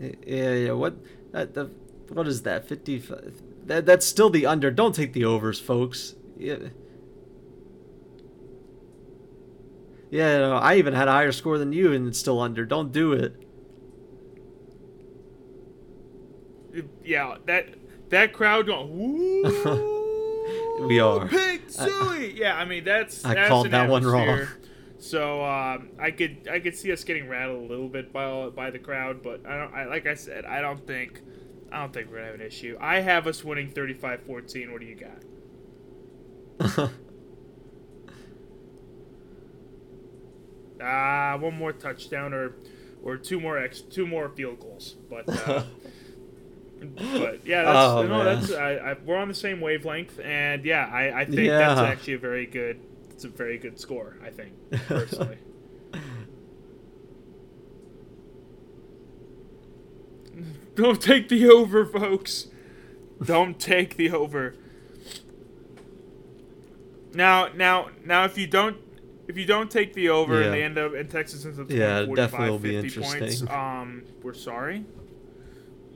Yeah, 0.00 0.52
yeah. 0.54 0.72
What 0.72 0.96
that 1.32 1.52
the 1.54 1.70
what 2.08 2.26
is 2.26 2.42
that? 2.42 2.66
55 2.66 3.42
that 3.66 3.84
that's 3.84 4.06
still 4.06 4.30
the 4.30 4.46
under. 4.46 4.70
Don't 4.70 4.94
take 4.94 5.12
the 5.12 5.24
overs, 5.26 5.60
folks. 5.60 6.14
Yeah. 6.38 6.56
Yeah, 10.10 10.38
no, 10.38 10.56
I 10.56 10.76
even 10.76 10.94
had 10.94 11.08
a 11.08 11.12
higher 11.12 11.32
score 11.32 11.58
than 11.58 11.74
you 11.74 11.92
and 11.92 12.08
it's 12.08 12.18
still 12.18 12.40
under. 12.40 12.64
Don't 12.64 12.90
do 12.90 13.12
it. 13.12 13.36
Yeah, 17.04 17.36
that 17.44 17.74
that 18.08 18.32
crowd 18.32 18.66
going 18.66 18.96
woo. 18.96 19.94
we 20.86 21.00
are. 21.00 21.26
Pig 21.26 21.66
Sooie. 21.68 22.36
yeah, 22.36 22.56
I 22.56 22.64
mean 22.64 22.84
that's. 22.84 23.24
I 23.24 23.34
that's 23.34 23.48
called 23.48 23.70
that 23.70 23.88
one 23.88 24.04
wrong. 24.04 24.46
So 24.98 25.44
um, 25.44 25.90
I 26.00 26.10
could 26.10 26.48
I 26.50 26.58
could 26.60 26.76
see 26.76 26.90
us 26.92 27.04
getting 27.04 27.28
rattled 27.28 27.64
a 27.64 27.68
little 27.68 27.88
bit 27.88 28.12
by 28.12 28.48
by 28.48 28.70
the 28.70 28.78
crowd, 28.78 29.22
but 29.22 29.46
I 29.46 29.56
don't. 29.56 29.74
I, 29.74 29.84
like 29.86 30.06
I 30.06 30.14
said, 30.14 30.44
I 30.44 30.60
don't 30.60 30.84
think 30.86 31.22
I 31.70 31.80
don't 31.80 31.92
think 31.92 32.08
we're 32.08 32.16
gonna 32.16 32.26
have 32.26 32.34
an 32.34 32.40
issue. 32.40 32.76
I 32.80 33.00
have 33.00 33.26
us 33.26 33.44
winning 33.44 33.70
35-14. 33.70 34.72
What 34.72 34.80
do 34.80 34.86
you 34.86 34.96
got? 34.96 36.90
Ah, 40.80 41.32
uh, 41.32 41.38
one 41.38 41.56
more 41.56 41.72
touchdown 41.72 42.32
or 42.32 42.54
or 43.02 43.16
two 43.16 43.40
more 43.40 43.58
ex 43.58 43.80
two 43.80 44.06
more 44.06 44.28
field 44.28 44.60
goals. 44.60 44.94
But 45.10 45.28
uh, 45.28 45.64
but 46.96 47.46
yeah, 47.46 47.64
that's 47.64 47.76
oh, 47.76 48.06
no, 48.06 48.24
that's 48.24 48.52
I, 48.52 48.72
I, 48.74 48.96
we're 49.04 49.16
on 49.16 49.28
the 49.28 49.34
same 49.34 49.60
wavelength, 49.60 50.20
and 50.20 50.64
yeah, 50.64 50.88
I, 50.92 51.20
I 51.20 51.24
think 51.24 51.38
yeah. 51.38 51.58
that's 51.58 51.80
actually 51.80 52.14
a 52.14 52.18
very 52.18 52.46
good 52.46 52.80
it's 53.10 53.24
a 53.24 53.28
very 53.28 53.58
good 53.58 53.80
score. 53.80 54.16
I 54.24 54.30
think 54.30 54.52
personally. 54.86 55.38
Don't 60.76 61.02
take 61.02 61.28
the 61.28 61.50
over, 61.50 61.84
folks. 61.84 62.46
Don't 63.20 63.58
take 63.58 63.96
the 63.96 64.12
over. 64.12 64.54
Now, 67.12 67.48
now, 67.48 67.88
now, 68.04 68.24
if 68.24 68.38
you 68.38 68.46
don't 68.46 68.76
if 69.26 69.36
you 69.36 69.44
don't 69.44 69.70
take 69.70 69.94
the 69.94 70.08
over 70.08 70.38
yeah. 70.38 70.44
and 70.46 70.54
they 70.54 70.62
end 70.62 70.78
up 70.78 70.94
in 70.94 71.08
Texas 71.08 71.44
ends 71.44 71.58
up 71.58 71.68
yeah, 71.68 72.04
45, 72.06 72.16
definitely 72.16 72.50
will 72.50 72.58
be 72.60 72.76
interesting. 72.76 73.20
points, 73.20 73.42
um, 73.50 74.04
we're 74.22 74.34
sorry. 74.34 74.84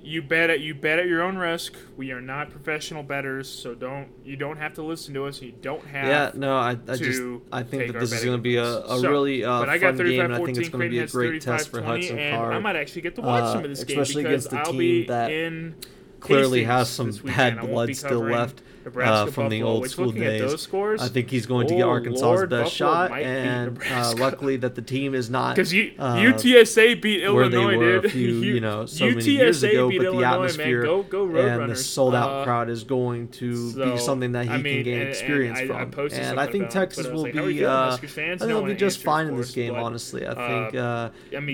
You 0.05 0.21
bet 0.21 0.51
at 0.51 0.61
you 0.61 0.75
bet 0.75 0.99
at 0.99 1.07
your 1.07 1.23
own 1.23 1.37
risk. 1.37 1.75
We 1.97 2.11
are 2.11 2.21
not 2.21 2.51
professional 2.51 3.03
betters, 3.03 3.49
so 3.49 3.75
don't 3.75 4.09
you 4.25 4.37
don't 4.37 4.57
have 4.57 4.75
to 4.75 4.83
listen 4.83 5.15
to 5.15 5.27
us. 5.27 5.41
You 5.41 5.53
don't 5.63 5.85
have. 5.87 6.07
Yeah, 6.07 6.31
no, 6.35 6.57
I, 6.57 6.77
I 6.89 6.97
just 6.97 7.23
I 7.53 7.63
think 7.63 7.93
that 7.93 8.01
this 8.01 8.13
is 8.13 8.25
going 8.25 8.37
to 8.37 8.43
be 8.43 8.57
a, 8.57 8.65
a 8.65 8.99
so, 8.99 9.11
really 9.11 9.45
uh, 9.45 9.65
fun 9.65 9.79
game, 9.79 10.21
and 10.21 10.35
I 10.35 10.45
think 10.45 10.59
it's 10.59 10.69
going 10.69 10.85
to 10.85 10.91
be 10.91 10.99
a 10.99 11.07
great 11.07 11.41
test 11.41 11.69
for 11.71 11.83
Hudson 11.83 12.17
Card. 12.17 12.55
I 12.55 12.59
might 12.59 12.77
actually 12.77 13.03
get 13.03 13.15
to 13.17 13.21
watch 13.21 13.45
uh, 13.45 13.53
some 13.53 13.65
of 13.65 13.71
this 13.71 13.85
game 13.85 13.99
because 13.99 14.17
against 14.17 14.51
the 14.51 14.59
I'll 14.59 14.67
team 14.67 14.79
be 14.79 15.07
that 15.07 15.31
in 15.31 15.77
clearly 16.19 16.65
has 16.65 16.89
some 16.89 17.11
bad 17.11 17.61
blood 17.61 17.95
still 17.95 18.21
left 18.21 18.63
uh, 18.87 19.27
from 19.27 19.49
the 19.49 19.63
old 19.63 19.89
school 19.89 20.11
days. 20.11 20.61
Scores, 20.61 21.01
I 21.03 21.09
think 21.09 21.31
he's 21.31 21.47
going 21.47 21.69
to 21.69 21.75
get 21.75 21.85
oh, 21.85 21.91
Arkansas's 21.91 22.23
Lord, 22.23 22.51
best 22.51 22.79
Buffalo 22.79 23.09
shot, 23.09 23.21
and 23.21 23.79
uh, 23.91 24.15
luckily 24.19 24.57
that 24.59 24.75
the 24.75 24.83
team 24.83 25.15
is 25.15 25.31
not 25.31 25.57
because 25.57 25.73
uh, 25.73 26.17
UTSA 26.17 27.01
beat 27.01 27.23
Illinois, 27.23 27.79
dude. 27.79 28.05
A 28.05 28.09
few, 28.09 28.29
you 28.43 28.61
know, 28.61 28.87
so 28.87 29.05
UTSA 29.05 29.17
many 29.17 29.31
years 29.31 29.63
ago, 29.63 29.89
but 29.91 29.99
the 29.99 30.05
Illinois, 30.05 30.25
atmosphere 30.25 30.83
go, 30.83 31.03
go 31.03 31.37
and 31.37 31.71
the 31.71 31.77
sold 31.77 32.15
out 32.15 32.31
uh, 32.31 32.45
crowd 32.45 32.69
is 32.69 32.85
going 32.85 33.29
to 33.29 33.71
so, 33.71 33.93
be 33.93 33.99
something 33.99 34.33
that 34.33 34.45
he 34.45 34.51
I 34.51 34.59
mean, 34.59 34.77
can 34.77 34.85
gain 34.85 35.01
and, 35.01 35.09
experience 35.09 35.59
and 35.61 35.69
from. 35.69 35.77
I, 35.77 36.03
I 36.03 36.09
and 36.19 36.41
I 36.41 36.47
think 36.47 36.71
Texas 36.71 37.07
will 37.07 37.23
like, 37.23 37.33
be, 37.35 37.65
uh, 37.65 37.93
I 37.93 37.97
think 37.97 38.41
they'll 38.41 38.65
be 38.65 38.75
just 38.75 39.03
fine 39.03 39.29
in 39.29 39.37
this 39.37 39.53
game. 39.53 39.75
Honestly, 39.75 40.27
I 40.27 40.35
think 40.35 40.73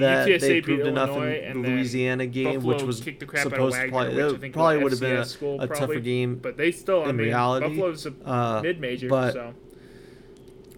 that 0.01 0.41
they 0.41 0.61
proved 0.61 0.87
enough 0.87 1.11
in 1.11 1.63
the 1.63 1.69
Louisiana 1.69 2.27
game, 2.27 2.63
which 2.63 2.83
was 2.83 2.99
supposed 2.99 3.77
to 3.77 3.89
play. 3.91 4.51
Probably 4.51 4.79
would 4.79 4.93
have 4.93 5.01
been 5.01 5.61
a 5.61 5.67
tougher 5.67 6.01
game, 6.01 6.37
but 6.37 6.57
they 6.57 6.73
still 6.73 7.05
in 7.19 7.27
reality. 7.27 7.69
Buffalo's 7.69 8.07
a 8.07 8.15
uh, 8.25 8.61
mid 8.63 8.81
major, 8.81 9.09
but 9.09 9.33
so. 9.33 9.55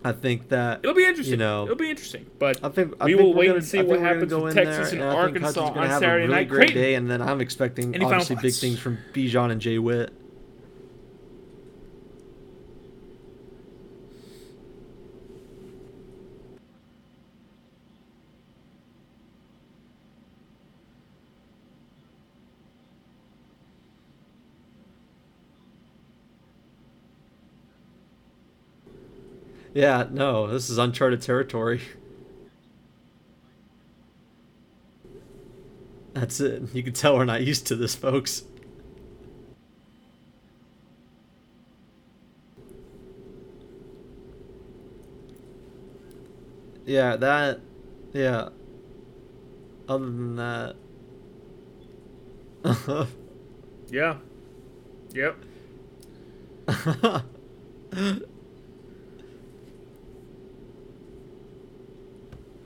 I 0.03 0.12
think 0.12 0.48
that 0.48 0.81
it'll 0.83 0.94
be 0.94 1.05
interesting. 1.05 1.33
You 1.33 1.38
know, 1.38 1.64
it'll 1.64 1.76
be 1.76 1.90
interesting. 1.90 2.26
But 2.38 2.64
I 2.64 2.70
think 2.70 2.94
I 3.00 3.05
we 3.05 3.12
think 3.12 3.22
will 3.22 3.35
wait 3.35 3.46
gonna, 3.46 3.59
and 3.59 3.66
see 3.66 3.83
what 3.83 4.00
happens 4.00 4.33
with 4.33 4.55
Texas 4.55 4.92
and, 4.92 5.03
and 5.03 5.11
Arkansas 5.11 5.61
on 5.61 5.87
have 5.87 6.00
Saturday 6.00 6.24
a 6.24 6.29
really 6.29 6.29
night. 6.29 6.48
Great 6.48 6.59
Creighton. 6.68 6.83
day, 6.83 6.94
and 6.94 7.11
then 7.11 7.20
I'm 7.20 7.40
expecting 7.40 8.03
obviously 8.03 8.37
big 8.37 8.55
things 8.55 8.79
from 8.79 8.98
Bijan 9.12 9.50
and 9.50 9.61
Jay 9.61 9.79
Witt. 9.79 10.12
Yeah, 29.73 30.06
no, 30.10 30.48
this 30.48 30.68
is 30.68 30.79
uncharted 30.79 31.23
territory. 31.23 31.81
That's 36.12 36.40
it. 36.40 36.75
You 36.75 36.83
can 36.83 36.92
tell 36.92 37.16
we're 37.16 37.25
not 37.25 37.42
used 37.42 37.66
to 37.68 37.77
this, 37.77 37.94
folks. 37.94 38.42
Yeah, 46.85 47.14
that. 47.16 47.60
Yeah. 48.12 48.48
Other 49.88 50.04
than 50.06 50.37
that. 50.37 50.77
yeah. 53.88 54.16
Yep. 55.12 55.37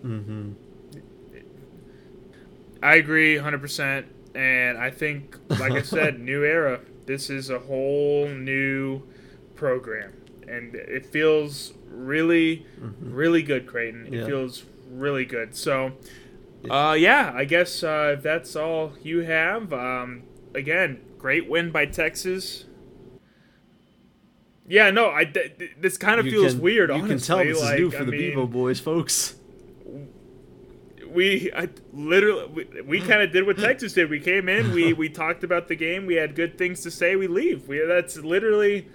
Mm-hmm. 0.04 0.52
I 2.82 2.96
agree 2.96 3.36
100%. 3.36 4.04
And 4.34 4.76
I 4.78 4.90
think, 4.90 5.36
like 5.48 5.72
I 5.72 5.82
said, 5.96 6.20
new 6.20 6.44
era. 6.44 6.80
This 7.06 7.30
is 7.30 7.50
a 7.50 7.58
whole 7.60 8.28
new 8.28 9.02
program. 9.54 10.12
and 10.46 10.74
it 10.74 11.06
feels 11.06 11.72
really, 11.88 12.66
really 13.00 13.42
good, 13.42 13.66
Creighton. 13.66 14.06
It 14.06 14.12
Yeah. 14.12 14.26
feels 14.26 14.64
really 14.90 15.24
good. 15.24 15.56
So, 15.56 15.92
uh, 16.68 16.94
yeah, 16.98 17.32
I 17.34 17.44
guess 17.46 17.82
uh, 17.82 18.16
that's 18.20 18.54
all 18.56 18.92
you 19.02 19.20
have. 19.20 19.72
Um, 19.72 20.24
again, 20.54 21.00
great 21.18 21.48
win 21.48 21.70
by 21.70 21.86
Texas. 21.86 22.64
Yeah, 24.66 24.90
no, 24.90 25.10
I 25.12 25.24
th- 25.24 25.58
th- 25.58 25.70
this 25.80 25.96
kind 25.96 26.18
of 26.20 26.26
You 26.26 26.32
feels 26.32 26.52
can- 26.54 26.62
weird. 26.62 26.88
You 26.90 26.96
honestly, 26.96 27.08
can 27.16 27.18
tell 27.24 27.38
this 27.38 27.60
like, 27.62 27.74
is 27.74 27.80
new 27.80 27.90
for 27.90 27.96
I 27.98 28.04
the 28.04 28.10
mean, 28.12 28.20
Bevo 28.30 28.46
boys, 28.46 28.80
folks. 28.80 29.36
We 31.06 31.50
I, 31.54 31.68
literally 31.92 32.46
we, 32.46 32.82
we 32.82 33.00
kind 33.08 33.22
of 33.22 33.32
did 33.32 33.46
what 33.46 33.58
Texas 33.58 33.92
did. 33.92 34.10
We 34.10 34.20
came 34.20 34.48
in, 34.48 34.72
we 34.72 34.92
we 34.92 35.08
talked 35.22 35.44
about 35.44 35.68
the 35.68 35.76
game, 35.76 36.06
we 36.06 36.14
had 36.14 36.34
good 36.34 36.58
things 36.58 36.80
to 36.82 36.90
say, 36.90 37.16
we 37.16 37.26
leave. 37.26 37.68
We 37.68 37.84
that's 37.86 38.16
literally 38.16 38.88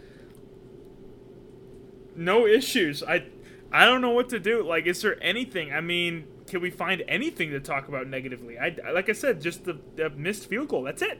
no 2.15 2.45
issues. 2.45 3.03
I 3.03 3.25
I 3.71 3.85
don't 3.85 4.01
know 4.01 4.11
what 4.11 4.29
to 4.29 4.39
do. 4.39 4.63
Like, 4.63 4.85
is 4.87 5.01
there 5.01 5.21
anything? 5.23 5.71
I 5.71 5.81
mean, 5.81 6.27
can 6.47 6.61
we 6.61 6.69
find 6.69 7.03
anything 7.07 7.51
to 7.51 7.59
talk 7.59 7.87
about 7.87 8.07
negatively? 8.07 8.57
I 8.57 8.75
like 8.91 9.09
I 9.09 9.13
said, 9.13 9.41
just 9.41 9.65
the, 9.65 9.79
the 9.95 10.09
missed 10.09 10.47
field 10.47 10.69
goal. 10.69 10.83
That's 10.83 11.01
it, 11.01 11.19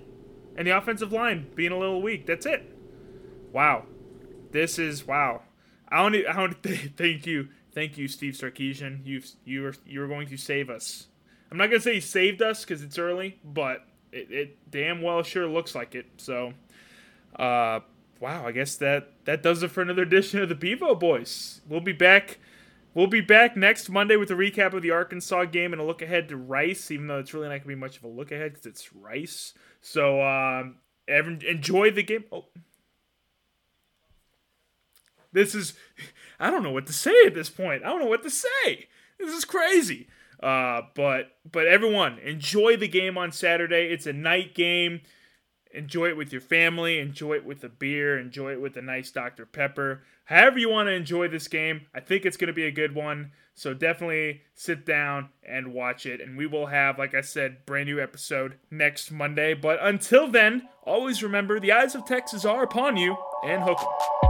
and 0.56 0.68
the 0.68 0.76
offensive 0.76 1.12
line 1.12 1.48
being 1.56 1.72
a 1.72 1.78
little 1.78 2.02
weak. 2.02 2.26
That's 2.26 2.46
it. 2.46 2.76
Wow, 3.54 3.86
this 4.52 4.80
is 4.80 5.08
wow. 5.08 5.44
I 5.90 6.08
to 6.10 6.28
I 6.28 6.48
to 6.48 6.54
thank 6.98 7.26
you, 7.26 7.50
thank 7.74 7.98
you, 7.98 8.08
Steve 8.08 8.34
Sarkisian. 8.34 9.06
You 9.06 9.22
you 9.46 9.64
were 9.64 9.74
you 9.86 10.00
were 10.00 10.08
going 10.08 10.28
to 10.28 10.38
save 10.38 10.70
us. 10.70 11.08
I'm 11.52 11.58
not 11.58 11.68
gonna 11.68 11.82
say 11.82 11.96
he 11.96 12.00
saved 12.00 12.42
us 12.42 12.64
because 12.64 12.84
it's 12.84 12.98
early, 12.98 13.40
but 13.44 13.86
it, 14.12 14.32
it 14.32 14.72
damn 14.72 15.02
well 15.02 15.24
sure 15.24 15.48
looks 15.48 15.76
like 15.76 15.96
it. 15.96 16.08
So, 16.18 16.54
uh, 17.36 17.80
wow, 18.20 18.46
I 18.46 18.52
guess 18.52 18.76
that 18.78 19.12
that 19.26 19.44
does 19.44 19.64
it 19.64 19.72
for 19.72 19.82
another 19.82 20.04
edition 20.04 20.42
of 20.42 20.50
the 20.50 20.56
Bevo 20.56 20.96
Boys. 20.96 21.62
We'll 21.68 21.82
be 21.82 21.94
back. 21.94 22.40
We'll 22.94 23.08
be 23.08 23.22
back 23.22 23.56
next 23.56 23.90
Monday 23.90 24.16
with 24.16 24.32
a 24.32 24.36
recap 24.36 24.74
of 24.74 24.82
the 24.82 24.92
Arkansas 24.92 25.46
game 25.46 25.74
and 25.74 25.82
a 25.82 25.86
look 25.86 26.02
ahead 26.02 26.28
to 26.30 26.38
Rice, 26.38 26.90
even 26.90 27.08
though 27.08 27.20
it's 27.20 27.34
really 27.34 27.46
not 27.46 27.52
going 27.52 27.62
to 27.62 27.68
be 27.68 27.76
much 27.76 27.98
of 27.98 28.04
a 28.04 28.08
look 28.08 28.32
ahead 28.32 28.54
because 28.54 28.66
it's 28.66 28.94
Rice. 28.94 29.54
So 29.82 30.22
um, 30.24 30.78
enjoy 31.08 31.92
the 31.92 32.02
game. 32.02 32.24
Oh, 32.32 32.46
this 35.32 35.54
is 35.54 35.74
I 36.40 36.50
don't 36.50 36.64
know 36.64 36.72
what 36.72 36.88
to 36.88 36.94
say 36.94 37.14
at 37.26 37.34
this 37.34 37.50
point. 37.50 37.84
I 37.84 37.90
don't 37.90 38.00
know 38.00 38.08
what 38.08 38.24
to 38.24 38.30
say. 38.30 38.88
This 39.18 39.36
is 39.36 39.46
crazy. 39.46 40.08
Uh, 40.42 40.84
but 40.96 41.38
but 41.50 41.68
everyone 41.68 42.18
enjoy 42.20 42.78
the 42.78 42.88
game 42.88 43.18
on 43.18 43.32
Saturday. 43.32 43.92
It's 43.92 44.06
a 44.06 44.14
night 44.14 44.56
game. 44.56 45.02
Enjoy 45.72 46.08
it 46.08 46.18
with 46.18 46.32
your 46.32 46.42
family. 46.42 46.98
Enjoy 46.98 47.34
it 47.34 47.46
with 47.46 47.64
a 47.64 47.70
beer. 47.70 48.18
Enjoy 48.18 48.54
it 48.54 48.62
with 48.62 48.76
a 48.78 48.82
nice 48.82 49.12
Dr 49.12 49.46
Pepper. 49.46 50.04
However 50.26 50.58
you 50.58 50.70
want 50.70 50.88
to 50.88 50.94
enjoy 50.94 51.28
this 51.28 51.48
game, 51.48 51.88
I 51.94 52.00
think 52.00 52.26
it's 52.26 52.38
going 52.38 52.48
to 52.48 52.54
be 52.54 52.66
a 52.66 52.72
good 52.72 52.96
one. 52.96 53.32
So 53.54 53.74
definitely 53.74 54.42
sit 54.56 54.86
down 54.86 55.30
and 55.44 55.74
watch 55.74 56.06
it. 56.06 56.22
And 56.22 56.38
we 56.38 56.48
will 56.48 56.68
have, 56.68 56.98
like 56.98 57.14
I 57.14 57.22
said, 57.22 57.66
brand 57.66 57.88
new 57.88 58.00
episode 58.00 58.58
next 58.72 59.12
Monday. 59.12 59.54
But 59.54 59.80
until 59.82 60.28
then, 60.28 60.70
always 60.84 61.22
remember 61.22 61.60
the 61.60 61.74
eyes 61.74 61.94
of 61.94 62.06
Texas 62.06 62.46
are 62.46 62.64
upon 62.64 62.96
you 62.98 63.18
and 63.44 63.64
hook. 63.64 64.29